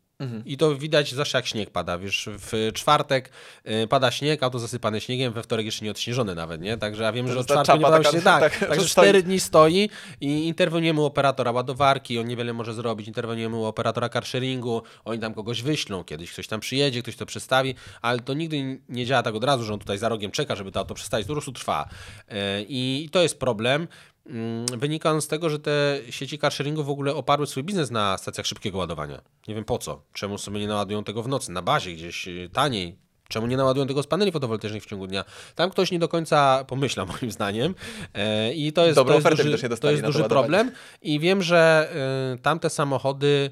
I 0.47 0.57
to 0.57 0.76
widać 0.76 1.14
zawsze 1.14 1.38
jak 1.38 1.47
śnieg 1.47 1.71
pada. 1.71 1.99
Wiesz, 1.99 2.28
w 2.33 2.71
czwartek 2.75 3.31
y, 3.85 3.87
pada 3.88 4.11
śnieg, 4.11 4.43
auto 4.43 4.59
zasypane 4.59 5.00
śniegiem, 5.00 5.33
we 5.33 5.43
wtorek 5.43 5.66
jeszcze 5.66 5.85
nie 5.85 5.90
odśnieżone 5.90 6.35
nawet, 6.35 6.61
nie? 6.61 6.76
Także 6.76 7.02
ja 7.02 7.12
wiem, 7.12 7.28
że 7.28 7.38
od 7.38 7.47
czwartku 7.47 7.76
nie 7.76 7.83
czapa 7.83 7.90
padał 7.90 8.02
taka, 8.02 8.11
śnieg. 8.11 8.25
Tak, 8.25 8.52
tak, 8.59 8.61
że 8.61 8.66
także 8.66 8.88
cztery 8.88 9.23
dni 9.23 9.40
stoi 9.40 9.90
i 10.21 10.47
interweniujemy 10.47 11.00
u 11.00 11.04
operatora 11.04 11.52
ładowarki, 11.52 12.19
on 12.19 12.26
niewiele 12.26 12.52
może 12.52 12.75
zrobić, 12.75 13.09
interweniujemy 13.09 13.57
u 13.57 13.64
operatora 13.64 14.09
carsharingu, 14.09 14.83
oni 15.04 15.21
tam 15.21 15.35
kogoś 15.35 15.62
wyślą, 15.62 16.04
kiedyś 16.04 16.33
ktoś 16.33 16.47
tam 16.47 16.61
przyjedzie, 16.61 17.02
ktoś 17.02 17.16
to 17.16 17.26
przestawi, 17.26 17.75
ale 18.02 18.21
to 18.21 18.35
nigdy 18.35 18.81
nie 18.88 19.07
działa 19.07 19.23
tak 19.23 19.35
od 19.35 19.45
razu, 19.45 19.64
że 19.64 19.73
on 19.73 19.81
tutaj 19.81 19.99
za 19.99 20.09
rogiem 20.09 20.31
czeka, 20.31 20.57
żeby 20.57 20.73
to 20.73 20.81
auto 20.81 20.95
przestawić, 20.95 21.26
to 21.26 21.31
po 21.31 21.35
prostu 21.35 21.52
trwa. 21.52 21.88
E, 22.28 22.62
I 22.62 23.09
to 23.12 23.23
jest 23.23 23.38
problem. 23.38 23.88
Mm, 24.26 24.66
Wynika 24.66 25.11
on 25.11 25.23
z 25.23 25.28
tego, 25.28 25.50
że 25.50 25.59
te 25.59 26.00
sieci 26.11 26.38
carsharingu 26.38 26.85
w 26.85 26.90
ogóle 26.90 27.14
oparły 27.14 27.47
swój 27.47 27.64
biznes 27.64 27.90
na 27.90 28.19
stacjach 28.19 28.47
szybkiego 28.47 28.78
ładowania. 28.78 29.21
Nie 29.49 29.54
wiem 29.54 29.64
po 29.64 29.78
co. 29.78 30.02
Czemu 30.12 30.38
sobie 30.38 30.61
nie 30.61 30.69
naładują 30.69 31.04
tego 31.04 31.23
w 31.23 31.28
nocy, 31.28 31.52
na 31.52 31.62
bazie 31.62 31.93
gdzieś 31.93 32.28
y, 32.28 32.50
taniej, 32.52 33.04
Czemu 33.28 33.47
nie 33.47 33.57
naładują 33.57 33.87
tego 33.87 34.02
z 34.02 34.07
paneli 34.07 34.33
fotowoltaicznych 34.33 34.83
w 34.83 34.87
ciągu 34.87 35.07
dnia? 35.07 35.25
Tam 35.54 35.71
ktoś 35.71 35.90
nie 35.90 35.99
do 35.99 36.09
końca 36.09 36.64
pomyślał, 36.69 37.07
moim 37.21 37.33
zdaniem. 37.33 37.75
E, 38.14 38.52
I 38.54 38.73
to 38.73 38.87
jest, 38.87 38.97
to 38.97 39.14
jest 39.14 39.28
duży, 39.28 39.69
to 39.81 39.90
jest 39.90 40.02
duży 40.02 40.25
problem. 40.25 40.71
I 41.02 41.21
wiem, 41.21 41.43
że 41.43 41.93
y, 42.35 42.38
tamte 42.38 42.71
samochody 42.71 43.50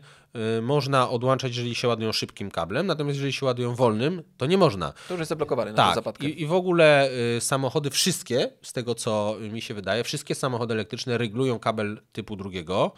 można 0.63 1.11
odłączać, 1.11 1.57
jeżeli 1.57 1.75
się 1.75 1.89
ładują 1.89 2.13
szybkim 2.13 2.51
kablem, 2.51 2.87
natomiast 2.87 3.17
jeżeli 3.17 3.33
się 3.33 3.47
ładują 3.47 3.75
wolnym, 3.75 4.23
to 4.37 4.47
nie 4.47 4.59
można. 4.59 4.93
To 5.09 5.15
już 5.15 5.19
jest 5.19 5.29
zablokowany 5.29 5.71
na 5.71 5.77
Tak, 5.77 5.95
zapadkę. 5.95 6.27
i, 6.27 6.43
i 6.43 6.47
w 6.47 6.53
ogóle 6.53 7.11
y, 7.37 7.41
samochody 7.41 7.91
wszystkie, 7.91 8.51
z 8.63 8.73
tego 8.73 8.95
co 8.95 9.37
mi 9.51 9.63
się 9.63 9.75
wydaje, 9.75 10.05
wszystkie 10.05 10.35
samochody 10.35 10.75
elektryczne 10.75 11.19
regulują 11.19 11.59
kabel 11.59 12.01
typu 12.13 12.37
drugiego, 12.37 12.93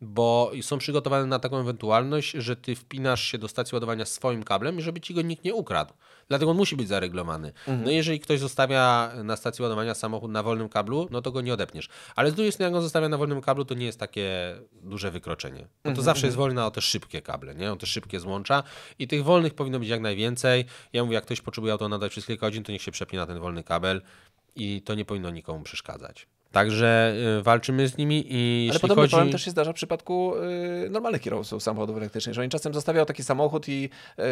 bo 0.00 0.52
są 0.62 0.78
przygotowane 0.78 1.26
na 1.26 1.38
taką 1.38 1.60
ewentualność, 1.60 2.30
że 2.30 2.56
ty 2.56 2.74
wpinasz 2.74 3.22
się 3.22 3.38
do 3.38 3.48
stacji 3.48 3.76
ładowania 3.76 4.04
swoim 4.04 4.42
kablem 4.42 4.78
i 4.78 4.82
żeby 4.82 5.00
ci 5.00 5.14
go 5.14 5.22
nikt 5.22 5.44
nie 5.44 5.54
ukradł. 5.54 5.94
Dlatego 6.28 6.50
on 6.50 6.56
musi 6.56 6.76
być 6.76 6.88
zareglowany. 6.88 7.52
No 7.84 7.90
jeżeli 7.90 8.20
ktoś 8.20 8.40
zostawia 8.40 9.12
na 9.24 9.36
stacji 9.36 9.62
ładowania 9.62 9.94
samochód 9.94 10.30
na 10.30 10.42
wolnym 10.42 10.68
kablu, 10.68 11.08
no 11.10 11.22
to 11.22 11.32
go 11.32 11.40
nie 11.40 11.54
odepniesz. 11.54 11.88
Ale 12.16 12.30
z 12.30 12.34
drugiej 12.34 12.52
strony, 12.52 12.70
jak 12.70 12.76
on 12.76 12.82
zostawia 12.82 13.08
na 13.08 13.18
wolnym 13.18 13.40
kablu, 13.40 13.64
to 13.64 13.74
nie 13.74 13.86
jest 13.86 14.00
takie 14.00 14.56
duże 14.82 15.10
wykroczenie. 15.10 15.66
Bo 15.84 15.92
to 15.92 16.02
zawsze 16.02 16.26
jest 16.26 16.36
wolna 16.36 16.66
o 16.66 16.70
te 16.70 16.80
szybkie 16.80 17.22
kable, 17.22 17.54
nie? 17.54 17.72
o 17.72 17.76
te 17.76 17.86
szybkie 17.86 18.20
złącza 18.20 18.62
i 18.98 19.08
tych 19.08 19.24
wolnych 19.24 19.54
powinno 19.54 19.78
być 19.78 19.88
jak 19.88 20.00
najwięcej. 20.00 20.64
Ja 20.92 21.04
mówię, 21.04 21.14
jak 21.14 21.24
ktoś 21.24 21.40
potrzebuje 21.40 21.72
auto 21.72 21.88
nadać 21.88 22.12
przez 22.12 22.26
kilka 22.26 22.46
godzin, 22.46 22.64
to 22.64 22.72
niech 22.72 22.82
się 22.82 22.92
przepnie 22.92 23.18
na 23.18 23.26
ten 23.26 23.38
wolny 23.38 23.62
kabel 23.62 24.02
i 24.56 24.82
to 24.82 24.94
nie 24.94 25.04
powinno 25.04 25.30
nikomu 25.30 25.62
przeszkadzać. 25.62 26.26
Także 26.52 27.14
y, 27.38 27.42
walczymy 27.42 27.88
z 27.88 27.96
nimi 27.98 28.24
i 28.28 28.68
Ale 28.70 28.80
podobny 28.80 29.02
chodzi... 29.02 29.10
problem 29.10 29.32
też 29.32 29.44
się 29.44 29.50
zdarza 29.50 29.72
w 29.72 29.74
przypadku 29.74 30.32
y, 30.86 30.90
normalnych 30.90 31.20
kierowców 31.22 31.62
samochodów 31.62 31.96
elektrycznych, 31.96 32.34
że 32.34 32.40
oni 32.40 32.50
czasem 32.50 32.74
zostawiają 32.74 33.06
taki 33.06 33.24
samochód 33.24 33.68
i 33.68 33.90
y, 34.18 34.22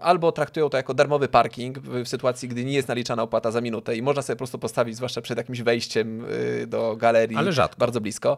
albo 0.00 0.32
traktują 0.32 0.68
to 0.68 0.76
jako 0.76 0.94
darmowy 0.94 1.28
parking 1.28 1.78
w, 1.78 2.08
sytuacji, 2.08 2.48
gdy 2.48 2.64
nie 2.64 2.72
jest 2.72 2.88
naliczana 2.88 3.22
opłata 3.22 3.50
za 3.50 3.60
minutę 3.60 3.96
i 3.96 4.02
można 4.02 4.22
sobie 4.22 4.34
po 4.36 4.38
prostu 4.38 4.58
postawić, 4.58 4.96
zwłaszcza 4.96 5.20
przed 5.22 5.38
jakimś 5.38 5.62
wejściem 5.62 6.24
y, 6.24 6.66
do 6.66 6.96
galerii, 6.96 7.36
Ale 7.36 7.52
rzadko. 7.52 7.78
bardzo 7.78 8.00
blisko. 8.00 8.36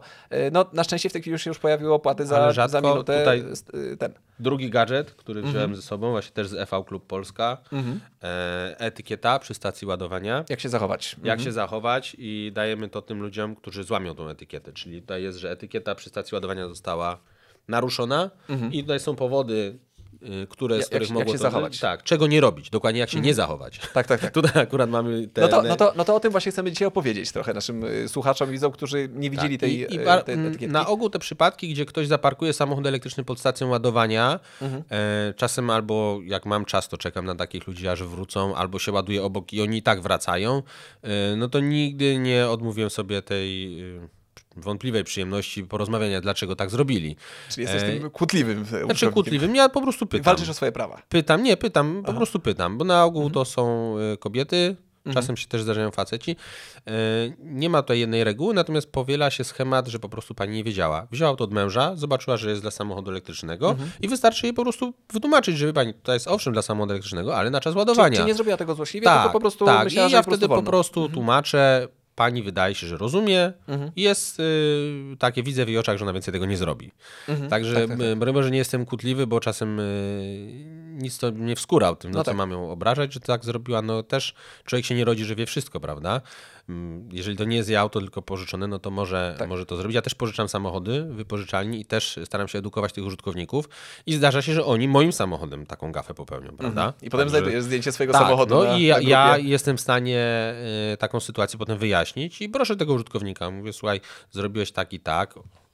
No 0.51 0.65
na 0.73 0.83
szczęście 0.83 1.09
w 1.09 1.13
tej 1.13 1.21
chwili 1.21 1.31
już 1.31 1.41
się 1.41 1.49
już 1.49 1.59
pojawiły 1.59 1.93
opłaty 1.93 2.25
za, 2.25 2.37
Ale 2.43 2.53
rzadko. 2.53 2.71
za 2.71 2.81
minutę. 2.81 3.19
Tutaj- 3.19 3.43
ten. 3.99 4.13
Drugi 4.39 4.69
gadżet, 4.69 5.11
który 5.11 5.39
Mhm. 5.39 5.53
wziąłem 5.53 5.75
ze 5.75 5.81
sobą, 5.81 6.11
właśnie 6.11 6.31
też 6.31 6.47
z 6.47 6.53
EV 6.53 6.83
Klub 6.87 7.07
Polska, 7.07 7.57
e, 7.73 7.83
etykieta 8.77 9.39
przy 9.39 9.53
stacji 9.53 9.87
ładowania. 9.87 10.45
Jak 10.49 10.59
się 10.59 10.69
zachować? 10.69 11.15
Jak 11.23 11.41
się 11.41 11.51
zachować 11.51 12.15
i 12.17 12.51
dajemy 12.53 12.89
to 12.89 13.01
tym 13.01 13.21
ludziom, 13.21 13.55
którzy 13.55 13.83
złamią 13.83 14.15
tą 14.15 14.29
etykietę. 14.29 14.73
Czyli 14.73 15.01
tutaj 15.01 15.23
jest, 15.23 15.37
że 15.37 15.51
etykieta 15.51 15.95
przy 15.95 16.09
stacji 16.09 16.35
ładowania 16.35 16.67
została 16.67 17.19
naruszona 17.67 18.31
i 18.71 18.81
tutaj 18.81 18.99
są 18.99 19.15
powody, 19.15 19.79
które, 20.49 20.77
Ja- 20.77 20.83
z 20.83 20.85
których 20.87 21.01
Mhm. 21.01 21.01
jak 21.01 21.01
się- 21.01 21.03
jak 21.03 21.09
mogło 21.11 21.33
się 21.33 21.37
to... 21.37 21.43
zachować. 21.43 21.79
Tak, 21.79 22.03
czego 22.03 22.27
nie 22.27 22.41
robić, 22.41 22.69
dokładnie 22.69 22.99
jak 22.99 23.09
się 23.09 23.21
nie 23.21 23.33
zachować. 23.33 23.79
Tak, 23.93 24.07
tak, 24.07 24.21
tak. 24.21 24.31
Tutaj 24.33 24.63
akurat 24.63 24.89
mamy 24.89 25.27
te... 25.27 25.41
No 25.41 25.47
to, 25.47 25.61
no, 25.63 25.75
to, 25.75 25.93
no 25.95 26.05
to 26.05 26.15
o 26.15 26.19
tym 26.19 26.31
właśnie 26.31 26.51
chcemy 26.51 26.71
dzisiaj 26.71 26.87
opowiedzieć 26.87 27.31
trochę 27.31 27.53
naszym 27.53 27.83
y, 27.83 28.07
słuchaczom 28.09 28.49
i 28.49 28.51
widzom, 28.51 28.71
którzy 28.71 29.09
nie 29.13 29.29
widzieli 29.29 29.57
tej, 29.57 29.81
Tak. 29.81 29.91
I, 29.91 29.95
i 29.95 29.99
y, 29.99 30.05
bar- 30.05 30.23
tej 30.23 30.35
m, 30.35 30.41
etykietki. 30.41 30.67
Na 30.73 30.87
ogół 30.87 31.09
te 31.09 31.19
przypadki, 31.19 31.69
gdzie 31.69 31.85
ktoś 31.85 32.07
zaparkuje 32.07 32.53
samochód 32.53 32.87
elektryczny 32.87 33.23
pod 33.23 33.39
stacją 33.39 33.69
ładowania, 33.69 34.39
Mhm. 34.61 34.83
e, 34.91 35.33
czasem 35.33 35.69
albo 35.69 36.19
jak 36.25 36.45
mam 36.45 36.65
czas, 36.65 36.89
to 36.89 36.97
czekam 36.97 37.25
na 37.25 37.35
takich 37.35 37.67
ludzi, 37.67 37.87
aż 37.87 38.03
wrócą, 38.03 38.55
albo 38.55 38.79
się 38.79 38.91
ładuje 38.91 39.23
obok 39.23 39.53
i 39.53 39.61
oni 39.61 39.77
i 39.77 39.81
tak 39.83 40.01
wracają, 40.01 40.63
e, 41.03 41.35
no 41.35 41.49
to 41.49 41.59
nigdy 41.59 42.17
nie 42.17 42.47
odmówiłem 42.47 42.89
sobie 42.89 43.21
tej 43.21 43.79
e, 43.81 44.07
wątpliwej 44.55 45.03
przyjemności 45.03 45.63
porozmawiania, 45.63 46.21
dlaczego 46.21 46.55
tak 46.55 46.69
zrobili. 46.69 47.15
Czyli 47.49 47.61
jesteś 47.67 47.83
e, 47.83 47.99
tym 47.99 48.09
kłótliwym 48.09 48.61
y, 48.81 48.85
Znaczy 48.85 49.11
kłótliwym, 49.11 49.55
ja 49.55 49.69
po 49.69 49.81
prostu 49.81 50.05
pytam. 50.05 50.23
Walczysz 50.23 50.49
o 50.49 50.53
swoje 50.53 50.71
prawa. 50.71 51.01
Pytam, 51.09 51.43
nie, 51.43 51.57
pytam, 51.57 52.03
po 52.05 52.13
prostu 52.13 52.39
pytam, 52.39 52.77
bo 52.77 52.85
na 52.85 53.03
ogół 53.05 53.21
Mhm. 53.21 53.33
to 53.33 53.45
są 53.45 53.95
y, 54.13 54.17
kobiety, 54.17 54.75
czasem 55.13 55.37
się 55.37 55.47
też 55.47 55.61
zdarzają 55.63 55.91
faceci. 55.91 56.35
Nie 57.39 57.69
ma 57.69 57.81
tutaj 57.81 57.99
jednej 57.99 58.23
reguły, 58.23 58.53
natomiast 58.53 58.91
powiela 58.91 59.29
się 59.29 59.43
schemat, 59.43 59.87
że 59.87 59.99
po 59.99 60.09
prostu 60.09 60.35
pani 60.35 60.53
nie 60.55 60.63
wiedziała. 60.63 61.07
Wzięła 61.11 61.35
to 61.35 61.43
od 61.43 61.53
męża, 61.53 61.95
zobaczyła, 61.95 62.37
że 62.37 62.49
jest 62.49 62.61
dla 62.61 62.71
samochodu 62.71 63.11
elektrycznego 63.11 63.69
Mhm. 63.69 63.91
i 64.01 64.07
wystarczy 64.07 64.45
jej 64.45 64.53
po 64.53 64.63
prostu 64.63 64.93
wytłumaczyć, 65.13 65.57
że 65.57 65.65
wie 65.65 65.73
pani, 65.73 65.93
to 65.93 66.13
jest 66.13 66.27
owszem 66.27 66.53
dla 66.53 66.61
samochodu 66.61 66.91
elektrycznego, 66.93 67.35
ale 67.37 67.49
na 67.49 67.59
czas 67.61 67.73
Czy, 67.73 67.79
ładowania. 67.79 68.19
czy 68.19 68.25
nie 68.25 68.33
zrobiła 68.33 68.57
tego 68.57 68.75
złośliwie, 68.75 69.05
tak, 69.05 69.21
tylko 69.21 69.33
po 69.33 69.39
prostu 69.39 69.65
tak. 69.65 69.83
myślała, 69.83 70.09
I 70.09 70.11
ja 70.11 70.17
po 70.19 70.23
prostu 70.23 70.31
wtedy 70.37 70.47
po 70.47 70.55
wolno. 70.55 70.69
prostu 70.71 71.09
tłumaczę, 71.09 71.87
pani 72.15 72.43
wydaje 72.43 72.75
się, 72.75 72.87
że 72.87 72.97
rozumie 72.97 73.53
i 73.95 74.01
jest 74.01 74.39
y, 74.39 74.43
takie, 75.19 75.43
widzę 75.43 75.65
w 75.65 75.67
jej 75.67 75.77
oczach, 75.77 75.97
że 75.97 76.05
ona 76.05 76.13
więcej 76.13 76.31
tego 76.31 76.45
nie 76.45 76.57
zrobi. 76.57 76.91
Także 77.49 77.87
tak, 77.87 77.97
tak, 77.97 78.15
broń 78.19 78.33
Boże, 78.33 78.51
nie 78.51 78.57
jestem 78.57 78.85
kłótliwy, 78.85 79.27
bo 79.27 79.39
czasem 79.39 79.79
y, 79.79 80.81
nic 80.91 81.17
to 81.17 81.29
nie 81.29 81.55
wskóra 81.55 81.89
o 81.89 81.95
tym, 81.95 82.11
no, 82.11 82.17
No 82.17 82.23
co 82.23 82.31
tak. 82.31 82.37
mam 82.37 82.51
ją 82.51 82.71
obrażać, 82.71 83.13
że 83.13 83.19
tak 83.19 83.45
zrobiła. 83.45 83.81
No 83.81 84.03
też 84.03 84.33
człowiek 84.65 84.85
się 84.85 84.95
nie 84.95 85.05
rodzi, 85.05 85.25
że 85.25 85.35
wie 85.35 85.45
wszystko, 85.45 85.79
prawda? 85.79 86.21
Mm, 86.69 87.09
Jeżeli 87.11 87.37
to 87.37 87.43
nie 87.43 87.57
jest 87.57 87.69
jej 87.69 87.77
auto, 87.77 87.99
tylko 87.99 88.21
pożyczone, 88.21 88.67
no 88.67 88.79
to 88.79 88.91
może, 88.91 89.35
Tak. 89.39 89.49
może 89.49 89.65
to 89.65 89.75
zrobić. 89.77 89.95
Ja 89.95 90.01
też 90.01 90.15
pożyczam 90.15 90.49
samochody 90.49 91.03
wypożyczalni 91.03 91.81
i 91.81 91.85
też 91.85 92.19
staram 92.25 92.47
się 92.47 92.59
edukować 92.59 92.93
tych 92.93 93.05
użytkowników 93.05 93.69
i 94.05 94.13
zdarza 94.13 94.41
się, 94.41 94.53
że 94.53 94.65
oni 94.65 94.87
moim 94.87 95.11
samochodem 95.11 95.65
taką 95.65 95.91
gafę 95.91 96.13
popełnią, 96.13 96.51
prawda? 96.57 96.93
I 97.01 97.09
potem 97.09 97.25
Także- 97.25 97.29
znajdujesz 97.29 97.63
zdjęcie 97.63 97.91
swojego 97.91 98.13
tak, 98.13 98.21
samochodu 98.21 98.55
no 98.55 98.63
na, 98.63 98.77
i 98.77 98.83
ja, 98.83 98.99
ja 98.99 99.37
jestem 99.37 99.77
w 99.77 99.81
stanie 99.81 100.53
y, 100.93 100.97
taką 100.97 101.19
sytuację 101.19 101.59
potem 101.59 101.77
wyjaśnić 101.77 102.41
i 102.41 102.49
proszę 102.49 102.75
tego 102.75 102.93
użytkownika. 102.93 103.51
Mówię, 103.51 103.73
słuchaj, 103.73 104.01
zrobiłeś 104.31 104.71
tak 104.71 104.93
i 104.93 104.99
tak. 104.99 105.33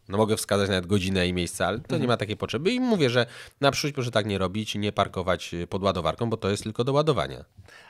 No 0.10 0.18
mogę 0.18 0.38
wskazać 0.38 0.70
nawet 0.70 0.86
godzinę 0.88 1.28
i 1.28 1.34
miejsce, 1.34 1.68
ale 1.68 1.78
to 1.78 1.84
Mhm. 1.84 2.02
nie 2.02 2.08
ma 2.08 2.18
takiej 2.18 2.38
potrzeby. 2.38 2.72
I 2.72 2.80
mówię, 2.80 3.10
że 3.10 3.26
na 3.62 3.72
przyszłość 3.72 3.96
proszę 3.96 4.12
tak 4.12 4.26
nie 4.26 4.38
robić, 4.38 4.76
nie 4.76 4.92
parkować 4.92 5.54
y, 5.54 5.68
pod 5.68 5.84
ładowarką, 5.84 6.30
bo 6.30 6.38
to 6.38 6.50
jest 6.50 6.64
tylko 6.64 6.84
do 6.84 6.94
ładowania. 6.94 7.46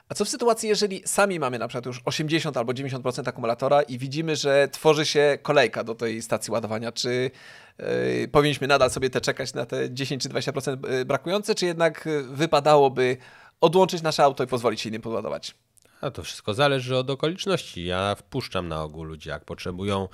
A 0.09 0.13
co 0.13 0.25
w 0.25 0.29
sytuacji, 0.29 0.69
jeżeli 0.69 1.01
sami 1.05 1.39
mamy 1.39 1.59
na 1.59 1.67
przykład 1.67 1.85
już 1.85 2.01
80 2.05 2.57
albo 2.57 2.73
90% 2.73 3.29
akumulatora 3.29 3.81
i 3.81 3.97
widzimy, 3.97 4.35
że 4.35 4.67
tworzy 4.71 5.05
się 5.05 5.37
kolejka 5.41 5.83
do 5.83 5.95
tej 5.95 6.21
stacji 6.21 6.51
ładowania? 6.51 6.91
Czy 6.91 7.31
yy, 7.79 8.27
powinniśmy 8.31 8.67
nadal 8.67 8.89
sobie 8.91 9.09
te 9.09 9.21
czekać 9.21 9.53
na 9.53 9.65
te 9.65 9.93
10 9.93 10.23
czy 10.23 10.29
20% 10.29 11.05
brakujące, 11.05 11.55
czy 11.55 11.65
jednak 11.65 12.07
y, 12.07 12.23
wypadałoby 12.23 13.17
odłączyć 13.61 14.01
nasze 14.01 14.23
auto 14.23 14.43
i 14.43 14.47
pozwolić 14.47 14.81
się 14.81 14.89
innym 14.89 15.01
podładować? 15.01 15.55
A 16.01 16.11
to 16.11 16.23
wszystko 16.23 16.53
zależy 16.53 16.97
od 16.97 17.09
okoliczności. 17.09 17.85
Ja 17.85 18.15
wpuszczam 18.15 18.67
na 18.67 18.83
ogół 18.83 19.03
ludzi, 19.03 19.29
jak 19.29 19.45
potrzebują 19.45 20.07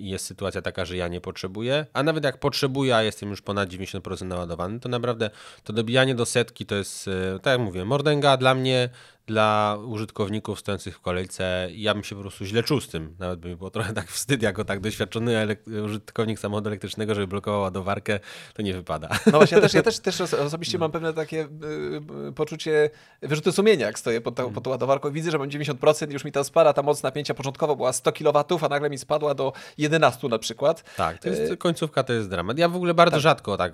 jest 0.00 0.26
sytuacja 0.26 0.62
taka, 0.62 0.84
że 0.84 0.96
ja 0.96 1.08
nie 1.08 1.20
potrzebuję, 1.20 1.86
a 1.92 2.02
nawet 2.02 2.24
jak 2.24 2.38
potrzebuję, 2.40 2.96
a 2.96 3.02
jestem 3.02 3.30
już 3.30 3.42
ponad 3.42 3.68
90% 3.68 4.24
naładowany, 4.24 4.80
to 4.80 4.88
naprawdę 4.88 5.30
to 5.64 5.72
dobijanie 5.72 6.14
do 6.14 6.26
setki 6.26 6.66
to 6.66 6.74
jest, 6.74 7.08
e, 7.08 7.38
tak 7.38 7.50
jak 7.52 7.60
mówię, 7.60 7.84
mordęga 7.84 8.36
dla 8.36 8.54
mnie, 8.54 8.88
dla 9.26 9.78
użytkowników 9.86 10.60
stojących 10.60 10.96
w 10.96 11.00
kolejce. 11.00 11.68
Ja 11.72 11.94
bym 11.94 12.04
się 12.04 12.16
po 12.16 12.20
prostu 12.22 12.44
źle 12.44 12.62
czuł 12.62 12.80
z 12.80 12.88
tym. 12.88 13.16
Nawet 13.18 13.40
by 13.40 13.48
mi 13.48 13.56
było 13.56 13.70
trochę 13.70 13.92
tak 13.92 14.08
wstyd, 14.08 14.42
jako 14.42 14.64
tak 14.64 14.80
doświadczony 14.80 15.56
użytkownik 15.84 16.38
samochodu 16.38 16.68
elektrycznego, 16.68 17.14
żeby 17.14 17.26
blokował 17.26 17.60
ładowarkę, 17.60 18.20
to 18.54 18.62
nie 18.62 18.74
wypada. 18.74 19.08
No 19.26 19.32
właśnie, 19.32 19.54
ja 19.56 19.62
też, 19.62 19.74
ja 19.74 19.82
też, 19.82 19.98
też 19.98 20.20
oso- 20.20 20.36
osobiście 20.46 20.78
mam 20.78 20.92
pewne 20.92 21.12
takie 21.12 21.48
y, 22.28 22.32
poczucie 22.32 22.90
wyrzutu 23.22 23.52
sumienia, 23.52 23.86
jak 23.86 23.98
stoję 23.98 24.20
pod, 24.20 24.34
tą- 24.34 24.52
pod 24.52 24.64
tą 24.64 24.70
ładowarką. 24.70 25.10
Widzę, 25.12 25.30
że 25.30 25.38
mam 25.38 25.48
90%, 25.48 26.10
już 26.12 26.24
mi 26.24 26.32
tam 26.32 26.44
spada, 26.44 26.72
ta 26.72 26.82
moc 26.82 27.02
napięcia 27.02 27.34
początkowo 27.34 27.76
była 27.76 27.92
100 27.92 28.12
kW, 28.12 28.44
a 28.62 28.68
nagle 28.68 28.90
mi 28.90 28.98
spadła 28.98 29.34
do 29.40 29.52
11 29.78 30.28
na 30.28 30.38
przykład. 30.38 30.96
Tak, 30.96 31.18
to 31.18 31.28
jest, 31.28 31.56
końcówka 31.58 32.02
to 32.02 32.12
jest 32.12 32.28
dramat. 32.28 32.58
Ja 32.58 32.68
w 32.68 32.76
ogóle 32.76 32.94
bardzo 32.94 33.20
rzadko 33.20 33.56
tak 33.56 33.72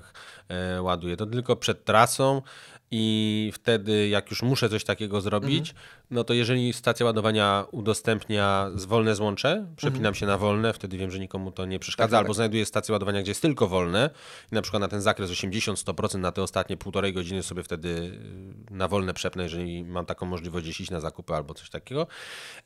e, 0.49 0.83
ładuję. 0.83 1.17
To 1.17 1.27
tylko 1.27 1.57
przed 1.57 1.85
trasą 1.85 2.43
i 2.91 3.51
wtedy 3.55 4.09
jak 4.09 4.31
już 4.31 4.43
muszę 4.43 4.69
coś 4.69 4.85
takiego 4.85 5.21
zrobić, 5.21 5.75
no 6.11 6.25
to 6.25 6.35
jeżeli 6.35 6.73
stacja 6.73 7.07
ładowania 7.07 7.65
udostępnia 7.71 8.71
z 8.75 8.85
wolne 8.85 9.15
złącze, 9.15 9.67
przepinam 9.77 10.15
się 10.15 10.27
na 10.27 10.39
wolne, 10.39 10.73
wtedy 10.73 10.97
wiem, 10.97 11.11
że 11.11 11.19
nikomu 11.19 11.53
to 11.53 11.67
nie 11.67 11.79
przeszkadza, 11.79 12.07
Tak, 12.07 12.11
tak, 12.11 12.19
albo 12.19 12.29
tak. 12.29 12.37
znajduję 12.37 12.67
stację 12.67 12.93
ładowania, 12.93 13.23
gdzie 13.23 13.31
jest 13.31 13.43
tylko 13.43 13.67
wolne 13.67 14.11
i 14.53 14.55
na 14.55 14.63
przykład 14.63 14.81
na 14.81 14.89
ten 14.89 15.01
zakres 15.01 15.31
80-100% 15.31 16.19
na 16.19 16.33
te 16.33 16.43
ostatnie 16.43 16.77
półtorej 16.77 17.13
godziny 17.13 17.43
sobie 17.43 17.63
wtedy 17.63 17.89
y, 17.89 18.75
na 18.75 18.89
wolne 18.89 19.15
przepnę, 19.15 19.43
jeżeli 19.43 19.85
mam 19.85 20.07
taką 20.07 20.27
możliwość 20.27 20.65
gdzieś 20.65 20.81
iść 20.81 20.91
na 20.91 21.01
zakupy 21.01 21.35
albo 21.35 21.55
coś 21.55 21.71
takiego. 21.71 22.07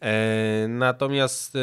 E, 0.01 0.69
natomiast 0.69 1.57
e, 1.57 1.61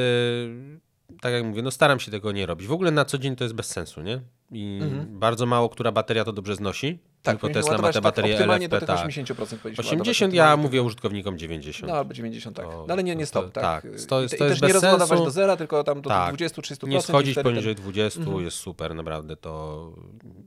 tak 1.21 1.33
jak 1.33 1.43
mówię, 1.43 1.61
no 1.61 1.71
staram 1.71 1.99
się 1.99 2.11
tego 2.11 2.31
nie 2.31 2.45
robić. 2.45 2.67
W 2.67 2.71
ogóle 2.71 2.91
na 2.91 3.05
co 3.05 3.17
dzień 3.17 3.35
to 3.35 3.43
jest 3.43 3.55
bez 3.55 3.65
sensu, 3.65 4.01
nie? 4.01 4.21
I 4.51 4.79
bardzo 5.07 5.45
mało, 5.45 5.69
która 5.69 5.91
bateria 5.91 6.23
to 6.23 6.33
dobrze 6.33 6.55
znosi. 6.55 6.99
Tylko 7.31 7.41
powinniśmy 7.47 7.71
Tesla 7.71 7.81
ma 7.81 7.87
te 7.87 7.93
tak 7.93 8.03
baterie 8.03 8.33
optymalnie 8.35 8.65
LFP, 8.65 8.79
do 8.79 8.85
tych 8.87 8.95
tak. 8.95 9.07
80% 9.07 9.35
powinniśmy 9.57 9.85
80 9.85 10.33
ładować, 10.33 10.49
ja 10.49 10.57
mówię 10.57 10.81
użytkownikom 10.83 11.37
90. 11.37 11.91
No 11.91 11.97
albo 11.97 12.13
90, 12.13 12.55
tak. 12.57 12.65
To- 12.65 12.85
No 12.87 12.93
ale 12.93 13.03
nie, 13.03 13.15
nie 13.15 13.23
to- 13.23 13.27
stop, 13.27 13.51
tak. 13.51 13.63
tak. 13.63 13.83
To 13.83 14.19
I, 14.19 14.23
jest- 14.23 14.35
i 14.35 14.37
to 14.37 14.47
też 14.47 14.61
nie 14.61 14.73
rozładować 14.73 15.09
sensu. 15.09 15.25
do 15.25 15.31
zera, 15.31 15.57
tylko 15.57 15.83
tam 15.83 16.01
do 16.01 16.09
Tak. 16.09 16.35
20-30%. 16.35 16.87
Nie 16.89 17.01
schodzić 17.01 17.31
wtedy 17.33 17.49
poniżej 17.49 17.75
ten- 17.75 17.83
20 17.83 18.19
Mhm. 18.19 18.43
jest 18.45 18.57
super, 18.57 18.95
naprawdę 18.95 19.35
to 19.35 19.93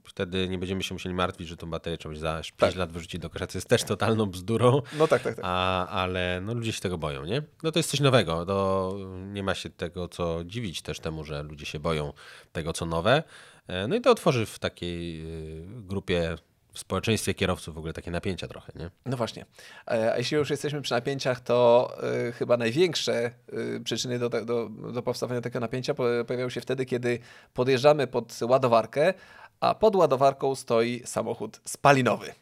wtedy 0.05 0.49
nie 0.49 0.59
będziemy 0.59 0.83
się 0.83 0.95
musieli 0.95 1.15
martwić, 1.15 1.49
że 1.49 1.57
tą 1.57 1.71
baterię 1.71 1.99
trzeba 1.99 2.15
za 2.15 2.35
5 2.57 2.57
Tak. 2.57 2.77
lat 2.77 2.93
wyrzucić 2.93 3.21
do 3.21 3.31
kosza, 3.31 3.47
co 3.47 3.59
jest 3.59 3.69
też 3.69 3.85
totalną 3.85 4.27
bzdurą. 4.27 4.83
No 4.99 5.09
tak, 5.09 5.23
tak, 5.23 5.35
tak. 5.37 5.45
A, 5.49 5.87
ale 5.89 6.41
no, 6.45 6.55
ludzie 6.55 6.73
się 6.73 6.81
tego 6.81 6.99
boją, 6.99 7.25
nie? 7.25 7.43
No 7.63 7.73
to 7.73 7.79
jest 7.79 7.91
coś 7.91 8.01
nowego. 8.01 8.47
To 8.47 8.97
nie 9.33 9.43
ma 9.43 9.55
się 9.55 9.71
tego 9.71 10.09
co 10.09 10.45
dziwić 10.45 10.83
też 10.83 11.01
temu, 11.01 11.25
że 11.25 11.43
ludzie 11.43 11.67
się 11.67 11.79
boją 11.79 12.13
tego, 12.53 12.73
co 12.73 12.87
nowe. 12.87 13.23
E, 13.67 13.89
No 13.89 13.97
i 13.97 14.01
to 14.01 14.11
otworzy 14.11 14.47
w 14.47 14.59
takiej 14.59 15.21
y, 15.59 15.65
grupie 15.67 16.37
w 16.73 16.79
społeczeństwie 16.79 17.35
kierowców 17.35 17.75
w 17.75 17.79
ogóle 17.79 17.93
takie 17.93 18.11
napięcia 18.11 18.49
trochę, 18.49 18.73
nie? 18.77 18.91
No 19.07 19.17
właśnie. 19.17 19.47
E, 19.91 20.13
A 20.13 20.19
jeśli 20.19 20.37
już 20.37 20.51
jesteśmy 20.51 20.83
przy 20.83 20.95
napięciach, 20.95 21.41
to 21.41 21.91
y, 22.29 22.33
chyba 22.33 22.57
największe 22.57 23.31
y, 23.53 23.81
przyczyny 23.85 24.19
do, 24.19 24.29
do, 24.29 24.69
do 24.69 25.03
powstawania 25.03 25.41
tego 25.41 25.61
napięcia 25.61 25.95
po- 25.95 26.05
pojawiają 26.27 26.49
się 26.49 26.61
wtedy, 26.61 26.87
kiedy 26.87 27.19
podjeżdżamy 27.55 28.07
pod 28.07 28.39
ładowarkę, 28.43 29.15
a 29.61 29.75
pod 29.75 29.97
ładowarką 29.97 30.55
stoi 30.55 31.03
samochód 31.05 31.61
spalinowy. 31.65 32.33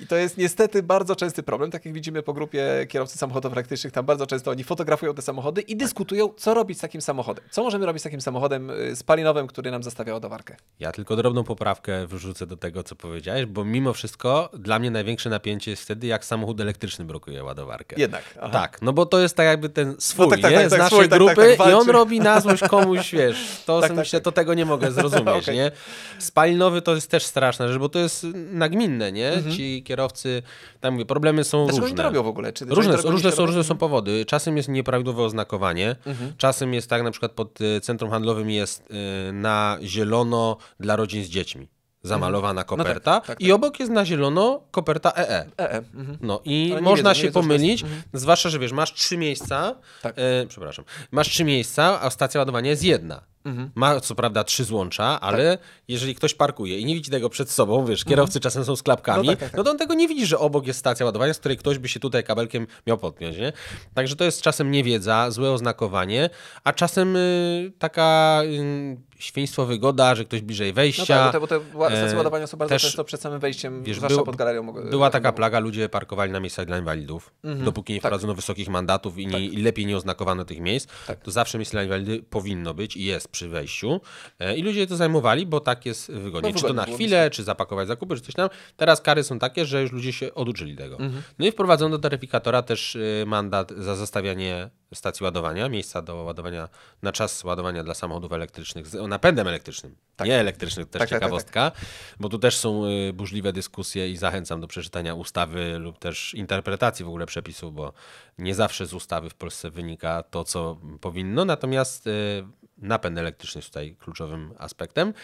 I 0.00 0.06
to 0.06 0.16
jest 0.16 0.38
niestety 0.38 0.82
bardzo 0.82 1.16
częsty 1.16 1.42
problem. 1.42 1.70
Tak 1.70 1.84
jak 1.84 1.94
widzimy 1.94 2.22
po 2.22 2.32
grupie 2.32 2.86
kierowców 2.88 3.18
samochodów 3.18 3.52
elektrycznych, 3.52 3.92
tam 3.92 4.06
bardzo 4.06 4.26
często 4.26 4.50
oni 4.50 4.64
fotografują 4.64 5.14
te 5.14 5.22
samochody 5.22 5.60
i 5.60 5.76
dyskutują, 5.76 6.28
co 6.36 6.54
robić 6.54 6.78
z 6.78 6.80
takim 6.80 7.00
samochodem. 7.00 7.44
Co 7.50 7.62
możemy 7.62 7.86
robić 7.86 8.02
z 8.02 8.04
takim 8.04 8.20
samochodem 8.20 8.70
y, 8.70 8.96
spalinowym, 8.96 9.46
który 9.46 9.70
nam 9.70 9.82
zastawia 9.82 10.12
ładowarkę. 10.12 10.56
Ja 10.80 10.92
tylko 10.92 11.16
drobną 11.16 11.44
poprawkę 11.44 12.06
wrzucę 12.06 12.46
do 12.46 12.56
tego, 12.56 12.82
co 12.82 12.96
powiedziałeś, 12.96 13.46
bo 13.46 13.64
mimo 13.64 13.92
wszystko 13.92 14.50
dla 14.52 14.78
mnie 14.78 14.90
największe 14.90 15.30
napięcie 15.30 15.70
jest 15.70 15.82
wtedy, 15.82 16.06
jak 16.06 16.24
samochód 16.24 16.60
elektryczny 16.60 17.04
blokuje 17.04 17.44
ładowarkę. 17.44 17.96
Jednak. 17.98 18.22
aha. 18.40 18.52
Tak, 18.52 18.82
no 18.82 18.92
bo 18.92 19.06
to 19.06 19.20
jest 19.20 19.36
tak 19.36 19.46
jakby 19.46 19.68
ten 19.68 19.94
swój, 19.98 20.28
tak, 20.28 20.40
tak, 20.40 20.50
nie? 20.50 20.56
tak, 20.56 20.66
z 20.66 20.70
tak, 20.70 20.78
naszej 20.78 20.98
swój, 20.98 21.08
tak, 21.08 21.18
grupy 21.18 21.54
tak, 21.58 21.70
i 21.70 21.72
on 21.72 21.90
robi 21.90 22.20
na 22.20 22.40
złość 22.40 22.62
komuś, 22.62 23.12
wiesz, 23.18 23.62
to 23.66 23.80
Tak, 23.80 23.94
myślę, 23.94 24.20
to 24.20 24.32
tego 24.32 24.54
nie 24.54 24.64
mogę 24.64 24.92
zrozumieć, 24.92 25.28
Okej. 25.44 25.56
nie? 25.56 25.70
Spalinowy 26.18 26.82
to 26.82 26.94
jest 26.94 27.10
też 27.10 27.24
straszna 27.24 27.68
rzecz, 27.68 27.78
bo 27.78 27.88
to 27.88 27.98
jest 27.98 28.26
nagminne, 28.52 29.12
nie? 29.12 29.32
Ci 29.56 29.83
kierowcy, 29.84 30.42
tam 30.80 30.92
mówię, 30.94 31.04
problemy 31.06 31.44
są 31.44 31.58
Mhm. 31.58 31.66
Dlaczego 31.66 31.86
różne. 31.86 31.92
oni 31.92 31.96
to 31.96 32.02
robią 32.02 32.22
w 32.22 32.30
ogóle? 32.30 32.52
Czy, 32.52 32.64
Różne, 32.64 32.96
robią 32.96 33.10
różne, 33.10 33.32
są, 33.32 33.46
różne 33.46 33.64
są 33.64 33.76
powody. 33.76 34.24
Czasem 34.24 34.56
jest 34.56 34.68
nieprawidłowe 34.68 35.22
oznakowanie, 35.22 35.96
Mhm. 36.06 36.32
czasem 36.38 36.74
jest 36.74 36.90
tak, 36.90 37.02
na 37.02 37.10
przykład 37.10 37.32
pod 37.32 37.60
y, 37.60 37.80
centrum 37.80 38.10
handlowym 38.10 38.50
jest 38.50 38.90
y, 39.28 39.32
na 39.32 39.78
zielono 39.82 40.56
dla 40.80 40.96
rodzin 40.96 41.24
z 41.24 41.28
dziećmi 41.28 41.68
zamalowana 42.02 42.64
koperta 42.64 43.20
tak, 43.20 43.26
tak, 43.26 43.40
i 43.40 43.52
obok 43.52 43.80
jest 43.80 43.92
na 43.92 44.04
zielono 44.04 44.60
koperta 44.70 45.12
EE. 45.16 45.46
E, 45.58 45.72
e, 45.72 45.76
mhm. 45.94 46.18
No 46.20 46.40
i 46.44 46.68
Ale 46.72 46.80
można 46.80 47.10
wiedzą, 47.10 47.20
się 47.20 47.26
wiedzą, 47.26 47.40
pomylić, 47.40 47.84
zwłaszcza, 48.12 48.48
że 48.48 48.58
wiesz, 48.58 48.72
masz 48.72 48.92
trzy 48.94 49.16
miejsca, 49.16 49.74
Tak. 50.02 50.14
e, 50.18 50.46
przepraszam, 50.48 50.84
masz 51.10 51.28
trzy 51.28 51.44
miejsca, 51.44 52.00
a 52.02 52.10
stacja 52.10 52.40
ładowania 52.40 52.70
jest 52.70 52.84
jedna. 52.84 53.20
Mhm. 53.44 53.70
Ma 53.74 54.00
co 54.00 54.14
prawda 54.14 54.44
trzy 54.44 54.64
złącza, 54.64 55.20
ale 55.20 55.56
Tak. 55.56 55.66
jeżeli 55.88 56.14
ktoś 56.14 56.34
parkuje 56.34 56.78
i 56.78 56.84
nie 56.84 56.94
widzi 56.94 57.10
tego 57.10 57.28
przed 57.30 57.50
sobą, 57.50 57.84
wiesz, 57.86 58.04
kierowcy 58.04 58.40
czasem 58.40 58.64
są 58.64 58.76
z 58.76 58.82
klapkami, 58.82 59.28
Mhm. 59.28 59.28
No 59.28 59.32
no, 59.32 59.36
tak, 59.40 59.50
tak, 59.50 59.56
tak. 59.56 59.64
to 59.64 59.70
on 59.70 59.78
tego 59.78 59.94
nie 59.94 60.08
widzi, 60.08 60.26
że 60.26 60.38
obok 60.38 60.66
jest 60.66 60.78
stacja 60.78 61.06
ładowania, 61.06 61.34
z 61.34 61.38
której 61.38 61.58
ktoś 61.58 61.78
by 61.78 61.88
się 61.88 62.00
tutaj 62.00 62.24
kabelkiem 62.24 62.66
miał 62.86 62.98
podpiąć, 62.98 63.36
nie? 63.36 63.52
Także 63.94 64.16
to 64.16 64.24
jest 64.24 64.42
czasem 64.42 64.70
niewiedza, 64.70 65.30
złe 65.30 65.50
oznakowanie, 65.52 66.30
a 66.64 66.72
czasem 66.72 67.16
y, 67.16 67.72
taka 67.78 68.40
y, 68.44 68.96
świństwo 69.18 69.66
wygoda, 69.66 70.14
że 70.14 70.24
ktoś 70.24 70.40
bliżej 70.40 70.68
No 70.70 70.74
wejścia. 70.74 71.32
tak, 71.32 71.40
bo 71.40 71.46
te, 71.46 71.60
bo 71.60 71.88
te 71.88 71.96
stacje 71.96 72.14
e, 72.14 72.16
ładowania 72.16 72.46
są 72.46 72.56
bardzo 72.56 72.74
też, 72.74 72.82
często 72.82 73.04
przed 73.04 73.20
samym 73.20 73.40
wejściem, 73.40 73.82
wiesz, 73.82 73.96
zwłaszcza 73.96 74.14
było- 74.14 74.26
pod 74.26 74.36
galerią. 74.36 74.72
Była 74.90 75.10
taka 75.10 75.32
plaga, 75.32 75.58
ludzie 75.58 75.88
parkowali 75.88 76.32
na 76.32 76.40
miejscach 76.40 76.66
dla 76.66 76.78
inwalidów. 76.78 77.34
Dopóki 77.64 77.92
nie 77.92 77.98
tak. 78.00 78.02
wprowadzono 78.02 78.34
wysokich 78.34 78.68
mandatów 78.68 79.18
i, 79.18 79.26
nie, 79.26 79.40
i 79.46 79.62
lepiej 79.62 79.86
nie 79.86 79.96
oznakowano 79.96 80.44
tych 80.44 80.60
miejsc, 80.60 80.88
Tak. 81.06 81.20
to 81.22 81.30
zawsze 81.30 81.58
miejsce 81.58 81.72
dla 81.76 81.82
inwalidy 81.82 82.22
powinno 82.30 82.74
być 82.74 82.96
i 82.96 83.04
jest 83.04 83.28
przy 83.28 83.48
wejściu. 83.48 84.00
E, 84.38 84.56
I 84.56 84.62
ludzie 84.62 84.86
to 84.86 84.96
zajmowali, 84.96 85.46
bo 85.46 85.60
tak 85.60 85.86
jest 85.86 86.12
wygodnie. 86.12 86.50
No, 86.52 86.58
czy 86.60 86.64
to 86.66 86.72
na 86.72 86.84
chwilę, 86.84 87.30
czy 87.30 87.44
zapakować 87.44 87.88
zakupy, 87.88 88.14
czy 88.16 88.20
coś 88.22 88.34
tam. 88.34 88.48
Teraz 88.76 89.00
kary 89.00 89.22
są 89.22 89.38
takie, 89.38 89.64
że 89.64 89.82
już 89.82 89.92
ludzie 89.92 90.12
się 90.12 90.34
oduczyli 90.34 90.76
tego. 90.76 90.96
Mhm. 90.98 91.22
No 91.38 91.46
i 91.46 91.52
wprowadzono 91.52 91.96
do 91.98 92.02
taryfikatora 92.02 92.62
też 92.62 92.96
y, 92.96 93.24
mandat 93.26 93.72
za 93.76 93.96
zostawianie 93.96 94.70
stacji 94.94 95.24
ładowania, 95.24 95.68
miejsca 95.68 96.02
do 96.02 96.14
ładowania 96.16 96.68
na 97.02 97.12
czas 97.12 97.44
ładowania 97.44 97.84
dla 97.84 97.94
samochodów 97.94 98.32
elektrycznych 98.32 98.86
z 98.86 99.08
napędem 99.08 99.48
elektrycznym. 99.48 99.96
Nie 100.24 100.38
elektrycznych, 100.38 100.86
też 100.90 101.00
Tak, 101.00 101.08
tak, 101.08 101.08
tak, 101.08 101.20
ciekawostka, 101.20 101.72
bo 102.20 102.28
tu 102.28 102.38
też 102.38 102.56
są 102.56 102.84
y, 102.84 103.12
burzliwe 103.12 103.52
dyskusje 103.52 104.10
i 104.10 104.16
zachęcam 104.16 104.60
do 104.60 104.66
przeczytania 104.66 105.14
ustawy 105.14 105.78
lub 105.78 105.98
też 105.98 106.34
interpretacji 106.34 107.04
w 107.04 107.08
ogóle 107.08 107.26
przepisów, 107.26 107.74
bo 107.74 107.92
nie 108.38 108.54
zawsze 108.54 108.86
z 108.86 108.94
ustawy 108.94 109.30
w 109.30 109.34
Polsce 109.34 109.70
wynika 109.70 110.22
to, 110.22 110.44
co 110.44 110.78
powinno, 111.00 111.44
natomiast 111.44 112.06
y, 112.06 112.44
napęd 112.78 113.18
elektryczny 113.18 113.58
jest 113.58 113.68
tutaj 113.68 113.96
kluczowym 113.98 114.54
aspektem. 114.58 115.14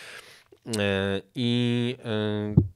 Y, 0.66 0.70
I 1.34 1.96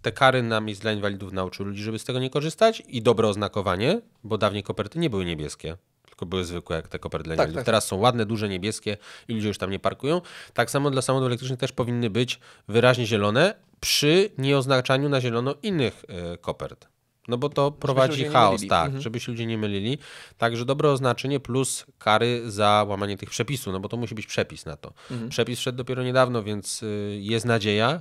te 0.03 0.13
kary 0.13 0.43
na 0.43 0.61
miejsc 0.61 0.81
dla 0.81 0.93
inwalidów 0.93 1.33
nauczyły 1.33 1.69
ludzi, 1.69 1.83
żeby 1.83 1.99
z 1.99 2.05
tego 2.05 2.19
nie 2.19 2.31
korzystać 2.31 2.83
i 2.89 3.03
dobre 3.03 3.29
oznakowanie, 3.29 4.01
bo 4.25 4.39
dawniej 4.39 4.63
koperty 4.63 4.99
nie 4.99 5.11
były 5.11 5.25
niebieskie, 5.25 5.77
tylko 6.15 6.27
były 6.27 6.45
zwykłe 6.45 6.77
jak 6.77 6.89
te 6.89 6.99
koperty 6.99 7.25
dla 7.29 7.37
Tak, 7.37 7.53
tak. 7.53 7.65
Teraz 7.65 7.87
są 7.87 7.97
ładne, 7.97 8.27
duże, 8.27 8.49
niebieskie 8.49 8.97
i 9.29 9.35
ludzie 9.35 9.49
już 9.49 9.59
tam 9.59 9.71
nie 9.71 9.79
parkują. 9.79 10.21
Tak 10.55 10.71
samo 10.71 10.91
dla 10.91 11.03
samochodów 11.03 11.27
elektrycznych 11.27 11.59
też 11.61 11.73
powinny 11.73 12.11
być 12.11 12.41
wyraźnie 12.69 13.07
zielone 13.07 13.55
przy 13.81 14.31
nieoznaczaniu 14.39 15.09
na 15.09 15.21
zielono 15.21 15.55
innych 15.63 16.05
y, 16.35 16.39
kopert. 16.39 16.89
No 17.29 17.39
bo 17.39 17.49
to 17.49 17.71
prowadzi 17.71 18.25
chaos, 18.25 18.61
tak, 18.69 18.85
Mhm. 18.87 19.03
żeby 19.03 19.21
się 19.21 19.33
ludzie 19.33 19.47
nie 19.47 19.59
mylili. 19.59 19.99
Także 20.39 20.65
dobre 20.65 20.91
oznaczenie 20.91 21.41
plus 21.41 21.87
kary 21.99 22.51
za 22.51 22.85
łamanie 22.89 23.17
tych 23.17 23.31
przepisów, 23.31 23.73
no 23.73 23.81
bo 23.81 23.89
to 23.89 23.97
musi 23.97 24.15
być 24.15 24.27
przepis 24.27 24.67
na 24.67 24.77
to. 24.77 24.93
Mhm. 25.11 25.29
Przepis 25.31 25.59
wszedł 25.59 25.79
dopiero 25.79 26.03
niedawno, 26.03 26.43
więc 26.43 26.83
y, 26.83 27.19
jest 27.21 27.47
nadzieja. 27.47 28.01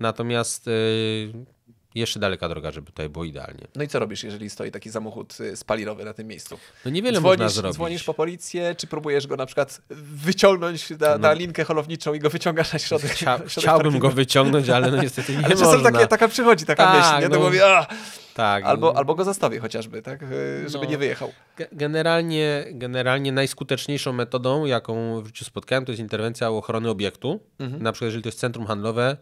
Natomiast 0.00 0.68
y, 0.68 1.32
jeszcze 2.00 2.20
daleka 2.20 2.48
droga, 2.48 2.70
żeby 2.70 2.86
tutaj 2.86 3.08
było 3.08 3.24
idealnie. 3.24 3.66
No 3.76 3.82
i 3.84 3.88
co 3.88 3.98
robisz, 3.98 4.24
jeżeli 4.24 4.50
stoi 4.50 4.70
taki 4.70 4.90
samochód 4.90 5.40
y, 5.40 5.56
spalinowy 5.56 6.04
na 6.04 6.14
tym 6.14 6.26
miejscu? 6.26 6.58
No 6.84 6.90
niewiele 6.90 7.20
można 7.20 7.36
Dzwonisz, 7.36 7.52
zrobić. 7.54 7.74
dzwonisz 7.74 8.04
po 8.04 8.14
policję, 8.14 8.74
czy 8.74 8.86
próbujesz 8.86 9.26
go 9.26 9.36
na 9.36 9.46
przykład 9.46 9.80
wyciągnąć 9.90 10.90
na, 10.90 11.18
na 11.18 11.32
linkę 11.32 11.64
holowniczą 11.64 12.14
i 12.14 12.18
go 12.18 12.30
wyciągasz 12.30 12.72
na 12.72 12.78
środek? 12.78 13.10
No. 13.10 13.14
Chcia, 13.16 13.36
środek 13.36 13.48
chciałbym 13.48 13.82
parkingu? 13.84 14.08
go 14.08 14.14
wyciągnąć, 14.14 14.68
ale 14.68 14.90
no 14.90 15.02
niestety 15.02 15.32
nie 15.32 15.38
Ale 15.44 15.54
czasem 15.54 15.66
można. 15.66 15.90
takie, 15.92 16.06
taka 16.06 16.28
przychodzi 16.28 16.64
taka 16.66 16.84
Tak, 16.84 16.96
myśl, 17.14 17.24
nie? 17.24 17.34
To 17.36 17.40
no. 17.40 17.46
mówię, 17.46 17.66
a! 17.66 17.86
tak. 18.34 18.64
Albo, 18.64 18.96
albo 18.96 19.14
go 19.14 19.24
zostawię 19.24 19.60
chociażby, 19.60 20.02
tak? 20.02 20.22
Y, 20.22 20.64
Żeby 20.68 20.84
No. 20.84 20.90
nie 20.90 20.98
wyjechał. 20.98 21.32
Ge- 21.58 21.66
Generalnie, 21.72 22.64
generalnie 22.70 23.32
najskuteczniejszą 23.32 24.12
metodą, 24.12 24.64
jaką 24.64 25.22
w 25.22 25.26
życiu 25.26 25.44
spotkałem, 25.44 25.84
to 25.84 25.92
jest 25.92 26.00
interwencja 26.00 26.50
ochrony 26.50 26.90
obiektu. 26.90 27.40
Mhm. 27.58 27.82
Na 27.82 27.92
przykład, 27.92 28.06
jeżeli 28.06 28.22
to 28.22 28.28
jest 28.28 28.38
centrum 28.38 28.66
handlowe, 28.66 29.16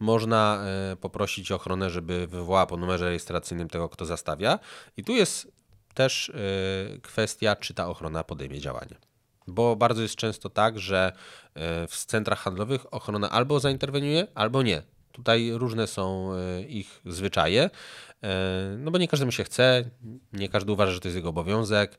można 0.00 0.64
e, 0.92 0.96
poprosić 0.96 1.52
ochronę, 1.52 1.90
żeby 1.90 2.26
wywołała 2.26 2.66
po 2.66 2.76
numerze 2.76 3.04
rejestracyjnym 3.04 3.68
tego, 3.68 3.88
kto 3.88 4.06
zastawia. 4.06 4.58
I 4.96 5.04
tu 5.04 5.12
jest 5.12 5.52
też 5.94 6.30
e, 6.30 6.32
kwestia, 7.00 7.56
czy 7.56 7.74
ta 7.74 7.88
ochrona 7.88 8.24
podejmie 8.24 8.60
działanie. 8.60 8.96
Bo 9.46 9.76
bardzo 9.76 10.02
jest 10.02 10.16
często 10.16 10.50
tak, 10.50 10.78
że 10.78 11.12
e, 11.54 11.86
w 11.86 11.96
centrach 11.96 12.38
handlowych 12.38 12.94
ochrona 12.94 13.30
albo 13.30 13.60
zainterweniuje, 13.60 14.26
albo 14.34 14.62
nie. 14.62 14.82
Tutaj 15.12 15.50
różne 15.52 15.86
są 15.86 16.30
ich 16.68 17.00
zwyczaje, 17.06 17.70
no 18.78 18.90
bo 18.90 18.98
nie 18.98 19.08
każdemu 19.08 19.32
się 19.32 19.44
chce, 19.44 19.90
nie 20.32 20.48
każdy 20.48 20.72
uważa, 20.72 20.92
że 20.92 21.00
to 21.00 21.08
jest 21.08 21.16
jego 21.16 21.28
obowiązek. 21.28 21.98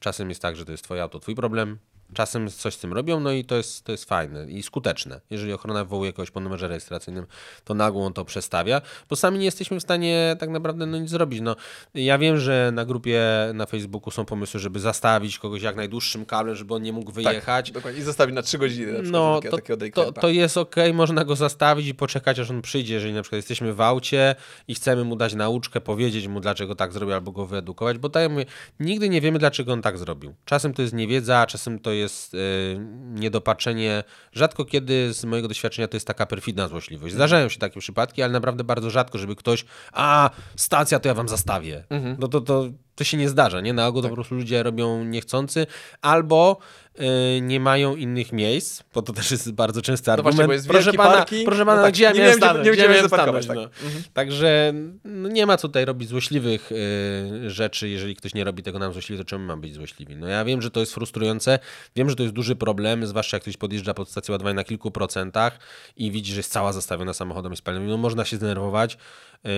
Czasem 0.00 0.28
jest 0.28 0.42
tak, 0.42 0.56
że 0.56 0.64
to 0.64 0.72
jest 0.72 0.84
twoje 0.84 1.02
auto, 1.02 1.20
twój 1.20 1.34
problem. 1.34 1.78
Czasem 2.14 2.50
coś 2.50 2.74
z 2.74 2.78
tym 2.78 2.92
robią, 2.92 3.20
no 3.20 3.32
i 3.32 3.44
to 3.44 3.56
jest, 3.56 3.84
to 3.84 3.92
jest 3.92 4.04
fajne 4.04 4.46
i 4.50 4.62
skuteczne. 4.62 5.20
Jeżeli 5.30 5.52
ochrona 5.52 5.84
wywołuje 5.84 6.12
kogoś 6.12 6.30
po 6.30 6.40
numerze 6.40 6.68
rejestracyjnym, 6.68 7.26
to 7.64 7.74
nagłą 7.74 8.06
on 8.06 8.12
to 8.12 8.24
przestawia, 8.24 8.80
bo 9.10 9.16
sami 9.16 9.38
nie 9.38 9.44
jesteśmy 9.44 9.80
w 9.80 9.82
stanie 9.82 10.36
tak 10.38 10.50
naprawdę 10.50 10.86
no, 10.86 10.98
nic 10.98 11.10
zrobić. 11.10 11.40
No, 11.40 11.56
ja 11.94 12.18
wiem, 12.18 12.38
że 12.38 12.70
na 12.72 12.84
grupie 12.84 13.22
na 13.54 13.66
Facebooku 13.66 14.10
są 14.10 14.24
pomysły, 14.24 14.60
żeby 14.60 14.80
zastawić 14.80 15.38
kogoś 15.38 15.62
jak 15.62 15.76
najdłuższym 15.76 16.26
kablem, 16.26 16.56
żeby 16.56 16.74
on 16.74 16.82
nie 16.82 16.92
mógł 16.92 17.12
wyjechać. 17.12 17.66
Tak, 17.66 17.74
dokładnie. 17.74 18.00
I 18.00 18.02
zostawić 18.02 18.34
na 18.34 18.42
3 18.42 18.58
godziny 18.58 18.92
na 18.92 19.02
przykład 19.02 19.12
No, 19.12 19.40
to, 19.50 19.58
to, 19.58 19.76
daycampa. 19.76 20.20
to 20.20 20.28
jest 20.28 20.56
ok, 20.56 20.76
można 20.94 21.24
go 21.24 21.36
zastawić 21.36 21.86
i 21.86 21.94
poczekać, 21.94 22.38
aż 22.38 22.50
on 22.50 22.62
przyjdzie. 22.62 22.94
Jeżeli 22.94 23.14
na 23.14 23.22
przykład 23.22 23.38
jesteśmy 23.38 23.74
w 23.74 23.80
aucie 23.80 24.34
i 24.68 24.74
chcemy 24.74 25.04
mu 25.04 25.16
dać 25.16 25.34
nauczkę, 25.34 25.80
powiedzieć 25.80 26.28
mu, 26.28 26.40
dlaczego 26.40 26.74
tak 26.74 26.92
zrobił, 26.92 27.14
albo 27.14 27.32
go 27.32 27.46
wyedukować, 27.46 27.98
bo 27.98 28.08
tak 28.08 28.22
jak 28.22 28.32
mówię, 28.32 28.46
nigdy 28.80 29.08
nie 29.08 29.20
wiemy, 29.20 29.38
dlaczego 29.38 29.72
on 29.72 29.82
tak 29.82 29.98
zrobił. 29.98 30.34
Czasem 30.44 30.74
to 30.74 30.82
jest 30.82 30.94
niewiedza, 30.94 31.46
czasem 31.46 31.78
to 31.78 31.92
jest 31.92 31.97
e, 32.06 32.38
niedopatrzenie. 33.20 34.04
Rzadko 34.32 34.64
kiedy 34.64 35.14
z 35.14 35.24
mojego 35.24 35.48
doświadczenia 35.48 35.88
to 35.88 35.96
jest 35.96 36.06
taka 36.06 36.26
perfidna 36.26 36.68
złośliwość. 36.68 37.14
Zdarzają 37.14 37.48
się 37.48 37.58
takie 37.58 37.80
przypadki, 37.80 38.22
ale 38.22 38.32
naprawdę 38.32 38.64
bardzo 38.64 38.90
rzadko, 38.90 39.18
żeby 39.18 39.36
ktoś, 39.36 39.64
a 39.92 40.30
stacja, 40.56 41.00
to 41.00 41.08
ja 41.08 41.14
wam 41.14 41.28
zastawię. 41.28 41.84
Mhm. 41.90 42.16
No 42.20 42.28
to, 42.28 42.40
to, 42.40 42.68
to 42.98 43.04
się 43.04 43.16
nie 43.16 43.28
zdarza, 43.28 43.60
nie? 43.60 43.72
Na 43.72 43.86
ogół 43.86 44.02
Tak. 44.02 44.06
to 44.06 44.10
po 44.10 44.14
prostu 44.14 44.34
ludzie 44.34 44.62
robią 44.62 45.04
niechcący, 45.04 45.66
albo 46.02 46.58
y, 47.00 47.40
nie 47.40 47.60
mają 47.60 47.96
innych 47.96 48.32
miejsc, 48.32 48.82
bo 48.94 49.02
to 49.02 49.12
też 49.12 49.30
jest 49.30 49.52
bardzo 49.52 49.82
częsty 49.82 50.10
No 50.10 50.12
argument. 50.12 50.36
właśnie, 50.36 50.46
bo 50.46 50.52
jest 50.52 50.68
proszę 50.68 50.92
pana, 50.92 51.24
proszę 51.44 51.58
no 51.64 51.66
pana 51.66 51.82
tak, 51.82 51.92
gdzie 51.92 52.04
ja 52.04 52.12
miałem 52.12 52.36
stanąć? 52.36 52.66
nie 52.66 52.72
Gdzie 52.72 52.82
gdzie 52.82 52.88
miałem 52.88 53.08
zaparkować, 53.08 53.44
stanąć? 53.44 53.68
tak. 53.72 53.82
No. 53.94 54.00
Także 54.12 54.72
no, 55.04 55.28
nie 55.28 55.46
ma 55.46 55.56
co 55.56 55.68
tutaj 55.68 55.84
robić 55.84 56.08
złośliwych 56.08 56.72
y, 56.72 57.50
rzeczy. 57.50 57.88
Jeżeli 57.88 58.16
ktoś 58.16 58.34
nie 58.34 58.44
robi 58.44 58.62
tego 58.62 58.78
nam 58.78 58.92
złośliwie, 58.92 59.22
to 59.24 59.28
czemu 59.28 59.44
mam 59.44 59.60
być 59.60 59.74
złośliwi? 59.74 60.16
No 60.16 60.26
ja 60.28 60.44
wiem, 60.44 60.62
że 60.62 60.70
to 60.70 60.80
jest 60.80 60.94
frustrujące, 60.94 61.58
wiem, 61.96 62.10
że 62.10 62.16
to 62.16 62.22
jest 62.22 62.34
duży 62.34 62.56
problem, 62.56 63.06
zwłaszcza 63.06 63.36
jak 63.36 63.42
ktoś 63.42 63.56
podjeżdża 63.56 63.94
pod 63.94 64.10
stację 64.10 64.32
ładowania 64.32 64.54
na 64.54 64.64
kilku 64.64 64.90
procentach 64.90 65.58
i 65.96 66.10
widzi, 66.10 66.32
że 66.32 66.38
jest 66.38 66.52
cała 66.52 66.72
zastawiona 66.72 67.14
samochodem 67.14 67.56
spalinowym. 67.56 67.90
No 67.90 67.96
można 67.96 68.24
się 68.24 68.36
zdenerwować. 68.36 68.98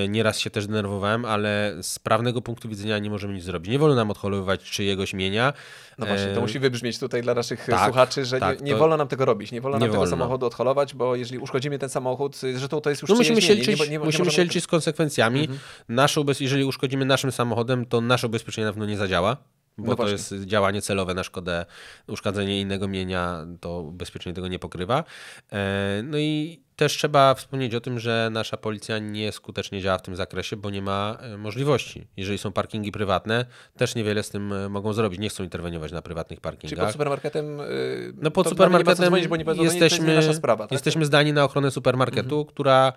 Y, 0.04 0.08
Nieraz 0.08 0.38
się 0.38 0.50
też 0.50 0.66
denerwowałem, 0.66 1.24
ale 1.24 1.76
z 1.82 1.98
prawnego 1.98 2.42
punktu 2.42 2.68
widzenia 2.68 2.98
nie 2.98 3.10
możemy 3.10 3.34
nic 3.34 3.44
zrobić. 3.44 3.70
Nie 3.72 3.78
wolno 3.78 3.96
nam 3.96 4.10
odholowywać 4.10 4.62
czyjegoś 4.70 5.14
mienia. 5.14 5.52
No 5.98 6.06
właśnie, 6.06 6.26
to 6.26 6.38
E, 6.38 6.40
musi 6.40 6.58
wybrzmieć 6.58 6.98
tutaj 6.98 7.22
dla 7.22 7.34
naszych 7.34 7.64
tak, 7.66 7.84
słuchaczy, 7.84 8.24
że 8.24 8.40
tak, 8.40 8.58
nie, 8.60 8.64
nie 8.66 8.72
to- 8.72 8.78
wolno 8.78 8.96
nam 8.96 9.08
tego 9.08 9.24
robić, 9.24 9.52
nie 9.52 9.60
wolno 9.60 9.78
Nie 9.78 9.80
nam 9.80 9.88
tego 9.90 9.98
wolno. 10.00 10.10
samochodu 10.10 10.46
odholować, 10.46 10.94
bo 10.94 11.16
jeżeli 11.16 11.38
uszkodzimy 11.38 11.78
ten 11.78 11.88
samochód, 11.88 12.36
że 12.56 12.68
to, 12.68 12.80
to 12.80 12.90
jest 12.90 13.02
już 13.02 13.08
No 13.10 13.16
musimy 13.16 13.42
się 13.42 13.54
liczyć, 13.54 13.80
nie, 13.80 13.88
nie, 13.88 13.98
musimy 13.98 14.24
się 14.24 14.30
tego- 14.36 14.42
liczyć 14.44 14.64
z 14.64 14.66
konsekwencjami. 14.66 15.40
Mhm. 15.40 15.58
Nasze 15.88 16.20
ubez... 16.20 16.40
Jeżeli 16.40 16.64
uszkodzimy 16.64 17.04
naszym 17.04 17.32
samochodem, 17.32 17.86
to 17.86 18.00
nasze 18.00 18.26
ubezpieczenie 18.26 18.64
na 18.64 18.72
pewno 18.72 18.86
nie 18.86 18.96
zadziała, 18.96 19.36
bo 19.78 19.86
No 19.90 19.96
to 19.96 20.08
jest 20.08 20.34
działanie 20.44 20.82
celowe 20.82 21.14
na 21.14 21.22
szkodę, 21.24 21.66
uszkadzenie 22.08 22.60
innego 22.60 22.88
mienia, 22.88 23.46
to 23.60 23.80
ubezpieczenie 23.80 24.34
tego 24.34 24.48
nie 24.48 24.58
pokrywa. 24.58 25.04
E, 25.52 26.02
No 26.04 26.18
i 26.18 26.60
też 26.80 26.96
trzeba 26.96 27.34
wspomnieć 27.34 27.74
o 27.74 27.80
tym, 27.80 27.98
że 27.98 28.28
nasza 28.32 28.56
policja 28.56 28.98
nie 28.98 29.32
skutecznie 29.32 29.80
działa 29.80 29.98
w 29.98 30.02
tym 30.02 30.16
zakresie, 30.16 30.56
bo 30.56 30.70
nie 30.70 30.82
ma 30.82 31.16
e, 31.20 31.36
możliwości. 31.36 32.06
Jeżeli 32.16 32.38
są 32.38 32.52
parkingi 32.52 32.92
prywatne, 32.92 33.46
też 33.76 33.94
niewiele 33.94 34.22
z 34.22 34.30
tym 34.30 34.52
e, 34.52 34.68
mogą 34.68 34.92
zrobić. 34.92 35.20
Nie 35.20 35.28
chcą 35.28 35.44
interweniować 35.44 35.92
na 35.92 36.02
prywatnych 36.02 36.40
Czyli 36.40 36.42
parkingach. 36.42 36.86
pod 36.86 36.92
supermarketem. 36.92 37.58
Yy, 37.58 38.12
No 38.16 38.30
pod 38.30 38.48
supermarketem 38.48 39.06
dzwonić, 39.06 39.28
bo 39.28 39.36
nie 39.36 39.44
nie, 39.44 39.54
to 39.54 39.62
jest 39.62 39.76
jesteśmy, 39.76 40.14
nasza 40.14 40.34
sprawa. 40.34 40.64
Tak? 40.64 40.72
jesteśmy 40.72 41.04
zdani 41.04 41.32
na 41.32 41.44
ochronę 41.44 41.70
supermarketu, 41.70 42.44
która 42.44 42.92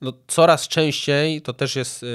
no, 0.00 0.12
coraz 0.26 0.68
częściej, 0.68 1.42
to 1.42 1.52
też 1.52 1.76
jest, 1.76 2.02
y, 2.02 2.06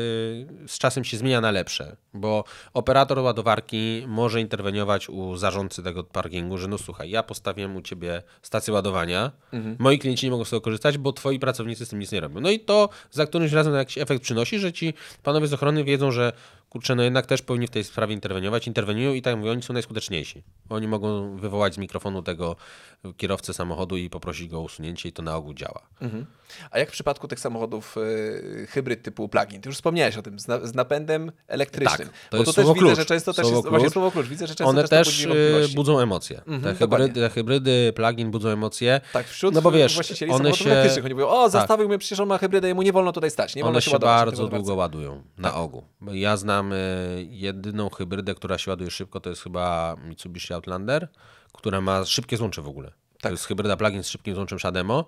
z 0.67 0.77
czasem 0.77 1.03
się 1.03 1.17
zmienia 1.17 1.41
na 1.41 1.51
lepsze, 1.51 1.95
bo 2.13 2.43
operator 2.73 3.19
ładowarki 3.19 4.03
może 4.07 4.41
interweniować 4.41 5.09
u 5.09 5.35
zarządcy 5.35 5.83
tego 5.83 6.03
parkingu, 6.03 6.57
że 6.57 6.67
no 6.67 6.77
słuchaj, 6.77 7.09
ja 7.09 7.23
postawiłem 7.23 7.75
u 7.75 7.81
ciebie 7.81 8.23
stację 8.41 8.73
ładowania, 8.73 9.31
Mhm. 9.53 9.75
moi 9.79 9.99
klienci 9.99 10.25
nie 10.25 10.31
mogą 10.31 10.45
z 10.45 10.49
tego 10.49 10.61
korzystać, 10.61 10.97
bo 10.97 11.13
twoi 11.13 11.39
pracownicy 11.39 11.85
z 11.85 11.89
tym 11.89 11.99
nic 11.99 12.11
nie 12.11 12.19
robią. 12.19 12.41
No 12.41 12.49
i 12.49 12.59
to 12.59 12.89
za 13.11 13.25
którymś 13.25 13.51
razem 13.51 13.73
jakiś 13.75 13.97
efekt 13.97 14.23
przynosi, 14.23 14.59
że 14.59 14.73
ci 14.73 14.93
panowie 15.23 15.47
z 15.47 15.53
ochrony 15.53 15.83
wiedzą, 15.83 16.11
że 16.11 16.33
kurczę, 16.71 16.95
no 16.95 17.03
jednak 17.03 17.25
też 17.25 17.41
powinni 17.41 17.67
w 17.67 17.69
tej 17.69 17.83
sprawie 17.83 18.13
interweniować, 18.13 18.67
interweniują 18.67 19.13
i 19.13 19.21
tak 19.21 19.37
mówię, 19.37 19.51
oni 19.51 19.63
są 19.63 19.73
najskuteczniejsi. 19.73 20.43
Oni 20.69 20.87
mogą 20.87 21.37
wywołać 21.37 21.73
z 21.73 21.77
mikrofonu 21.77 22.23
tego 22.23 22.55
kierowcę 23.17 23.53
samochodu 23.53 23.97
i 23.97 24.09
poprosić 24.09 24.47
go 24.49 24.57
o 24.57 24.61
usunięcie 24.61 25.09
i 25.09 25.11
to 25.13 25.21
na 25.23 25.35
ogół 25.35 25.53
działa. 25.53 25.81
Mhm. 26.01 26.25
A 26.71 26.79
jak 26.79 26.89
w 26.89 26.91
przypadku 26.91 27.27
tych 27.27 27.39
samochodów 27.39 27.95
yy, 28.55 28.67
hybryd 28.67 29.03
typu 29.03 29.29
plug-in? 29.29 29.61
Ty 29.61 29.69
już 29.69 29.75
wspomniałeś 29.75 30.17
o 30.17 30.21
tym, 30.21 30.39
z, 30.39 30.47
na, 30.47 30.59
z 30.65 30.73
napędem 30.75 31.31
elektrycznym. 31.47 32.07
Tak, 32.07 32.17
to 32.29 32.37
Bo 32.37 32.43
jest 32.43 32.55
też 32.55 32.65
słowo 32.65 32.73
widzę, 32.73 32.85
klucz. 32.85 32.97
że 32.99 33.05
często 33.05 33.33
też 33.33 33.45
Słowo 33.47 33.69
jest, 33.69 33.81
klucz. 33.81 33.93
słowo 33.93 34.11
klucz, 34.11 34.27
widzę, 34.27 34.47
że 34.47 34.55
często 34.55 34.69
One 34.69 34.81
też, 34.81 34.89
to 34.89 34.95
też 34.95 35.23
y, 35.23 35.27
wątpliwości. 35.27 35.75
budzą 35.75 35.99
emocje. 35.99 36.37
Mhm, 36.47 36.61
te, 36.61 36.75
hybrydy, 36.79 37.13
te 37.21 37.29
hybrydy, 37.29 37.93
plugin 37.95 38.31
budzą 38.31 38.49
emocje. 38.49 39.01
Tak, 39.13 39.27
wśród 39.27 39.53
no 39.55 39.61
bo 39.61 39.71
wiesz, 39.71 39.93
właścicieli 39.93 40.31
one 40.31 40.37
samochodów 40.37 40.57
się, 40.59 40.63
Tak. 40.65 40.73
elektrycznych. 40.73 41.05
Oni 41.05 41.13
mówią, 41.13 41.27
o, 41.27 41.49
zastawił 41.49 41.87
mnie, 41.87 41.97
przecież 41.97 42.19
on 42.19 42.27
ma 42.29 42.37
hybrydę, 42.37 42.67
jemu 42.67 42.81
nie 42.81 42.91
wolno 42.93 43.11
tutaj 43.11 43.31
stać, 43.31 43.55
nie 43.55 43.61
wolno 43.63 43.75
one 43.75 43.81
się 43.81 43.89
się 43.91 43.95
ładować. 43.95 44.25
bardzo 44.25 44.47
długo 44.47 44.75
ładują, 44.75 45.23
na 45.37 45.53
ogół. 45.55 45.83
Bo 46.01 46.13
Ja 46.13 46.37
znam 46.37 46.60
y, 46.71 46.75
jedyną 47.29 47.89
hybrydę, 47.89 48.35
która 48.35 48.57
się 48.57 48.71
ładuje 48.71 48.91
szybko, 48.91 49.19
to 49.19 49.29
jest 49.29 49.41
chyba 49.41 49.95
Mitsubishi 50.05 50.53
Outlander, 50.53 51.07
która 51.53 51.81
ma 51.81 52.05
szybkie 52.05 52.37
złącze 52.37 52.61
w 52.61 52.67
ogóle. 52.67 52.87
To 52.89 53.23
Tak. 53.23 53.31
jest 53.31 53.45
hybryda 53.45 53.77
plugin 53.77 54.03
z 54.03 54.07
szybkim 54.09 54.35
złączem 54.35 54.59
Shademo. 54.59 55.05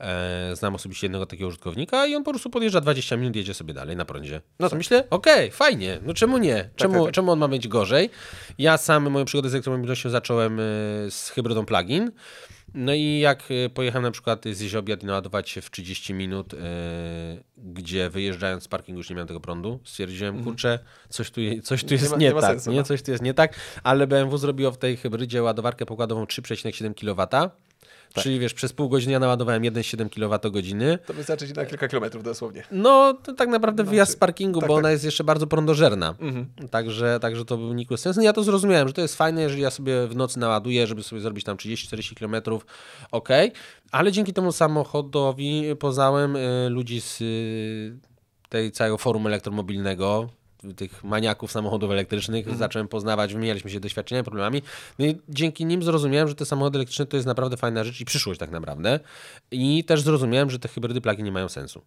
E, 0.00 0.50
znam 0.56 0.74
osobiście 0.74 1.06
jednego 1.06 1.26
takiego 1.26 1.48
użytkownika 1.48 2.06
i 2.06 2.14
on 2.14 2.24
po 2.24 2.30
prostu 2.30 2.50
podjeżdża 2.50 2.80
20 2.80 3.16
minut, 3.16 3.36
jedzie 3.36 3.54
sobie 3.54 3.74
dalej 3.74 3.96
na 3.96 4.04
prądzie. 4.04 4.40
No 4.60 4.68
to 4.68 4.76
myślę, 4.76 5.04
okej, 5.10 5.50
fajnie, 5.50 5.98
no 6.02 6.14
czemu 6.14 6.38
nie? 6.38 6.70
Czemu, 6.76 6.94
tak, 6.94 7.04
tak. 7.04 7.14
czemu 7.14 7.32
on 7.32 7.38
ma 7.38 7.48
być 7.48 7.68
gorzej? 7.68 8.10
Ja 8.58 8.78
sam 8.78 9.10
moją 9.10 9.24
przygodę 9.24 9.48
z 9.48 9.54
elektromobilnością 9.54 10.10
zacząłem 10.10 10.60
y, 10.60 11.06
z 11.10 11.30
hybrydą 11.30 11.66
plugin. 11.66 12.10
No 12.78 12.94
i 12.94 13.18
jak 13.18 13.50
y, 13.50 13.70
pojechałem 13.74 14.02
na 14.02 14.10
przykład 14.10 14.44
zjeść 14.52 14.74
obiad 14.74 15.02
i 15.02 15.06
naładować 15.06 15.50
się 15.50 15.60
w 15.60 15.70
30 15.70 16.14
minut, 16.14 16.54
y, 16.54 16.56
gdzie 17.58 18.10
wyjeżdżając 18.10 18.62
z 18.62 18.68
parkingu 18.68 18.98
już 19.00 19.10
nie 19.10 19.16
miałem 19.16 19.28
tego 19.28 19.40
prądu, 19.40 19.80
stwierdziłem, 19.84 20.44
kurczę, 20.44 20.78
coś 21.08 21.30
tu, 21.30 21.40
je, 21.40 21.62
coś 21.62 21.84
tu 21.84 21.94
jest 21.94 22.10
ma- 22.10 22.16
nie, 22.16 22.26
Mhm. 22.26 22.30
nie 22.30 22.34
ma 22.34 22.40
tak, 22.40 22.50
sensu, 22.50 22.70
nie, 22.70 22.76
no. 22.76 22.82
coś 22.82 23.02
tu 23.02 23.10
jest 23.10 23.22
nie 23.22 23.34
tak, 23.34 23.54
ale 23.82 24.06
BMW 24.06 24.38
zrobiło 24.38 24.70
w 24.72 24.78
tej 24.78 24.96
hybrydzie 24.96 25.42
ładowarkę 25.42 25.86
pokładową 25.86 26.24
3,7 26.24 26.94
kW, 26.94 27.50
Tak. 28.12 28.24
czyli 28.24 28.38
wiesz, 28.38 28.54
przez 28.54 28.72
pół 28.72 28.88
godziny 28.88 29.12
ja 29.12 29.18
naładowałem 29.18 29.62
1,7 29.62 30.08
kWh. 30.08 31.06
To 31.06 31.12
wystarczy 31.14 31.48
ci 31.48 31.54
na 31.54 31.66
kilka 31.66 31.88
kilometrów 31.88 32.22
dosłownie. 32.22 32.64
No, 32.72 33.14
to 33.14 33.32
tak 33.32 33.48
naprawdę 33.48 33.84
wyjazd 33.84 34.12
z 34.12 34.16
parkingu, 34.16 34.60
tak, 34.60 34.68
bo 34.68 34.74
tak. 34.74 34.78
ona 34.78 34.90
jest 34.90 35.04
jeszcze 35.04 35.24
bardzo 35.24 35.46
prądożerna. 35.46 36.14
Mhm. 36.20 36.46
Także, 36.70 37.18
także 37.20 37.44
to 37.44 37.56
był 37.56 37.72
nikły 37.72 37.98
sens. 37.98 38.16
No 38.16 38.22
ja 38.22 38.32
to 38.32 38.42
zrozumiałem, 38.42 38.88
że 38.88 38.94
to 38.94 39.00
jest 39.00 39.16
fajne, 39.16 39.42
jeżeli 39.42 39.62
ja 39.62 39.70
sobie 39.70 40.06
w 40.06 40.16
nocy 40.16 40.38
naładuję, 40.38 40.86
żeby 40.86 41.02
sobie 41.02 41.20
zrobić 41.20 41.44
tam 41.44 41.56
30-40 41.56 42.14
km, 42.14 42.60
ok, 43.10 43.28
ale 43.92 44.12
dzięki 44.12 44.32
temu 44.32 44.52
samochodowi 44.52 45.64
poznałem 45.78 46.36
y, 46.36 46.68
ludzi 46.70 47.00
z 47.00 47.20
y, 47.20 47.98
tej 48.48 48.72
całego 48.72 48.98
forum 48.98 49.26
elektromobilnego, 49.26 50.28
tych 50.76 51.04
maniaków 51.04 51.52
samochodów 51.52 51.90
elektrycznych, 51.90 52.56
zacząłem 52.56 52.88
poznawać, 52.88 53.34
wymienialiśmy 53.34 53.70
się 53.70 53.80
doświadczeniami, 53.80 54.24
problemami. 54.24 54.62
No 54.98 55.06
i 55.06 55.20
dzięki 55.28 55.64
nim 55.66 55.82
zrozumiałem, 55.82 56.28
że 56.28 56.34
te 56.34 56.44
samochody 56.46 56.78
elektryczne 56.78 57.06
to 57.06 57.16
jest 57.16 57.26
naprawdę 57.26 57.56
fajna 57.56 57.84
rzecz 57.84 58.00
i 58.00 58.04
przyszłość 58.04 58.40
tak 58.40 58.50
naprawdę. 58.50 59.00
I 59.50 59.84
też 59.84 60.00
zrozumiałem, 60.02 60.50
że 60.50 60.58
te 60.58 60.68
hybrydy 60.68 61.00
plug 61.00 61.18
nie 61.18 61.32
mają 61.32 61.48
sensu. 61.48 61.82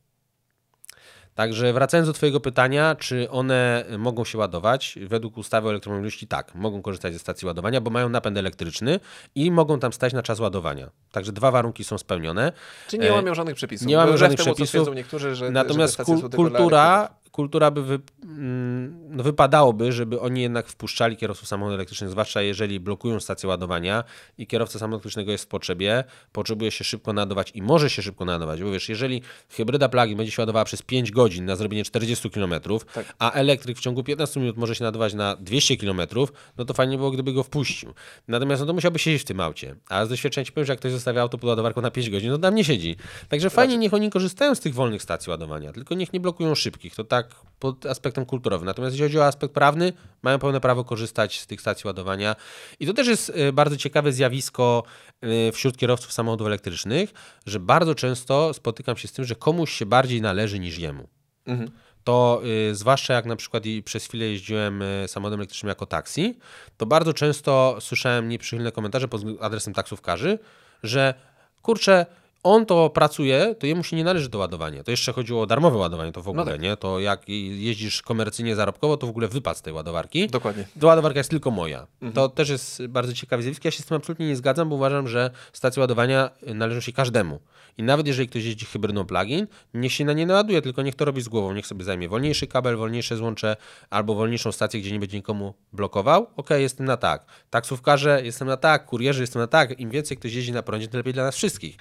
Także 1.36 1.74
wracając 1.74 2.08
do 2.08 2.14
Twojego 2.14 2.40
pytania, 2.40 2.96
czy 2.96 3.30
one 3.30 3.86
mogą 3.98 4.26
się 4.26 4.38
ładować? 4.38 5.00
Według 5.08 5.38
ustawy 5.38 5.68
o 5.68 5.72
elektromobilności 5.72 6.28
tak, 6.28 6.56
mogą 6.56 6.82
korzystać 6.82 7.14
ze 7.14 7.20
stacji 7.20 7.46
ładowania, 7.46 7.82
bo 7.82 7.92
mają 7.92 8.10
napęd 8.10 8.38
elektryczny 8.38 9.00
i 9.36 9.52
mogą 9.52 9.80
tam 9.80 9.94
stać 9.94 10.14
na 10.14 10.24
czas 10.24 10.40
ładowania. 10.40 10.90
Także 11.12 11.32
dwa 11.32 11.52
warunki 11.52 11.84
są 11.84 11.98
spełnione. 11.98 12.52
Czyli 12.88 13.04
nie 13.04 13.10
E, 13.10 13.14
łamią 13.14 13.36
żadnych 13.36 13.56
przepisów. 13.56 13.88
nie 13.88 13.98
łamią 13.98 14.18
żadnych 14.18 14.40
temu, 14.44 14.56
przepisów. 14.56 14.96
niektórzy, 14.96 15.36
że 15.36 15.52
Natomiast 15.52 15.98
że 15.98 16.04
kul- 16.04 16.36
kultura, 16.36 17.10
kultura 17.32 17.72
by 17.72 17.84
wy, 17.84 18.00
mm, 18.24 19.16
no 19.18 19.24
wypadałoby, 19.24 19.92
żeby 19.92 20.20
oni 20.20 20.42
jednak 20.42 20.68
wpuszczali 20.68 21.18
kierowców 21.18 21.48
samochodów 21.48 21.76
elektrycznych, 21.76 22.10
zwłaszcza 22.10 22.42
jeżeli 22.42 22.80
blokują 22.80 23.20
stację 23.20 23.50
ładowania 23.50 24.04
i 24.38 24.48
kierowca 24.48 24.80
samochodu 24.80 24.96
elektrycznego 24.96 25.32
jest 25.32 25.44
w 25.44 25.48
potrzebie, 25.48 26.04
potrzebuje 26.32 26.72
się 26.72 26.84
szybko 26.84 27.14
naładować 27.14 27.52
i 27.56 27.62
może 27.62 27.90
się 27.90 28.02
szybko 28.02 28.26
naładować, 28.26 28.64
bo 28.64 28.72
wiesz, 28.72 28.90
jeżeli 28.90 29.22
hybryda 29.50 29.90
plug-in 29.90 30.18
będzie 30.18 30.32
się 30.32 30.42
ładowała 30.42 30.66
przez 30.66 30.82
5 30.82 31.12
godzin 31.12 31.46
na 31.46 31.56
zrobienie 31.56 31.84
40 31.84 32.30
km, 32.30 32.54
Tak. 32.94 33.16
a 33.20 33.32
elektryk 33.32 33.78
w 33.78 33.82
ciągu 33.82 34.04
15 34.04 34.40
minut 34.40 34.58
może 34.58 34.76
się 34.76 34.84
naładować 34.84 35.14
na 35.14 35.36
200 35.36 35.78
km, 35.78 36.02
no 36.58 36.66
to 36.66 36.74
fajnie 36.74 36.98
było, 36.98 37.12
gdyby 37.12 37.34
go 37.34 37.44
wpuścił. 37.44 37.94
Natomiast 38.28 38.60
no 38.60 38.66
to 38.66 38.74
musiałby 38.74 39.00
siedzieć 39.00 39.22
w 39.22 39.26
tym 39.26 39.40
aucie. 39.40 39.76
A 39.90 40.06
z 40.06 40.10
doświadczenia 40.10 40.46
ci 40.46 40.52
powiem, 40.52 40.66
że 40.66 40.74
jak 40.74 40.80
ktoś 40.80 40.92
zostawia 40.92 41.22
auto 41.22 41.38
pod 41.38 41.48
ładowarką 41.48 41.82
na 41.82 41.92
5 41.92 42.10
godzin, 42.10 42.32
no 42.32 42.38
tam 42.38 42.56
nie 42.56 42.64
siedzi. 42.64 42.96
Także 43.30 43.50
fajnie, 43.50 43.78
niech 43.78 43.94
oni 43.94 44.10
korzystają 44.10 44.56
z 44.56 44.60
tych 44.60 44.74
wolnych 44.74 45.04
stacji 45.04 45.30
ładowania, 45.30 45.74
tylko 45.74 45.96
niech 45.96 46.14
nie 46.14 46.20
blokują 46.20 46.56
szybkich. 46.56 46.96
To 46.96 47.04
tak 47.04 47.19
pod 47.60 47.86
aspektem 47.86 48.26
kulturowym. 48.26 48.66
Natomiast 48.66 48.94
jeśli 48.94 49.06
chodzi 49.06 49.20
o 49.20 49.26
aspekt 49.26 49.54
prawny, 49.54 49.94
mają 50.22 50.40
pełne 50.40 50.62
prawo 50.62 50.84
korzystać 50.84 51.40
z 51.40 51.48
tych 51.48 51.62
stacji 51.62 51.88
ładowania. 51.88 52.36
I 52.80 52.88
to 52.88 52.94
też 52.94 53.08
jest 53.08 53.30
y, 53.30 53.54
bardzo 53.54 53.78
ciekawe 53.78 54.12
zjawisko 54.12 54.84
y, 55.24 55.52
wśród 55.52 55.78
kierowców 55.78 56.14
samochodów 56.14 56.48
elektrycznych, 56.48 57.14
że 57.46 57.60
bardzo 57.60 57.96
często 57.96 58.54
spotykam 58.54 58.98
się 58.98 59.08
z 59.08 59.12
tym, 59.12 59.26
że 59.26 59.36
komuś 59.36 59.72
się 59.72 59.86
bardziej 59.86 60.22
należy 60.22 60.60
niż 60.60 60.78
jemu 60.78 61.08
Mhm. 61.46 61.72
to 62.04 62.42
y, 62.72 62.76
zwłaszcza 62.76 63.14
jak 63.14 63.26
na 63.26 63.36
przykład 63.36 63.66
i 63.66 63.84
przez 63.84 64.06
chwilę 64.06 64.26
jeździłem 64.26 64.82
y, 64.82 65.06
samochodem 65.08 65.40
elektrycznym 65.40 65.70
jako 65.70 65.86
taksi, 65.86 66.38
to 66.78 66.86
bardzo 66.86 67.14
często 67.14 67.78
słyszałem 67.80 68.30
nieprzychylne 68.30 68.72
komentarze 68.72 69.08
pod 69.08 69.22
adresem 69.42 69.74
taksówkarzy, 69.74 70.40
że 70.84 71.14
kurczę, 71.62 72.06
on 72.44 72.66
to 72.66 72.90
pracuje, 72.90 73.56
to 73.60 73.68
jemu 73.68 73.84
się 73.84 73.96
nie 73.96 74.04
należy 74.04 74.30
to 74.30 74.38
ładowanie. 74.38 74.84
To 74.84 74.92
jeszcze 74.92 75.14
chodziło 75.14 75.42
o 75.42 75.46
darmowe 75.46 75.78
ładowanie, 75.78 76.12
to 76.12 76.22
w 76.22 76.28
ogóle, 76.28 76.46
tak. 76.46 76.62
nie? 76.62 76.78
To 76.78 77.00
jak 77.00 77.30
jeździsz 77.30 78.02
komercyjnie, 78.02 78.56
zarobkowo, 78.56 78.98
to 78.98 79.08
w 79.08 79.10
ogóle 79.10 79.28
wypad 79.28 79.58
z 79.58 79.62
tej 79.62 79.74
ładowarki. 79.74 80.28
Dokładnie. 80.28 80.66
To 80.80 80.88
ładowarka 80.88 81.20
jest 81.20 81.30
tylko 81.30 81.52
moja. 81.52 81.88
To 82.14 82.30
też 82.30 82.50
jest 82.50 82.88
bardzo 82.88 83.14
ciekawe 83.14 83.44
zjawisko. 83.44 83.68
Ja 83.68 83.72
się 83.72 83.84
z 83.84 83.86
tym 83.86 83.98
absolutnie 83.98 84.28
nie 84.28 84.36
zgadzam, 84.36 84.70
bo 84.70 84.76
uważam, 84.76 85.08
że 85.08 85.32
stacje 85.54 85.80
ładowania 85.80 86.30
należą 86.56 86.80
się 86.82 86.92
każdemu. 86.92 87.40
I 87.78 87.84
nawet 87.84 88.08
jeżeli 88.08 88.30
ktoś 88.30 88.44
jeździ 88.44 88.66
hybrydą 88.66 89.06
plug-in, 89.06 89.48
niech 89.74 89.94
się 89.94 90.06
na 90.06 90.14
nie 90.14 90.26
naładuje, 90.26 90.62
tylko 90.62 90.82
niech 90.82 90.96
to 90.96 91.06
robi 91.06 91.22
z 91.22 91.30
głową. 91.30 91.54
Niech 91.54 91.68
sobie 91.68 91.84
zajmie 91.84 92.10
wolniejszy 92.10 92.48
kabel, 92.48 92.78
wolniejsze 92.78 93.18
złącze 93.18 93.56
albo 93.90 94.16
wolniejszą 94.16 94.52
stację, 94.52 94.80
gdzie 94.80 94.92
nie 94.92 95.00
będzie 95.00 95.18
nikomu 95.18 95.54
blokował. 95.74 96.28
Okej, 96.38 96.62
jestem 96.62 96.86
na 96.86 96.98
tak. 96.98 97.26
Taksówkarze, 97.50 98.22
jestem 98.24 98.48
na 98.48 98.58
tak. 98.58 98.86
Kurierzy, 98.86 99.22
jestem 99.22 99.42
na 99.42 99.48
tak. 99.48 99.80
Im 99.80 99.90
więcej 99.90 100.18
ktoś 100.18 100.34
jeździ 100.34 100.52
na 100.52 100.64
prądzie, 100.64 100.88
tym 100.88 100.98
lepiej 100.98 101.14
dla 101.14 101.24
nas 101.24 101.36
wszystkich. 101.36 101.78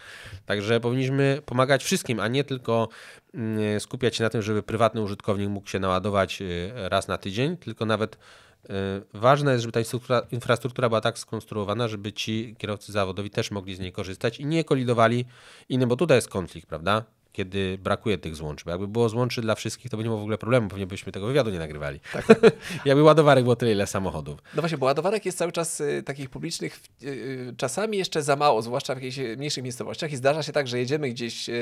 Także 0.59 0.81
powinniśmy 0.81 1.43
pomagać 1.47 1.85
wszystkim, 1.85 2.21
a 2.21 2.29
nie 2.29 2.45
tylko 2.45 2.89
mm, 3.35 3.81
skupiać 3.81 4.17
się 4.17 4.25
na 4.25 4.31
tym, 4.31 4.43
żeby 4.43 4.63
prywatny 4.63 5.03
użytkownik 5.03 5.49
mógł 5.49 5.69
się 5.69 5.79
naładować 5.79 6.43
y, 6.43 6.73
raz 6.75 7.09
na 7.09 7.19
tydzień, 7.19 7.57
tylko 7.57 7.87
nawet 7.87 8.15
y, 8.17 8.69
ważne 9.15 9.53
jest, 9.53 9.63
żeby 9.63 9.73
ta 9.73 9.81
infrastruktura, 9.81 10.23
infrastruktura 10.31 10.89
była 10.89 11.01
tak 11.01 11.19
skonstruowana, 11.19 11.89
żeby 11.89 12.13
ci 12.13 12.57
kierowcy 12.59 12.93
zawodowi 12.93 13.31
też 13.31 13.51
mogli 13.51 13.75
z 13.75 13.81
niej 13.81 13.93
korzystać 13.93 14.41
i 14.41 14.47
nie 14.47 14.65
kolidowali 14.65 15.25
innym, 15.69 15.89
bo 15.89 15.97
tutaj 15.97 16.19
jest 16.19 16.29
konflikt, 16.29 16.69
prawda? 16.69 17.05
Kiedy 17.39 17.79
brakuje 17.79 18.19
tych 18.19 18.37
złączy. 18.37 18.65
Bo 18.65 18.71
jakby 18.71 18.89
było 18.89 19.09
złączy 19.09 19.41
dla 19.41 19.55
wszystkich, 19.55 19.91
to 19.91 19.97
by 19.97 20.03
nie 20.03 20.09
było 20.09 20.19
w 20.19 20.23
ogóle 20.23 20.39
problemu, 20.39 20.69
pewnie 20.69 20.87
byśmy 20.87 21.13
tego 21.13 21.27
wywiadu 21.27 21.51
nie 21.51 21.59
nagrywali. 21.59 22.01
jakby 22.85 23.03
ładowarek 23.03 23.45
było 23.45 23.57
tyle, 23.57 23.73
ile 23.73 23.87
samochodów. 23.87 24.39
No 24.55 24.63
właśnie, 24.63 24.79
bo 24.79 24.87
ładowarek 24.87 25.27
jest 25.27 25.39
cały 25.39 25.53
czas 25.53 25.81
y, 25.81 26.03
takich 26.03 26.31
publicznych, 26.31 26.81
y, 27.03 27.07
y, 27.07 27.55
czasami 27.57 27.99
jeszcze 27.99 28.23
za 28.23 28.37
mało, 28.37 28.63
zwłaszcza 28.63 28.95
w 28.95 29.03
jakichś 29.03 29.19
mniejszych 29.37 29.65
miejscowościach 29.65 30.13
i 30.13 30.17
zdarza 30.17 30.43
się 30.43 30.53
tak, 30.53 30.69
że 30.69 30.79
jedziemy 30.79 31.09
gdzieś 31.11 31.49
y, 31.49 31.53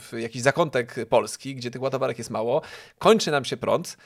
w 0.00 0.12
jakiś 0.18 0.42
zakątek 0.42 0.94
Polski, 1.08 1.54
gdzie 1.54 1.70
tych 1.70 1.82
ładowarek 1.82 2.18
jest 2.18 2.30
mało, 2.30 2.62
kończy 2.98 3.30
nam 3.30 3.44
się 3.44 3.56
prąd 3.56 3.96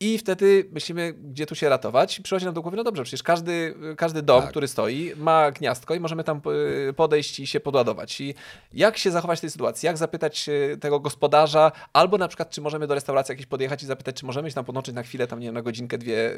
I 0.00 0.18
wtedy 0.18 0.68
myślimy, 0.72 1.12
gdzie 1.12 1.46
tu 1.46 1.54
się 1.54 1.68
ratować. 1.68 2.20
Przychodzi 2.20 2.44
nam 2.44 2.54
do 2.54 2.62
głowy, 2.62 2.76
no 2.76 2.84
dobrze, 2.84 3.02
przecież 3.02 3.22
każdy, 3.22 3.74
każdy 3.96 4.22
dom, 4.22 4.40
Tak. 4.40 4.50
który 4.50 4.68
stoi, 4.68 5.12
ma 5.16 5.50
gniazdko 5.50 5.94
i 5.94 6.00
możemy 6.00 6.24
tam 6.24 6.40
y, 6.88 6.92
podejść 6.92 7.40
i 7.40 7.46
się 7.46 7.60
podładować. 7.60 8.20
I 8.20 8.34
jak 8.74 8.98
się 8.98 9.10
zachować 9.10 9.38
w 9.38 9.40
tej 9.40 9.50
sytuacji? 9.50 9.86
Jak 9.86 9.96
zapytać 9.96 10.48
y, 10.48 10.76
tego 10.80 11.00
gospodarza, 11.00 11.72
albo 11.92 12.18
na 12.18 12.28
przykład, 12.28 12.50
czy 12.50 12.60
możemy 12.60 12.86
do 12.86 12.94
restauracji 12.94 13.32
jakiejś 13.32 13.46
podjechać 13.46 13.82
i 13.82 13.86
zapytać, 13.86 14.16
czy 14.16 14.26
możemy 14.26 14.50
się 14.50 14.54
tam 14.54 14.64
podłączyć 14.64 14.94
na 14.94 15.02
chwilę, 15.02 15.26
tam 15.26 15.40
nie 15.40 15.46
wiem, 15.46 15.54
na 15.54 15.62
godzinkę, 15.62 15.98
dwie 15.98 16.30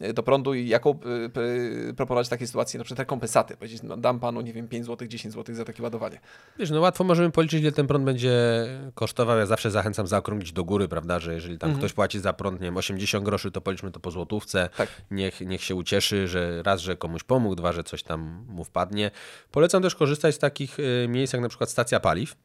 y, 0.00 0.12
do 0.12 0.22
prądu 0.22 0.54
i 0.54 0.68
jaką 0.68 0.98
proponować 1.96 2.26
w 2.26 2.30
takiej 2.30 2.46
sytuacji, 2.46 2.78
na 2.78 2.84
przykład 2.84 2.98
rekompensaty. 2.98 3.56
Powiedzieć, 3.56 3.82
no, 3.82 3.96
dam 3.96 4.20
panu, 4.20 4.40
nie 4.40 4.52
wiem, 4.52 4.68
5 4.68 4.86
zł, 4.86 5.08
10 5.08 5.34
zł 5.34 5.54
za 5.54 5.64
takie 5.64 5.82
ładowanie. 5.82 6.20
Wiesz, 6.58 6.70
no 6.70 6.80
łatwo 6.80 7.04
możemy 7.04 7.30
policzyć, 7.30 7.62
ile 7.62 7.72
ten 7.72 7.86
prąd 7.86 8.04
będzie 8.04 8.32
kosztował. 8.94 9.38
Ja 9.38 9.46
zawsze 9.46 9.70
zachęcam 9.70 10.06
zaokrąglić 10.06 10.52
do 10.52 10.64
góry, 10.64 10.88
prawda, 10.88 11.18
że 11.18 11.34
jeżeli 11.34 11.58
tam 11.58 11.76
ktoś 11.76 11.92
płaci 11.92 12.20
za 12.20 12.32
prąd, 12.32 12.60
nie 12.60 12.64
wiem, 12.66 12.76
80 12.84 13.24
groszy, 13.24 13.50
to 13.50 13.60
policzmy 13.60 13.90
to 13.90 14.00
po 14.00 14.10
złotówce. 14.10 14.68
Tak. 14.76 14.88
Niech, 15.10 15.40
niech 15.40 15.64
się 15.64 15.74
ucieszy, 15.74 16.28
że 16.28 16.62
raz, 16.62 16.80
że 16.80 16.96
komuś 16.96 17.22
pomógł, 17.22 17.54
dwa, 17.54 17.72
że 17.72 17.84
coś 17.84 18.02
tam 18.02 18.44
mu 18.48 18.64
wpadnie. 18.64 19.10
Polecam 19.50 19.82
też 19.82 19.94
korzystać 19.94 20.34
z 20.34 20.38
takich 20.38 20.78
y, 20.78 21.06
miejsc 21.08 21.32
jak 21.32 21.42
na 21.42 21.48
przykład 21.48 21.70
stacja 21.70 22.00
paliw. 22.00 22.36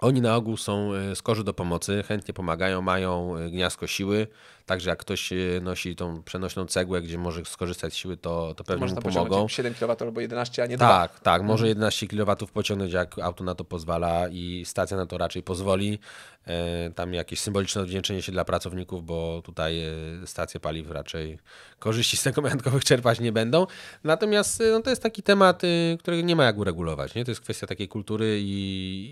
Oni 0.00 0.20
na 0.20 0.36
ogół 0.36 0.56
są 0.56 0.94
y, 1.12 1.16
skorzy 1.16 1.44
do 1.44 1.54
pomocy, 1.54 2.02
chętnie 2.08 2.34
pomagają, 2.34 2.82
mają 2.82 3.36
y, 3.36 3.50
gniazdko 3.50 3.86
siły, 3.86 4.26
także 4.66 4.90
jak 4.90 4.98
ktoś 4.98 5.32
y, 5.32 5.60
nosi 5.62 5.96
tą 5.96 6.22
przenośną 6.22 6.66
cegłę, 6.66 7.02
gdzie 7.02 7.18
może 7.18 7.44
skorzystać 7.44 7.92
z 7.92 7.96
siły, 7.96 8.16
to, 8.16 8.54
to 8.54 8.64
pewnie 8.64 8.80
Może 8.80 8.94
mu 8.94 9.02
pomogą. 9.02 9.20
pociągnąć 9.24 9.52
7 9.52 9.74
kW 9.74 9.96
albo 10.00 10.20
11, 10.20 10.62
a 10.62 10.66
nie 10.66 10.76
2. 10.76 10.88
Tak, 10.88 11.20
tak. 11.20 11.42
Może 11.42 11.68
11 11.68 12.06
kW 12.06 12.36
pociągnąć, 12.52 12.92
jak 12.92 13.18
auto 13.18 13.44
na 13.44 13.54
to 13.54 13.64
pozwala 13.64 14.28
i 14.28 14.62
stacja 14.66 14.96
na 14.96 15.06
to 15.06 15.18
raczej 15.18 15.42
pozwoli. 15.42 15.98
E, 16.46 16.90
Tam 16.90 17.14
jakieś 17.14 17.40
symboliczne 17.40 17.82
odwdzięczenie 17.82 18.22
się 18.22 18.32
dla 18.32 18.44
pracowników, 18.44 19.04
bo 19.06 19.42
tutaj 19.44 19.84
e, 19.84 19.92
stacje 20.26 20.60
paliw 20.60 20.90
raczej 20.90 21.38
korzyści 21.78 22.16
z 22.16 22.22
tego 22.22 22.42
majątkowych 22.42 22.84
czerpać 22.84 23.20
nie 23.20 23.32
będą. 23.32 23.66
Natomiast 24.04 24.60
e, 24.60 24.64
no, 24.72 24.80
to 24.82 24.90
jest 24.90 25.02
taki 25.02 25.22
temat, 25.22 25.62
e, 25.64 25.68
którego 25.98 26.22
nie 26.22 26.36
ma 26.36 26.44
jak 26.44 26.58
uregulować. 26.58 27.14
Nie? 27.14 27.24
To 27.24 27.30
jest 27.30 27.40
kwestia 27.40 27.66
takiej 27.66 27.88
kultury 27.88 28.40
i, 28.40 28.54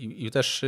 i, 0.03 0.25
i 0.25 0.31
też 0.31 0.63
e, 0.63 0.67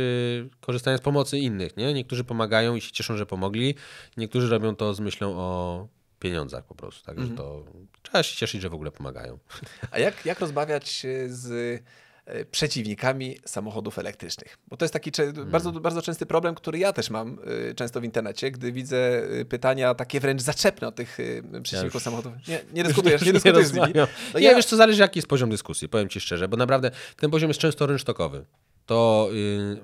korzystania 0.60 0.98
z 0.98 1.00
pomocy 1.00 1.38
innych. 1.38 1.76
Nie? 1.76 1.94
Niektórzy 1.94 2.24
pomagają 2.24 2.74
i 2.76 2.80
się 2.80 2.92
cieszą, 2.92 3.16
że 3.16 3.26
pomogli. 3.26 3.74
Niektórzy 4.16 4.48
robią 4.48 4.73
to 4.74 4.94
z 4.94 5.00
myślą 5.00 5.36
o 5.36 5.88
pieniądzach 6.20 6.64
po 6.64 6.74
prostu. 6.74 7.04
Także 7.06 7.28
to 7.28 7.64
trzeba 8.02 8.22
się 8.22 8.36
cieszyć, 8.36 8.62
że 8.62 8.68
w 8.68 8.74
ogóle 8.74 8.90
pomagają. 8.90 9.38
A 9.90 9.98
jak, 9.98 10.26
jak 10.26 10.40
rozmawiać 10.40 10.88
się 10.88 11.26
z 11.28 11.82
e, 12.26 12.44
przeciwnikami 12.44 13.38
samochodów 13.44 13.98
elektrycznych? 13.98 14.58
Bo 14.68 14.76
to 14.76 14.84
jest 14.84 14.92
taki 14.92 15.12
cze- 15.12 15.32
bardzo, 15.32 15.72
bardzo 15.72 16.02
częsty 16.02 16.26
problem, 16.26 16.54
który 16.54 16.78
ja 16.78 16.92
też 16.92 17.10
mam 17.10 17.38
e, 17.70 17.74
często 17.74 18.00
w 18.00 18.04
internecie, 18.04 18.50
gdy 18.50 18.72
widzę 18.72 19.22
e, 19.40 19.44
pytania 19.44 19.94
takie 19.94 20.20
wręcz 20.20 20.42
zaczepne 20.42 20.88
od 20.88 20.94
tych 20.94 21.18
e, 21.20 21.60
przeciwników 21.62 21.94
już- 21.94 22.02
samochodów. 22.02 22.32
Nie, 22.48 22.60
nie 22.72 22.84
dyskutujesz, 22.88 23.22
nie, 23.22 23.32
dyskutujesz 23.32 23.68
z 23.68 23.72
nimi. 23.72 23.86
rozmawiam. 23.86 24.08
No 24.34 24.40
nie, 24.40 24.46
ja- 24.46 24.54
wiesz 24.54 24.66
co, 24.66 24.76
zależy 24.76 25.00
jaki 25.02 25.18
jest 25.18 25.28
poziom 25.28 25.50
dyskusji, 25.50 25.88
powiem 25.88 26.08
Ci 26.08 26.20
szczerze, 26.20 26.48
bo 26.48 26.56
naprawdę 26.56 26.90
ten 27.16 27.30
poziom 27.30 27.50
jest 27.50 27.60
często 27.60 27.86
rynsztokowy. 27.86 28.44
To 28.86 29.28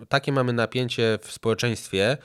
y, 0.02 0.06
takie 0.06 0.32
mamy 0.32 0.52
napięcie 0.52 1.18
w 1.22 1.32
społeczeństwie, 1.32 2.10
e, 2.10 2.18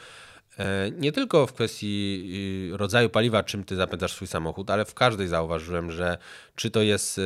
nie 0.97 1.11
tylko 1.11 1.47
w 1.47 1.53
kwestii 1.53 2.69
y, 2.73 2.77
rodzaju 2.77 3.09
paliwa, 3.09 3.43
czym 3.43 3.63
ty 3.63 3.75
zapędzasz 3.75 4.11
swój 4.13 4.27
samochód, 4.27 4.69
ale 4.69 4.85
w 4.85 4.93
każdej 4.93 5.27
zauważyłem, 5.27 5.91
że 5.91 6.17
czy 6.55 6.71
to 6.71 6.81
jest 6.81 7.17
y, 7.17 7.21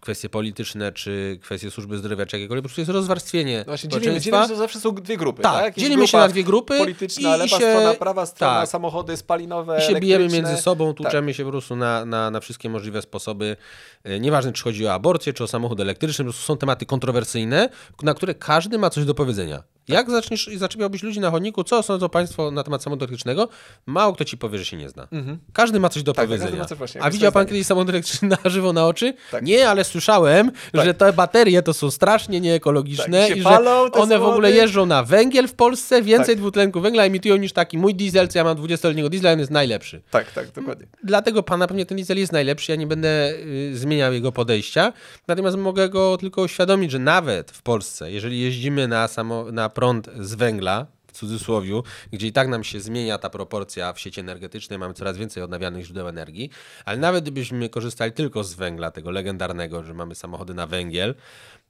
kwestie 0.00 0.28
polityczne, 0.28 0.92
czy 0.92 1.38
kwestie 1.42 1.70
służby 1.70 1.98
zdrowia, 1.98 2.26
czy 2.26 2.36
jakiekolwiek, 2.36 2.62
po 2.62 2.68
prostu 2.68 2.80
jest 2.80 2.90
rozwarstwienie 2.90 3.64
No 3.66 3.76
dzielimy, 3.76 4.20
dzielimy, 4.20 4.48
że 4.48 4.56
zawsze 4.56 4.80
są 4.80 4.94
dwie 4.94 5.16
grupy. 5.16 5.42
Tak, 5.42 5.64
Tak, 5.64 5.74
dzielimy 5.78 6.08
się 6.08 6.18
na 6.18 6.28
dwie 6.28 6.44
grupy 6.44 6.78
Polityczna, 6.78 7.36
i- 7.36 7.38
lewa 7.38 7.46
się- 7.48 7.56
strona, 7.56 7.94
prawa 7.94 8.26
strona, 8.26 8.60
tak. 8.60 8.68
samochody 8.68 9.16
spalinowe, 9.16 9.78
I 9.78 9.82
się 9.82 10.00
bijemy 10.00 10.28
między 10.28 10.56
sobą, 10.56 10.88
Tak. 10.88 10.96
tłuczemy 10.96 11.34
się 11.34 11.44
po 11.44 11.50
prostu 11.50 11.76
na, 11.76 12.04
na, 12.04 12.30
na 12.30 12.40
wszystkie 12.40 12.68
możliwe 12.70 13.02
sposoby. 13.02 13.56
E, 14.04 14.20
Nieważne, 14.20 14.52
czy 14.52 14.62
chodzi 14.62 14.86
o 14.86 14.92
aborcję, 14.92 15.32
czy 15.32 15.44
o 15.44 15.46
samochód 15.46 15.80
elektryczny, 15.80 16.24
po 16.24 16.30
prostu 16.30 16.46
są 16.46 16.56
tematy 16.56 16.86
kontrowersyjne, 16.86 17.68
na 18.02 18.14
które 18.14 18.34
każdy 18.34 18.78
ma 18.78 18.90
coś 18.90 19.04
do 19.04 19.14
powiedzenia. 19.14 19.62
Jak 19.90 20.10
zaczniesz 20.10 20.48
i 20.48 20.58
zaczepiałbyś 20.58 21.02
ludzi 21.02 21.20
na 21.20 21.30
chodniku, 21.30 21.64
co 21.64 21.82
sądzą 21.82 22.08
Państwo 22.08 22.50
na 22.50 22.62
temat 22.62 22.82
samochodu 22.82 23.04
elektrycznego, 23.04 23.48
mało 23.86 24.12
kto 24.12 24.24
ci 24.24 24.38
powie, 24.38 24.58
że 24.58 24.64
się 24.64 24.76
nie 24.76 24.88
zna. 24.88 25.08
Każdy 25.52 25.80
ma 25.80 25.88
coś 25.88 26.02
do 26.02 26.10
Mhm. 26.12 26.28
Tak, 26.28 26.38
powiedzenia. 26.38 26.64
coś 26.64 26.78
właśnie, 26.78 27.02
A 27.02 27.10
widział 27.10 27.32
Pan 27.32 27.46
kiedyś 27.46 27.66
samochód 27.66 27.88
elektryczny 27.90 28.28
na 28.44 28.50
żywo 28.50 28.72
na 28.72 28.86
oczy? 28.86 29.14
Tak. 29.30 29.44
Nie, 29.44 29.68
ale 29.68 29.84
słyszałem, 29.84 30.50
że 30.74 30.94
te 30.94 31.12
baterie 31.12 31.62
to 31.62 31.74
są 31.74 31.90
strasznie 31.90 32.40
nieekologiczne 32.40 33.28
Tak, 33.28 33.36
i 33.36 33.42
palą 33.42 33.84
że 33.84 33.90
te 33.90 33.98
one 34.00 34.18
w 34.18 34.24
ogóle 34.24 34.52
jeżdżą 34.52 34.86
na 34.86 35.02
węgiel 35.02 35.48
w 35.48 35.54
Polsce, 35.54 36.02
więcej 36.02 36.34
Tak. 36.34 36.36
dwutlenku 36.38 36.80
węgla 36.80 37.04
emitują 37.04 37.36
niż 37.36 37.52
taki 37.52 37.78
mój 37.78 37.94
diesel, 37.94 38.28
co 38.28 38.38
ja 38.38 38.44
mam 38.44 38.56
20-letniego 38.56 39.08
diesla, 39.08 39.32
on 39.32 39.38
jest 39.38 39.50
najlepszy. 39.50 40.00
Tak, 40.10 40.32
tak, 40.32 40.50
dokładnie. 40.50 40.86
Dlatego 41.04 41.42
pana 41.42 41.66
pewnie 41.66 41.86
ten 41.86 41.96
diesel 41.96 42.18
jest 42.18 42.32
najlepszy, 42.32 42.72
ja 42.72 42.76
nie 42.76 42.86
będę 42.86 43.32
y, 43.34 43.70
zmieniał 43.78 44.12
jego 44.12 44.32
podejścia, 44.32 44.92
natomiast 45.28 45.56
mogę 45.56 45.88
go 45.88 46.16
tylko 46.16 46.42
uświadomić, 46.42 46.90
że 46.90 46.98
nawet 46.98 47.50
w 47.50 47.62
Polsce, 47.62 48.12
jeżeli 48.12 48.40
jeździmy 48.40 48.88
na, 48.88 49.08
samo, 49.08 49.52
na 49.52 49.68
prąd 49.80 50.10
z 50.20 50.34
węgla, 50.34 50.86
w 51.06 51.12
cudzysłowiu, 51.12 51.82
gdzie 52.12 52.26
i 52.26 52.32
tak 52.32 52.48
nam 52.48 52.64
się 52.64 52.80
zmienia 52.80 53.18
ta 53.18 53.30
proporcja 53.30 53.92
w 53.92 54.00
sieci 54.00 54.20
energetycznej, 54.20 54.78
mamy 54.78 54.94
coraz 54.94 55.16
więcej 55.16 55.42
odnawialnych 55.42 55.84
źródeł 55.84 56.08
energii, 56.08 56.50
ale 56.84 56.98
nawet 56.98 57.24
gdybyśmy 57.24 57.68
korzystali 57.68 58.12
tylko 58.12 58.44
z 58.44 58.54
węgla, 58.54 58.90
tego 58.90 59.10
legendarnego, 59.10 59.82
że 59.82 59.94
mamy 59.94 60.14
samochody 60.14 60.54
na 60.54 60.66
węgiel, 60.66 61.14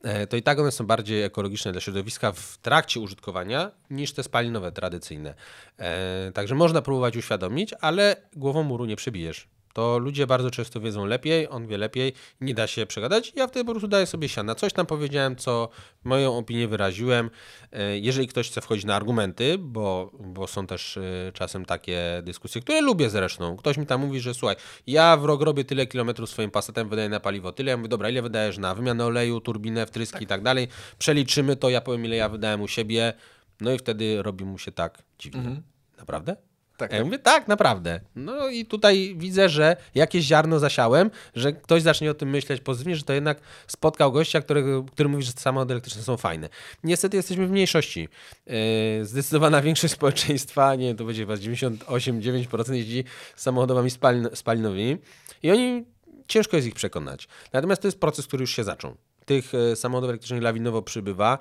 e, 0.03 0.27
to 0.27 0.37
i 0.37 0.43
tak 0.43 0.59
one 0.59 0.73
są 0.73 0.87
bardziej 0.87 1.23
ekologiczne 1.23 1.73
dla 1.73 1.81
środowiska 1.81 2.33
w 2.33 2.59
trakcie 2.59 3.01
użytkowania 3.01 3.71
niż 3.91 4.13
te 4.13 4.23
spalinowe 4.23 4.73
tradycyjne. 4.73 5.35
E, 5.79 6.33
Także 6.33 6.55
można 6.55 6.83
próbować 6.83 7.17
uświadomić, 7.17 7.75
ale 7.81 8.17
głową 8.37 8.63
muru 8.63 8.85
nie 8.85 8.97
przebijesz. 8.97 9.49
To 9.73 9.99
ludzie 9.99 10.27
bardzo 10.27 10.51
często 10.51 10.81
wiedzą 10.81 11.07
lepiej, 11.07 11.49
on 11.51 11.67
wie 11.67 11.79
lepiej, 11.79 12.13
nie 12.41 12.55
da 12.55 12.67
się 12.67 12.87
przegadać. 12.87 13.33
Ja 13.37 13.47
wtedy 13.47 13.65
po 13.65 13.71
prostu 13.73 13.89
daję 13.89 14.07
sobie 14.07 14.29
siana. 14.29 14.55
Coś 14.55 14.73
tam 14.73 14.87
powiedziałem, 14.87 15.37
co 15.37 15.69
moją 16.05 16.39
opinię 16.39 16.69
wyraziłem. 16.69 17.31
E, 17.73 17.99
Jeżeli 17.99 18.29
ktoś 18.29 18.51
chce 18.51 18.61
wchodzić 18.61 18.85
na 18.85 18.95
argumenty, 18.95 19.59
bo, 19.59 20.11
bo 20.21 20.47
są 20.47 20.67
też 20.67 20.97
e, 20.97 21.03
czasem 21.35 21.65
takie 21.65 22.23
dyskusje, 22.23 22.61
które 22.61 22.81
lubię 22.81 23.11
zresztą. 23.11 23.57
Ktoś 23.57 23.77
mi 23.77 23.87
tam 23.87 24.01
mówi, 24.01 24.21
że 24.21 24.35
słuchaj, 24.35 24.57
ja 24.87 25.17
w 25.17 25.25
rok 25.25 25.43
robię 25.43 25.65
tyle 25.65 25.87
kilometrów 25.87 26.31
swoim 26.31 26.51
pasetem, 26.51 26.89
wydaję 26.89 27.09
na 27.09 27.21
paliwo 27.21 27.53
tyle. 27.53 27.71
Ja 27.71 27.77
mówię, 27.77 27.89
dobra, 27.89 28.09
ile 28.11 28.23
wydajesz 28.23 28.59
na 28.59 28.75
wymianę 28.75 29.07
oleju, 29.07 29.41
turbinę, 29.41 29.87
wtryski 29.87 30.25
i 30.25 30.27
tak 30.27 30.43
dalej. 30.43 30.69
Przeliczymy 30.99 31.57
to, 31.57 31.71
ja 31.71 31.81
powiem, 31.81 32.05
ile 32.05 32.17
ja 32.17 32.29
wydałem 32.29 32.61
u 32.61 32.69
siebie. 32.69 33.13
No 33.61 33.73
i 33.73 33.79
wtedy 33.79 34.23
robi 34.23 34.45
mu 34.45 34.59
się 34.59 34.73
tak 34.73 35.03
dziwnie. 35.19 35.63
Naprawdę? 35.99 36.37
Tak, 36.81 36.93
Ja 36.93 36.99
tak. 36.99 37.05
mówię, 37.05 37.19
tak, 37.19 37.49
naprawdę. 37.49 38.01
No 38.17 38.49
i 38.49 38.67
tutaj 38.67 39.15
widzę, 39.17 39.49
że 39.49 39.77
jakieś 39.95 40.25
ziarno 40.25 40.59
zasiałem, 40.59 41.11
że 41.35 41.53
ktoś 41.53 41.83
zacznie 41.83 42.11
o 42.11 42.15
tym 42.15 42.31
myśleć 42.31 42.61
pozytywnie, 42.61 42.97
że 42.97 43.03
to 43.03 43.13
jednak 43.13 43.41
spotkał 43.67 44.13
gościa, 44.13 44.41
który, 44.41 44.65
który 44.93 45.09
mówi, 45.09 45.23
że 45.23 45.33
samochody 45.33 45.75
elektryczne 45.75 46.03
są 46.03 46.17
fajne. 46.17 46.49
Niestety 46.85 47.17
jesteśmy 47.17 47.47
w 47.47 47.51
mniejszości. 47.51 48.09
Yy, 48.47 48.55
zdecydowana 49.03 49.63
większość 49.71 49.95
społeczeństwa, 49.95 50.75
nie 50.75 50.87
wiem, 50.87 50.97
to 50.97 51.05
będzie 51.05 51.23
chyba 51.23 51.35
98-9% 51.35 52.73
jeździ 52.73 53.05
samochodowami 53.37 53.91
spalin 53.91 54.29
spalinowymi 54.35 54.97
i 55.43 55.51
oni, 55.51 55.85
ciężko 56.29 56.57
jest 56.57 56.69
ich 56.69 56.75
przekonać. 56.75 57.29
Natomiast 57.53 57.83
to 57.83 57.89
jest 57.89 58.01
proces, 58.01 58.27
który 58.27 58.41
już 58.41 58.57
się 58.57 58.65
zaczął. 58.65 58.97
Tych 59.25 59.55
e, 59.55 59.77
samochodów 59.77 60.11
elektrycznych 60.11 60.43
lawinowo 60.43 60.83
przybywa. 60.83 61.39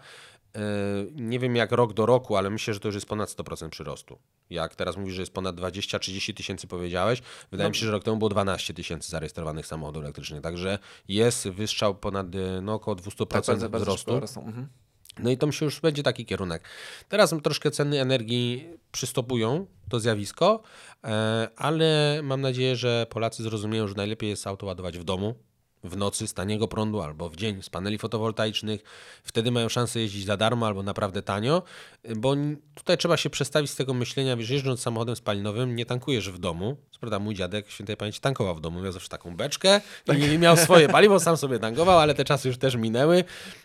E, 0.56 0.60
Nie 1.16 1.40
wiem 1.40 1.56
jak 1.56 1.72
rok 1.72 1.94
do 1.94 2.06
roku, 2.06 2.36
ale 2.36 2.50
myślę, 2.50 2.74
że 2.74 2.80
to 2.80 2.88
już 2.88 2.96
jest 2.96 3.08
ponad 3.08 3.30
100% 3.30 3.70
przyrostu. 3.70 4.20
Jak 4.50 4.76
teraz 4.76 4.98
mówisz, 4.98 5.16
że 5.16 5.22
jest 5.22 5.34
ponad 5.34 5.56
20-30 5.56 6.34
tysięcy 6.34 6.68
powiedziałeś, 6.68 7.22
wydaje 7.52 7.70
mi 7.70 7.76
się, 7.76 7.86
że 7.86 7.92
rok 7.92 8.04
temu 8.04 8.18
było 8.18 8.30
12 8.30 8.74
tysięcy 8.74 9.10
zarejestrowanych 9.12 9.68
samochodów 9.68 10.04
elektrycznych, 10.04 10.42
także 10.42 10.80
jest 11.08 11.48
wystrzał 11.50 11.96
ponad 11.96 12.36
e, 12.36 12.62
no, 12.62 12.74
około 12.74 12.96
200% 12.96 13.28
Tak, 13.28 13.46
bardzo, 13.46 13.70
bardzo 13.70 13.86
wzrostu. 13.86 14.20
rosną. 14.20 14.46
Mhm. 14.46 14.68
No 15.20 15.30
i 15.30 15.38
to 15.38 15.48
myślę, 15.48 15.66
już 15.66 15.80
będzie 15.80 16.04
taki 16.04 16.26
kierunek. 16.26 16.64
Teraz 17.10 17.36
troszkę 17.44 17.72
ceny 17.72 18.02
energii 18.02 18.70
przystopują 18.92 19.66
to 19.90 20.00
zjawisko, 20.00 20.62
e, 21.04 21.48
ale 21.56 22.20
mam 22.24 22.42
nadzieję, 22.42 22.76
że 22.76 23.06
Polacy 23.10 23.44
zrozumieją, 23.44 23.88
że 23.88 23.94
najlepiej 23.96 24.30
jest 24.30 24.48
auto 24.48 24.66
ładować 24.66 24.98
w 24.98 25.04
domu, 25.04 25.36
w 25.84 25.98
nocy 25.98 26.28
z 26.28 26.34
taniego 26.34 26.68
prądu 26.68 27.02
albo 27.02 27.30
w 27.30 27.36
dzień 27.36 27.62
z 27.62 27.70
paneli 27.70 27.98
fotowoltaicznych. 27.98 28.84
Wtedy 29.24 29.52
mają 29.52 29.70
szansę 29.70 30.00
jeździć 30.00 30.26
za 30.26 30.38
darmo 30.38 30.68
albo 30.68 30.84
naprawdę 30.84 31.22
tanio, 31.22 31.64
bo 32.16 32.36
tutaj 32.76 32.98
trzeba 32.98 33.18
się 33.18 33.30
przestawić 33.30 33.72
z 33.72 33.76
tego 33.76 33.94
myślenia, 33.94 34.38
wiesz, 34.38 34.50
jeżdżąc 34.50 34.80
samochodem 34.82 35.16
spalinowym 35.16 35.76
nie 35.76 35.86
tankujesz 35.86 36.30
w 36.30 36.40
domu. 36.40 36.78
Prawda 37.00 37.20
mój 37.20 37.36
dziadek 37.36 37.70
świętej 37.70 37.98
pamięci 37.98 38.20
tankował 38.20 38.56
w 38.56 38.62
domu, 38.62 38.82
miał 38.82 38.92
zawsze 38.92 39.10
taką 39.10 39.36
beczkę 39.36 39.82
i 40.34 40.38
miał 40.38 40.58
swoje 40.58 40.90
paliwo, 40.98 41.20
sam 41.20 41.38
sobie 41.38 41.60
tankował, 41.60 42.00
ale 42.00 42.16
te 42.16 42.26
czasy 42.26 42.48
już 42.48 42.58
też 42.58 42.76
minęły. 42.76 43.24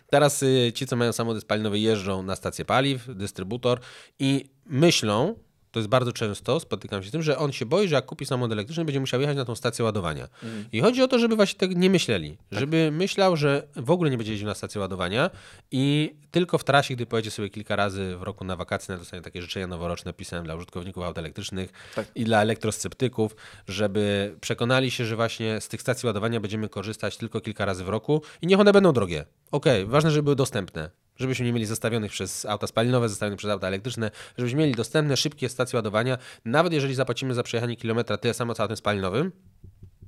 Teraz 0.09 0.43
y, 0.43 0.71
ci, 0.75 0.87
co 0.87 0.95
mają 0.95 1.13
samochody 1.13 1.41
spalinowe 1.41 1.79
jeżdżą 1.79 2.23
na 2.23 2.35
stację 2.35 2.65
paliw, 2.65 3.15
dystrybutor 3.15 3.79
i 4.19 4.49
myślą, 4.65 5.35
to 5.75 5.79
jest 5.79 5.89
bardzo 5.89 6.13
często, 6.13 6.59
spotykam 6.59 7.03
się 7.03 7.09
z 7.09 7.11
tym, 7.11 7.23
że 7.23 7.37
on 7.37 7.51
się 7.51 7.65
boi, 7.65 7.87
że 7.87 7.95
jak 7.95 8.05
kupi 8.05 8.25
samochód 8.25 8.51
elektryczny, 8.51 8.85
będzie 8.85 8.99
musiał 8.99 9.21
jechać 9.21 9.37
na 9.37 9.45
tą 9.45 9.55
stację 9.55 9.85
ładowania. 9.85 10.27
Mm. 10.43 10.65
I 10.71 10.81
chodzi 10.81 11.03
o 11.03 11.07
to, 11.07 11.19
żeby 11.19 11.35
właśnie 11.35 11.59
tak 11.59 11.75
nie 11.75 11.89
myśleli, 11.89 12.37
Tak. 12.49 12.59
żeby 12.59 12.89
myślał, 12.91 13.37
że 13.37 13.67
w 13.75 13.91
ogóle 13.91 14.09
nie 14.11 14.17
będzie 14.17 14.31
jeździł 14.31 14.47
na 14.47 14.53
stację 14.53 14.81
ładowania 14.81 15.29
i 15.71 16.15
tylko 16.31 16.57
w 16.57 16.63
trasie, 16.63 16.95
gdy 16.95 17.05
pojedzie 17.05 17.31
sobie 17.31 17.49
kilka 17.49 17.75
razy 17.75 18.17
w 18.17 18.23
roku 18.23 18.45
na 18.45 18.55
wakacje, 18.55 18.93
na 18.93 18.99
dostanie 18.99 19.23
takie 19.23 19.41
życzenia 19.41 19.67
noworoczne 19.67 20.13
pisałem 20.13 20.45
dla 20.45 20.55
użytkowników 20.55 21.03
aut 21.03 21.17
elektrycznych 21.17 21.71
Tak. 21.95 22.07
i 22.15 22.23
dla 22.23 22.41
elektrosceptyków, 22.41 23.35
żeby 23.67 24.35
przekonali 24.41 24.91
się, 24.91 25.05
że 25.05 25.15
właśnie 25.15 25.61
z 25.61 25.67
tych 25.67 25.81
stacji 25.81 26.07
ładowania 26.07 26.39
będziemy 26.39 26.69
korzystać 26.69 27.17
tylko 27.17 27.41
kilka 27.41 27.65
razy 27.65 27.83
w 27.83 27.89
roku 27.89 28.21
i 28.41 28.47
niech 28.47 28.59
one 28.59 28.73
będą 28.73 28.93
drogie. 28.93 29.25
Okej, 29.51 29.85
ważne, 29.85 30.11
żeby 30.11 30.23
były 30.23 30.35
dostępne. 30.35 30.89
Żebyśmy 31.17 31.45
nie 31.45 31.53
mieli 31.53 31.65
zestawionych 31.65 32.11
przez 32.11 32.45
auta 32.45 32.67
spalinowe, 32.67 33.09
zestawionych 33.09 33.37
przez 33.37 33.51
auta 33.51 33.67
elektryczne, 33.67 34.11
żebyśmy 34.37 34.59
mieli 34.59 34.73
dostępne, 34.75 35.17
szybkie 35.17 35.49
stacje 35.49 35.77
ładowania. 35.77 36.17
Nawet 36.45 36.73
jeżeli 36.73 36.95
zapłacimy 36.95 37.33
za 37.33 37.43
przejechanie 37.43 37.75
kilometra 37.75 38.17
tyle 38.17 38.33
samo 38.33 38.53
co 38.53 38.63
autem 38.63 38.77
spalinowym, 38.77 39.31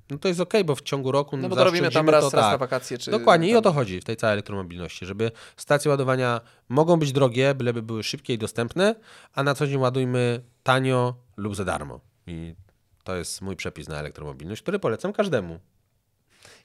no 0.10 0.18
to 0.18 0.28
jest 0.28 0.40
okej, 0.40 0.64
bo 0.64 0.76
w 0.76 0.82
ciągu 0.82 1.12
roku 1.12 1.38
No 1.38 1.50
bo 1.50 1.56
to 1.56 1.64
robimy 1.64 1.92
tam 1.92 2.10
raz, 2.10 2.32
to, 2.32 2.38
raz 2.38 2.46
tak. 2.46 2.52
na 2.52 2.58
wakacje. 2.58 2.98
Czy 2.98 3.12
Dokładnie 3.12 3.48
i 3.48 3.52
tam- 3.52 3.60
o 3.60 3.62
to 3.62 3.74
chodzi 3.74 4.02
w 4.02 4.04
tej 4.04 4.16
całej 4.16 4.34
elektromobilności, 4.34 5.06
żeby 5.06 5.32
stacje 5.58 5.92
ładowania 5.92 6.42
mogą 6.70 6.98
być 6.98 7.12
drogie, 7.12 7.56
byleby 7.56 7.82
były 7.82 8.04
szybkie 8.04 8.34
i 8.34 8.38
dostępne, 8.38 8.96
a 9.34 9.44
na 9.44 9.56
co 9.56 9.68
dzień 9.68 9.78
ładujmy 9.78 10.42
tanio 10.64 11.16
lub 11.38 11.56
za 11.56 11.66
darmo. 11.66 12.00
I 12.28 12.56
to 13.04 13.16
jest 13.16 13.42
mój 13.42 13.56
przepis 13.56 13.88
na 13.88 14.00
elektromobilność, 14.00 14.62
który 14.62 14.80
polecam 14.80 15.14
każdemu. 15.14 15.60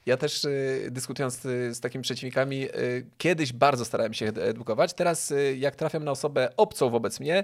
Ja 0.05 0.17
też 0.17 0.43
y, 0.45 0.87
dyskutując 0.91 1.45
y, 1.45 1.73
z 1.73 1.79
takimi 1.79 2.01
przeciwnikami, 2.01 2.63
y, 2.63 3.05
kiedyś 3.17 3.53
bardzo 3.53 3.85
starałem 3.85 4.13
się 4.13 4.25
ed- 4.25 4.37
edukować. 4.41 4.93
Teraz, 4.93 5.33
jak 5.57 5.75
trafiam 5.75 6.03
na 6.03 6.11
osobę 6.11 6.49
obcą 6.57 6.89
wobec 6.89 7.19
mnie, 7.19 7.43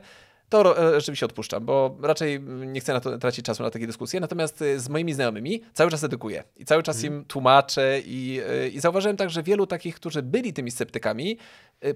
to 0.49 0.93
e, 0.95 0.99
rzeczywiście 0.99 1.25
odpuszczam, 1.25 1.65
bo 1.65 1.97
raczej 2.01 2.39
nie 2.65 2.79
chcę 2.79 2.93
na 2.93 2.99
to 2.99 3.17
tracić 3.17 3.45
czasu 3.45 3.63
na 3.63 3.69
takie 3.69 3.87
dyskusje. 3.87 4.19
Natomiast 4.19 4.63
z 4.77 4.89
moimi 4.89 5.13
znajomymi 5.13 5.61
cały 5.73 5.91
czas 5.91 6.03
edukuję 6.03 6.43
i 6.57 6.65
cały 6.65 6.83
czas 6.83 7.03
im 7.03 7.25
tłumaczę. 7.25 7.99
I, 8.05 8.41
I 8.73 8.79
zauważyłem 8.79 9.17
tak, 9.17 9.29
że 9.29 9.43
wielu 9.43 9.67
takich, 9.67 9.95
którzy 9.95 10.23
byli 10.23 10.53
tymi 10.53 10.71
sceptykami, 10.71 11.37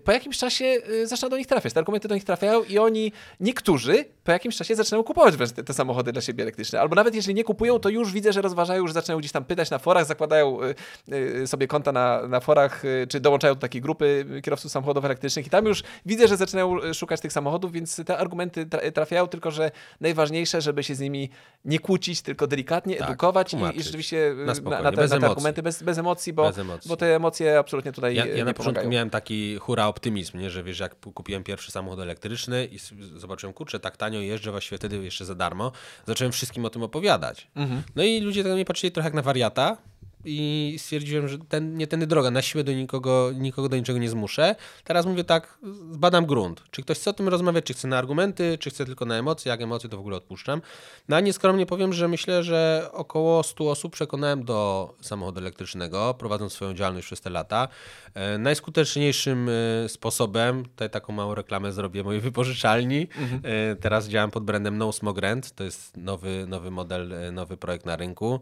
po 0.03 0.11
jakimś 0.11 0.37
czasie 0.37 0.65
y, 0.89 1.07
zaczyna 1.07 1.29
do 1.29 1.37
nich 1.37 1.47
trafiać. 1.47 1.73
Te 1.73 1.79
argumenty 1.79 2.07
do 2.07 2.15
nich 2.15 2.23
trafiają 2.23 2.63
i 2.63 2.77
oni, 2.77 3.11
niektórzy, 3.39 4.05
po 4.23 4.31
jakimś 4.31 4.57
czasie 4.57 4.75
zaczynają 4.75 5.03
kupować 5.03 5.35
wręcz 5.37 5.51
te, 5.51 5.63
te 5.63 5.73
samochody 5.73 6.11
dla 6.11 6.21
siebie 6.21 6.43
elektryczne. 6.43 6.81
Albo 6.81 6.95
nawet 6.95 7.15
jeżeli 7.15 7.35
nie 7.35 7.43
kupują, 7.43 7.79
to 7.79 7.89
już 7.89 8.11
widzę, 8.11 8.33
że 8.33 8.41
rozważają, 8.41 8.81
już 8.81 8.93
zaczynają 8.93 9.19
gdzieś 9.19 9.31
tam 9.31 9.45
pytać 9.45 9.69
na 9.69 9.79
forach, 9.79 10.05
zakładają 10.05 10.59
y, 10.63 10.75
y, 11.13 11.47
sobie 11.47 11.67
konta 11.67 11.91
na, 11.91 12.27
na 12.27 12.39
forach, 12.39 12.85
y, 12.85 13.07
czy 13.09 13.19
dołączają 13.19 13.53
do 13.53 13.59
takiej 13.59 13.81
grupy 13.81 14.25
y, 14.37 14.41
kierowców 14.41 14.71
samochodów 14.71 15.05
elektrycznych 15.05 15.47
i 15.47 15.49
tam 15.49 15.65
już 15.65 15.83
widzę, 16.05 16.27
że 16.27 16.37
zaczynają 16.37 16.83
y, 16.83 16.93
szukać 16.93 17.21
tych 17.21 17.33
samochodów, 17.33 17.71
więc 17.71 18.01
te 18.05 18.17
argumenty 18.17 18.65
tra- 18.65 18.91
trafiają, 18.91 19.27
tylko 19.27 19.51
że 19.51 19.71
najważniejsze, 20.01 20.61
żeby 20.61 20.83
się 20.83 20.95
z 20.95 20.99
nimi 20.99 21.29
nie 21.65 21.79
kłócić, 21.79 22.21
tylko 22.21 22.47
delikatnie 22.47 22.95
Tak, 22.95 23.09
edukować 23.09 23.53
i, 23.75 23.83
rzeczywiście 23.83 24.31
y, 24.31 24.35
Na 24.35 24.53
na, 24.53 24.81
na, 24.81 24.91
te, 24.91 25.07
na 25.07 25.19
te 25.19 25.25
argumenty 25.25 25.63
bez, 25.63 25.83
bez 25.83 25.97
emocji, 25.97 26.33
bo, 26.33 26.43
Bez 26.47 26.57
emocji. 26.57 26.89
bo 26.89 26.97
te 26.97 27.15
emocje 27.15 27.59
absolutnie 27.59 27.91
tutaj 27.91 28.15
Ja, 28.15 28.25
y, 28.25 28.29
ja 28.29 28.35
nie 28.35 28.43
na 28.45 28.53
początku 28.53 28.87
miałem 28.89 29.09
taki 29.09 29.59
hura 29.73 29.87
optymizm, 29.87 30.39
nie? 30.39 30.49
że 30.49 30.63
wiesz, 30.63 30.79
jak 30.79 30.95
kupiłem 30.99 31.43
pierwszy 31.43 31.71
samochód 31.71 31.99
elektryczny 31.99 32.65
i 32.65 32.79
zobaczyłem, 33.19 33.53
kurczę, 33.53 33.79
tak 33.79 33.97
tanio 33.97 34.19
jeżdżę, 34.19 34.51
właściwie 34.51 34.77
wtedy 34.77 35.03
jeszcze 35.03 35.25
za 35.25 35.35
darmo, 35.35 35.71
zacząłem 36.07 36.31
wszystkim 36.31 36.65
o 36.65 36.69
tym 36.69 36.83
opowiadać. 36.83 37.47
Mhm. 37.55 37.83
No 37.95 38.03
i 38.03 38.21
ludzie 38.21 38.43
na 38.43 38.53
mnie 38.53 38.65
patrzyli 38.65 38.91
trochę 38.91 39.07
jak 39.07 39.13
na 39.13 39.21
wariata 39.21 39.77
i 40.25 40.75
stwierdziłem, 40.77 41.27
że 41.27 41.37
ten, 41.37 41.77
nie 41.77 41.87
tędy 41.87 42.07
droga, 42.07 42.31
na 42.31 42.41
siłę 42.41 42.63
do 42.63 42.73
nikogo, 42.73 43.31
nikogo 43.35 43.69
do 43.69 43.77
niczego 43.77 43.99
nie 43.99 44.09
zmuszę. 44.09 44.55
Teraz 44.83 45.05
mówię 45.05 45.23
tak, 45.23 45.57
zbadam 45.91 46.25
grunt. 46.25 46.63
Czy 46.71 46.81
ktoś 46.81 46.99
chce 46.99 47.09
o 47.09 47.13
tym 47.13 47.29
rozmawiać, 47.29 47.65
czy 47.65 47.73
chce 47.73 47.87
na 47.87 47.97
argumenty, 47.97 48.57
czy 48.57 48.69
chce 48.69 48.85
tylko 48.85 49.05
na 49.05 49.15
emocje, 49.15 49.49
jak 49.49 49.61
emocje 49.61 49.89
to 49.89 49.97
w 49.97 49.99
ogóle 49.99 50.17
odpuszczam. 50.17 50.61
No 51.09 51.15
a 51.15 51.19
nieskromnie 51.19 51.65
powiem, 51.65 51.93
że 51.93 52.07
myślę, 52.07 52.43
że 52.43 52.89
około 52.91 53.43
100 53.43 53.69
osób 53.69 53.93
przekonałem 53.93 54.45
do 54.45 54.93
samochodu 55.01 55.39
elektrycznego, 55.39 56.13
prowadząc 56.13 56.53
swoją 56.53 56.73
działalność 56.73 57.07
przez 57.07 57.21
te 57.21 57.29
lata. 57.29 57.67
E, 58.13 58.37
najskuteczniejszym 58.37 59.49
e, 59.49 59.89
sposobem, 59.89 60.65
tutaj 60.65 60.89
taką 60.89 61.13
małą 61.13 61.35
reklamę 61.35 61.71
zrobię 61.71 62.03
mojej 62.03 62.21
wypożyczalni, 62.21 63.07
e, 63.43 63.75
teraz 63.75 64.07
działam 64.07 64.31
pod 64.31 64.43
brandem 64.43 64.77
No 64.77 64.91
Smog 64.91 65.17
Rent, 65.17 65.51
to 65.55 65.63
jest 65.63 65.97
nowy, 65.97 66.45
nowy 66.47 66.71
model, 66.71 67.13
nowy 67.33 67.57
projekt 67.57 67.85
na 67.85 67.95
rynku. 67.95 68.39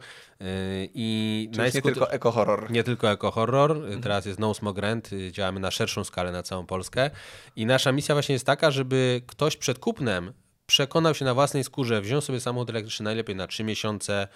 I 0.93 1.49
Czyli 1.53 1.70
już 1.75 1.85
nie 1.85 1.91
tylko 1.91 2.11
eko-horror. 2.11 2.71
nie 2.71 2.83
tylko 2.83 3.07
jako 3.07 3.31
horror, 3.31 3.81
teraz 4.03 4.25
jest 4.25 4.39
No 4.39 4.53
Smog 4.53 4.77
Rent, 4.77 5.13
y, 5.13 5.31
działamy 5.31 5.59
na 5.59 5.71
szerszą 5.71 6.03
skalę 6.03 6.31
na 6.31 6.43
całą 6.43 6.65
Polskę 6.65 7.11
i 7.55 7.65
nasza 7.65 7.91
misja 7.91 8.15
właśnie 8.15 8.33
jest 8.33 8.45
taka, 8.45 8.71
żeby 8.71 9.21
ktoś 9.27 9.57
przed 9.57 9.79
kupnem 9.79 10.33
przekonał 10.65 11.15
się 11.15 11.25
na 11.25 11.33
własnej 11.33 11.63
skórze, 11.63 12.01
wziął 12.01 12.21
sobie 12.21 12.39
samochód 12.39 12.69
elektryczny 12.69 13.03
najlepiej 13.03 13.35
na 13.35 13.47
3 13.47 13.63
miesiące. 13.63 14.27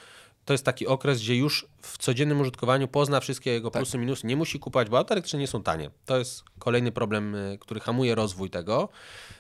To 0.46 0.54
jest 0.54 0.66
taki 0.66 0.88
okres, 0.88 1.20
gdzie 1.22 1.36
już 1.36 1.68
w 1.82 1.98
codziennym 1.98 2.42
użytkowaniu 2.42 2.88
pozna 2.88 3.20
wszystkie 3.20 3.52
jego 3.52 3.72
plusy, 3.72 3.98
minusy, 3.98 4.28
nie 4.28 4.36
musi 4.36 4.60
kupować, 4.60 4.90
bo 4.90 4.98
auta 4.98 5.14
elektryczne 5.14 5.40
nie 5.40 5.48
są 5.48 5.64
tanie. 5.64 5.90
To 6.06 6.18
jest 6.18 6.44
kolejny 6.60 6.92
problem, 6.92 7.36
y, 7.36 7.58
który 7.62 7.80
hamuje 7.80 8.16
rozwój 8.16 8.50
tego, 8.50 8.90
y, 9.32 9.35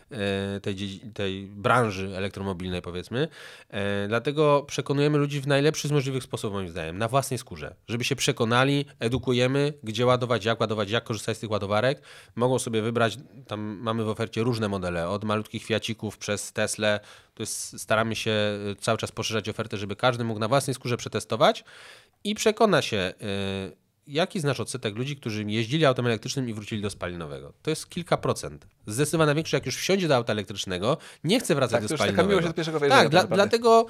tej, 0.61 0.75
dziedzi- 0.75 1.13
tej 1.13 1.45
branży 1.45 2.11
elektromobilnej 2.17 2.81
powiedzmy. 2.81 3.27
E, 3.69 4.07
Dlatego 4.07 4.65
przekonujemy 4.67 5.17
ludzi 5.17 5.41
w 5.41 5.47
najlepszy 5.47 5.87
z 5.87 5.91
możliwych 5.91 6.23
sposobów 6.23 6.53
moim 6.55 6.69
zdaniem, 6.69 6.97
na 6.97 7.07
własnej 7.07 7.37
skórze, 7.37 7.75
żeby 7.87 8.03
się 8.03 8.15
przekonali, 8.15 8.85
edukujemy, 8.99 9.73
gdzie 9.83 10.05
ładować, 10.05 10.45
jak 10.45 10.59
ładować, 10.59 10.89
jak 10.89 11.03
korzystać 11.03 11.37
z 11.37 11.39
tych 11.39 11.51
ładowarek. 11.51 12.01
Mogą 12.35 12.59
sobie 12.59 12.81
wybrać, 12.81 13.17
tam 13.47 13.59
mamy 13.81 14.03
w 14.03 14.09
ofercie 14.09 14.43
różne 14.43 14.69
modele, 14.69 15.09
od 15.09 15.23
malutkich 15.23 15.63
Fiacików 15.63 16.17
przez 16.17 16.53
Tesla. 16.53 16.99
To 17.33 17.43
jest, 17.43 17.81
staramy 17.81 18.15
się 18.15 18.31
y, 18.71 18.75
cały 18.75 18.97
czas 18.97 19.11
poszerzać 19.11 19.49
ofertę, 19.49 19.77
żeby 19.77 19.95
każdy 19.95 20.23
mógł 20.23 20.39
na 20.39 20.47
własnej 20.47 20.73
skórze 20.73 20.97
przetestować 20.97 21.63
i 22.23 22.35
przekona 22.35 22.81
się, 22.81 23.13
jaki 24.07 24.39
znasz 24.39 24.59
odsetek 24.59 24.95
ludzi, 24.95 25.15
którzy 25.15 25.43
jeździli 25.43 25.85
autem 25.85 26.05
elektrycznym 26.05 26.49
i 26.49 26.53
wrócili 26.53 26.81
do 26.81 26.89
spalinowego. 26.89 27.53
To 27.61 27.69
jest 27.69 27.89
kilka 27.89 28.17
procent. 28.17 28.67
Zdecydowana 28.87 29.35
większość, 29.35 29.53
jak 29.53 29.65
już 29.65 29.77
wsiądzie 29.77 30.07
do 30.07 30.15
auta 30.15 30.33
elektrycznego, 30.33 30.97
nie 31.23 31.39
chce 31.39 31.55
wracać 31.55 31.71
Tak, 31.71 31.81
do 31.81 31.87
taka 31.87 31.97
spalinowego. 32.03 32.29
miłość 32.29 32.47
od 32.47 32.55
pierwszego 32.55 32.79
wejrzenia 32.79 33.01
Tak, 33.01 33.09
dla, 33.11 33.23
dlatego 33.23 33.85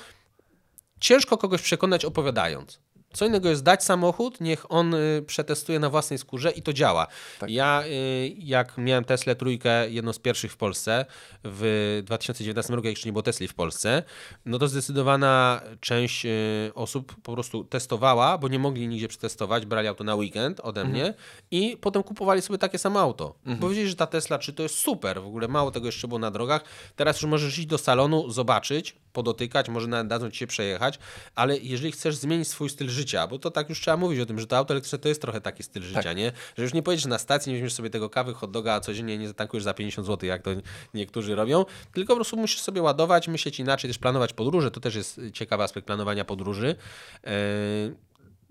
ciężko 0.99 1.37
kogoś 1.37 1.61
przekonać 1.61 2.05
opowiadając. 2.05 2.79
Co 3.15 3.25
innego 3.25 3.49
jest 3.49 3.63
dać 3.63 3.83
samochód, 3.83 4.41
niech 4.41 4.71
on 4.71 4.93
y, 4.93 5.23
przetestuje 5.27 5.79
na 5.79 5.89
własnej 5.89 6.19
skórze 6.19 6.51
i 6.51 6.61
to 6.61 6.73
działa. 6.73 7.07
Tak. 7.39 7.49
Ja, 7.49 7.83
y, 7.85 8.33
jak 8.37 8.77
miałem 8.77 9.03
Teslę 9.03 9.35
trójkę, 9.35 9.89
jedną 9.89 10.13
z 10.13 10.19
pierwszych 10.19 10.51
w 10.51 10.57
Polsce, 10.57 11.05
w 11.43 12.01
2019 12.05 12.75
roku, 12.75 12.87
jak 12.87 12.91
jeszcze 12.95 13.07
nie 13.09 13.13
było 13.13 13.23
Tesli 13.23 13.47
w 13.47 13.53
Polsce, 13.53 14.03
no 14.45 14.59
to 14.59 14.67
zdecydowana 14.67 15.61
część 15.79 16.25
y, 16.25 16.71
osób 16.75 17.15
po 17.23 17.33
prostu 17.33 17.63
testowała, 17.63 18.37
bo 18.37 18.47
nie 18.47 18.59
mogli 18.59 18.87
nigdzie 18.87 19.07
przetestować, 19.07 19.65
brali 19.65 19.87
auto 19.87 20.03
na 20.03 20.15
weekend 20.15 20.59
ode 20.59 20.81
Mhm. 20.81 20.99
mnie 20.99 21.13
i 21.51 21.77
potem 21.81 22.03
kupowali 22.03 22.41
sobie 22.41 22.57
takie 22.59 22.77
samo 22.77 22.99
auto. 22.99 23.35
Bo 23.45 23.69
wiedzieli, 23.69 23.89
że 23.89 23.95
ta 23.95 24.07
Tesla, 24.07 24.39
czy 24.39 24.53
to 24.53 24.63
jest 24.63 24.75
super, 24.75 25.21
w 25.21 25.25
ogóle 25.27 25.47
mało 25.47 25.71
tego 25.71 25.85
jeszcze 25.85 26.07
było 26.07 26.19
na 26.19 26.31
drogach. 26.31 26.63
Teraz 26.95 27.15
już 27.21 27.31
możesz 27.31 27.57
iść 27.57 27.67
do 27.67 27.77
salonu, 27.77 28.29
zobaczyć, 28.31 28.95
podotykać, 29.15 29.69
może 29.69 29.87
nawet 29.87 30.07
dadzą 30.07 30.31
ci 30.31 30.37
się 30.37 30.47
przejechać, 30.47 30.99
ale 31.35 31.57
jeżeli 31.57 31.91
chcesz 31.91 32.15
zmienić 32.15 32.47
swój 32.47 32.69
styl 32.69 32.89
życia, 32.89 33.27
bo 33.27 33.39
to 33.39 33.51
tak 33.51 33.69
już 33.69 33.81
trzeba 33.81 33.97
mówić 33.97 34.19
o 34.19 34.25
tym, 34.25 34.39
że 34.39 34.47
to 34.47 34.57
auto 34.57 34.73
elektryczne 34.73 34.99
to 34.99 35.09
jest 35.09 35.21
trochę 35.21 35.41
taki 35.41 35.63
styl 35.63 35.81
Tak. 35.83 35.91
życia, 35.91 36.13
nie? 36.13 36.31
Że 36.57 36.63
już 36.63 36.73
nie 36.73 36.83
pojedziesz 36.83 37.05
na 37.05 37.17
stacji, 37.17 37.51
nie 37.51 37.57
weźmiesz 37.57 37.73
sobie 37.73 37.89
tego 37.89 38.09
kawy, 38.09 38.33
hot 38.33 38.51
doga, 38.51 38.73
a 38.73 38.79
codziennie 38.79 39.17
nie 39.17 39.27
zatankujesz 39.27 39.63
za 39.63 39.73
50 39.73 40.07
zł, 40.07 40.29
jak 40.29 40.41
to 40.41 40.51
niektórzy 40.93 41.35
robią, 41.35 41.65
tylko 41.93 42.13
po 42.13 42.15
prostu 42.15 42.37
musisz 42.37 42.61
sobie 42.61 42.81
ładować, 42.81 43.27
myśleć 43.27 43.59
inaczej, 43.59 43.89
też 43.89 43.97
planować 43.97 44.33
podróże, 44.33 44.71
to 44.71 44.79
też 44.79 44.95
jest 44.95 45.21
ciekawy 45.33 45.63
aspekt 45.63 45.87
planowania 45.87 46.25
podróży. 46.25 46.75
Yy, 47.23 47.31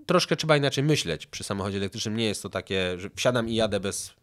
troszkę 0.06 0.36
trzeba 0.36 0.56
inaczej 0.56 0.84
myśleć 0.84 1.26
przy 1.26 1.44
samochodzie 1.44 1.76
elektrycznym. 1.78 2.16
Nie 2.16 2.24
jest 2.24 2.42
to 2.42 2.48
takie, 2.48 2.98
że 2.98 3.10
wsiadam 3.16 3.48
i 3.48 3.54
jadę 3.54 3.80
bez 3.80 4.14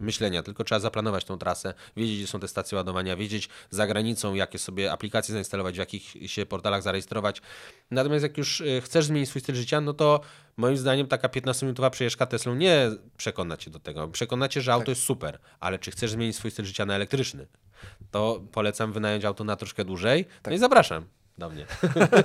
myślenia, 0.00 0.42
tylko 0.42 0.64
trzeba 0.64 0.78
zaplanować 0.78 1.24
tą 1.24 1.38
trasę, 1.38 1.74
wiedzieć, 1.96 2.16
gdzie 2.16 2.26
są 2.26 2.40
te 2.40 2.48
stacje 2.48 2.76
ładowania, 2.76 3.16
wiedzieć 3.16 3.48
za 3.70 3.86
granicą, 3.86 4.34
jakie 4.34 4.58
sobie 4.58 4.92
aplikacje 4.92 5.32
zainstalować, 5.32 5.74
w 5.74 5.78
jakich 5.78 6.30
się 6.30 6.46
portalach 6.46 6.82
zarejestrować. 6.82 7.42
Natomiast 7.90 8.22
jak 8.22 8.38
już 8.38 8.60
y, 8.60 8.80
chcesz 8.84 9.04
zmienić 9.04 9.28
swój 9.28 9.42
styl 9.42 9.54
życia, 9.54 9.80
no 9.80 9.94
to 9.94 10.20
moim 10.56 10.76
zdaniem 10.76 11.06
taka 11.06 11.28
15-minutowa 11.28 11.90
przejeżdżka 11.90 12.26
Teslą 12.26 12.54
nie 12.54 12.90
przekona 13.16 13.56
cię 13.56 13.70
do 13.70 13.78
tego. 13.78 14.08
Przekona 14.08 14.48
cię, 14.48 14.60
że 14.60 14.72
auto 14.72 14.90
jest 14.90 15.02
super, 15.02 15.38
ale 15.60 15.78
czy 15.78 15.90
chcesz 15.90 16.10
zmienić 16.10 16.36
swój 16.36 16.50
styl 16.50 16.64
życia 16.64 16.86
na 16.86 16.94
elektryczny, 16.94 17.46
to 18.10 18.42
polecam 18.52 18.92
wynająć 18.92 19.24
auto 19.24 19.44
na 19.44 19.56
troszkę 19.56 19.84
dłużej. 19.84 20.26
No 20.46 20.52
i 20.52 20.58
zapraszam 20.58 21.17
do 21.38 21.50
mnie. 21.50 21.66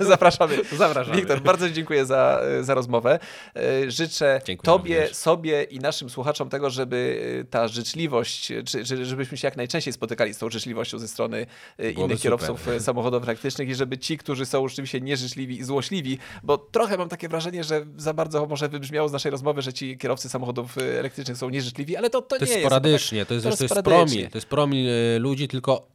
Zapraszamy. 0.00 0.58
Zapraszamy. 0.76 1.16
Wiktor, 1.16 1.40
bardzo 1.40 1.70
dziękuję 1.70 2.06
za, 2.06 2.40
za 2.60 2.74
rozmowę. 2.74 3.18
E, 3.56 3.90
Życzę 3.90 4.40
Dziękuję 4.44 4.64
Tobie, 4.64 4.96
również. 5.00 5.16
sobie 5.16 5.62
i 5.62 5.78
naszym 5.78 6.10
słuchaczom 6.10 6.48
tego, 6.48 6.70
żeby 6.70 7.20
e, 7.40 7.44
ta 7.44 7.68
życzliwość, 7.68 8.52
czy, 8.64 8.84
czy 8.84 9.04
żebyśmy 9.06 9.36
się 9.36 9.46
jak 9.46 9.56
najczęściej 9.56 9.92
spotykali 9.92 10.34
z 10.34 10.38
tą 10.38 10.50
życzliwością 10.50 10.98
ze 10.98 11.08
strony 11.08 11.46
e, 11.78 11.90
innych 11.90 12.20
kierowców 12.20 12.68
e, 12.68 12.80
samochodów 12.80 13.22
elektrycznych 13.22 13.68
i 13.68 13.74
żeby 13.74 13.98
ci, 13.98 14.18
którzy 14.18 14.46
są 14.46 14.68
rzeczywiście 14.68 15.00
nieżyczliwi 15.00 15.58
i 15.58 15.64
złośliwi, 15.64 16.18
bo 16.42 16.58
trochę 16.58 16.96
mam 16.98 17.08
takie 17.08 17.28
wrażenie, 17.28 17.64
że 17.64 17.86
za 17.96 18.14
bardzo 18.14 18.46
może 18.46 18.68
wybrzmiało 18.68 19.08
z 19.08 19.12
naszej 19.12 19.30
rozmowy, 19.30 19.62
że 19.62 19.72
ci 19.72 19.98
kierowcy 19.98 20.28
samochodów 20.28 20.78
e, 20.78 20.98
elektrycznych 20.98 21.36
są 21.36 21.50
nieżyczliwi, 21.50 21.96
ale 21.96 22.10
to, 22.10 22.22
to, 22.22 22.38
To 22.38 22.44
nie 22.44 22.50
jest 22.50 22.60
sporadycznie, 22.62 23.26
to 23.26 23.34
jest, 23.34 23.44
to 23.44 23.50
wiesz, 23.50 23.58
to 23.58 23.64
jest 23.64 23.74
sporadycznie. 23.74 24.06
promil, 24.06 24.30
to 24.30 24.38
jest 24.38 24.48
promil 24.48 24.86
ludzi, 25.18 25.48
tylko 25.48 25.88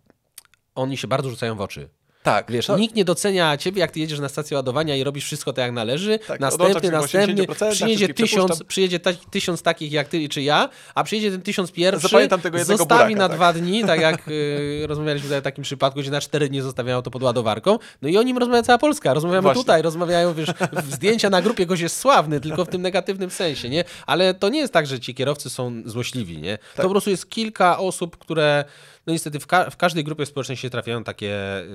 oni 0.76 0.98
się 0.98 1.08
bardzo 1.08 1.30
rzucają 1.30 1.56
w 1.56 1.62
oczy. 1.62 1.90
Tak, 2.24 2.52
Wiesz, 2.52 2.66
to- 2.66 2.78
nikt 2.78 2.96
nie 2.96 3.06
docenia 3.06 3.58
ciebie, 3.58 3.80
jak 3.80 3.92
ty 3.92 4.00
jedziesz 4.00 4.20
na 4.20 4.30
stację 4.30 4.58
ładowania 4.58 4.96
i 4.96 5.04
robisz 5.04 5.26
wszystko 5.26 5.54
tak 5.54 5.64
jak 5.66 5.72
należy. 5.72 6.20
Tak, 6.28 6.40
następny, 6.40 6.92
następny, 6.92 7.44
80%, 7.46 7.72
przyjedzie 7.72 8.14
tysiąc, 8.14 8.64
przyjedzie 8.64 9.00
ta, 9.00 9.10
tysiąc 9.14 9.62
takich 9.62 9.92
jak 9.92 10.08
ty 10.08 10.30
czy 10.30 10.42
ja, 10.42 10.70
a 10.96 11.04
przyjedzie 11.04 11.32
ten 11.32 11.42
tysiąc 11.42 11.72
pierwszy, 11.72 12.02
Zapamiętam 12.08 12.42
tego 12.42 12.66
zostawi 12.66 13.16
buraka, 13.16 13.20
na 13.24 13.28
tak. 13.28 13.38
dwa 13.38 13.54
dni, 13.54 13.84
tak 13.86 14.00
jak 14.02 14.28
y, 14.28 14.84
rozmawialiśmy 14.88 15.28
tutaj 15.28 15.40
o 15.40 15.42
takim 15.42 15.64
przypadku, 15.64 16.00
gdzie 16.00 16.12
na 16.12 16.22
cztery 16.22 16.50
dni 16.50 16.62
zostawiają 16.62 17.02
to 17.02 17.12
pod 17.12 17.24
ładowarką. 17.24 17.78
No 18.02 18.10
i 18.10 18.18
o 18.18 18.24
nim 18.24 18.38
rozmawia 18.38 18.64
cała 18.64 18.78
Polska. 18.78 19.14
Rozmawiamy 19.14 19.42
Właśnie. 19.42 19.62
tutaj, 19.64 19.82
rozmawiają, 19.82 20.34
wiesz, 20.34 20.50
w- 20.72 20.94
zdjęcia 20.94 21.30
na 21.30 21.42
grupie 21.42 21.66
goś 21.66 21.80
jest 21.80 21.98
sławny, 22.00 22.40
tylko 22.40 22.66
w 22.66 22.70
tym 22.70 22.82
negatywnym 22.82 23.30
sensie, 23.30 23.70
nie? 23.70 23.84
Ale 24.06 24.34
to 24.34 24.50
nie 24.50 24.60
jest 24.60 24.74
tak, 24.74 24.88
że 24.88 25.00
ci 25.00 25.16
kierowcy 25.16 25.50
są 25.50 25.82
złośliwi, 25.86 26.38
nie? 26.38 26.58
To 26.76 26.84
po 26.84 26.90
prostu 26.90 27.10
jest 27.10 27.30
kilka 27.30 27.78
osób, 27.78 28.18
które 28.18 28.66
no 29.10 29.14
niestety 29.14 29.40
w, 29.40 29.48
ka- 29.48 29.70
w 29.70 29.78
każdej 29.78 30.04
grupie 30.04 30.26
społecznej 30.26 30.58
się 30.58 30.70
trafiają 30.70 31.04
takie 31.04 31.60
y, 31.62 31.66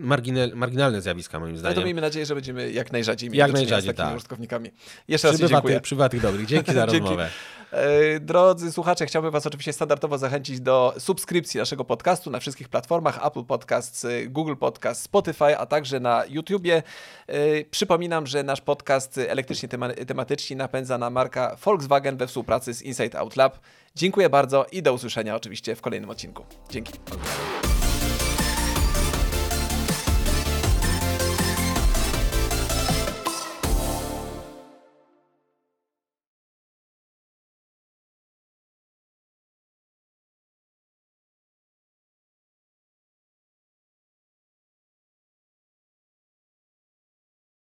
margine- 0.00 0.54
marginalne 0.54 1.00
zjawiska, 1.00 1.40
moim 1.40 1.52
No 1.52 1.58
zdaniem. 1.58 1.78
to 1.78 1.84
miejmy 1.84 2.00
nadzieję, 2.00 2.26
że 2.26 2.34
będziemy 2.34 2.70
jak 2.72 2.92
najrzadziej 2.92 3.30
mieli 3.30 3.38
Jak 3.38 3.52
najrzadziej, 3.52 3.92
z 3.92 3.96
takimi 3.96 4.08
tak. 4.08 4.16
użytkownikami. 4.16 4.70
Jeszcze 5.08 5.28
raz 5.28 5.36
Przybywa 5.36 5.56
dziękuję. 5.56 5.74
tych, 5.74 5.82
przybywa 5.82 6.08
tych 6.08 6.20
dobrych. 6.20 6.46
Dzięki 6.46 6.72
za 6.74 6.86
rozmowę. 7.00 7.28
E, 7.70 8.20
Drodzy 8.20 8.72
słuchacze, 8.72 9.06
chciałbym 9.06 9.30
Was 9.30 9.46
oczywiście 9.46 9.72
standardowo 9.72 10.18
zachęcić 10.18 10.60
do 10.60 10.94
subskrypcji 10.98 11.58
naszego 11.58 11.84
podcastu 11.84 12.30
na 12.30 12.40
wszystkich 12.40 12.68
platformach 12.68 13.26
Apple 13.26 13.44
Podcasts, 13.44 14.04
y, 14.04 14.26
Google 14.30 14.54
Podcast, 14.56 15.02
Spotify, 15.02 15.58
a 15.58 15.66
także 15.66 16.00
na 16.00 16.24
YouTubie. 16.28 16.82
E, 17.26 17.64
Przypominam, 17.70 18.26
że 18.26 18.42
nasz 18.42 18.60
podcast 18.60 19.18
y, 19.18 19.30
elektrycznie 19.30 19.68
tema- 19.68 19.92
tematyczni 20.06 20.56
napędza 20.56 20.98
na 20.98 21.10
marka 21.10 21.56
Volkswagen 21.64 22.16
we 22.16 22.26
współpracy 22.26 22.74
z 22.74 22.82
Inside 22.82 23.18
Out 23.18 23.36
Lab. 23.36 23.58
Dziękuję 23.96 24.30
bardzo 24.30 24.66
i 24.72 24.82
do 24.82 24.94
usłyszenia 24.94 25.36
oczywiście 25.36 25.76
w 25.76 25.80
kolejnym 25.80 26.10
odcinku. 26.10 26.44
Dzięki. 26.70 26.92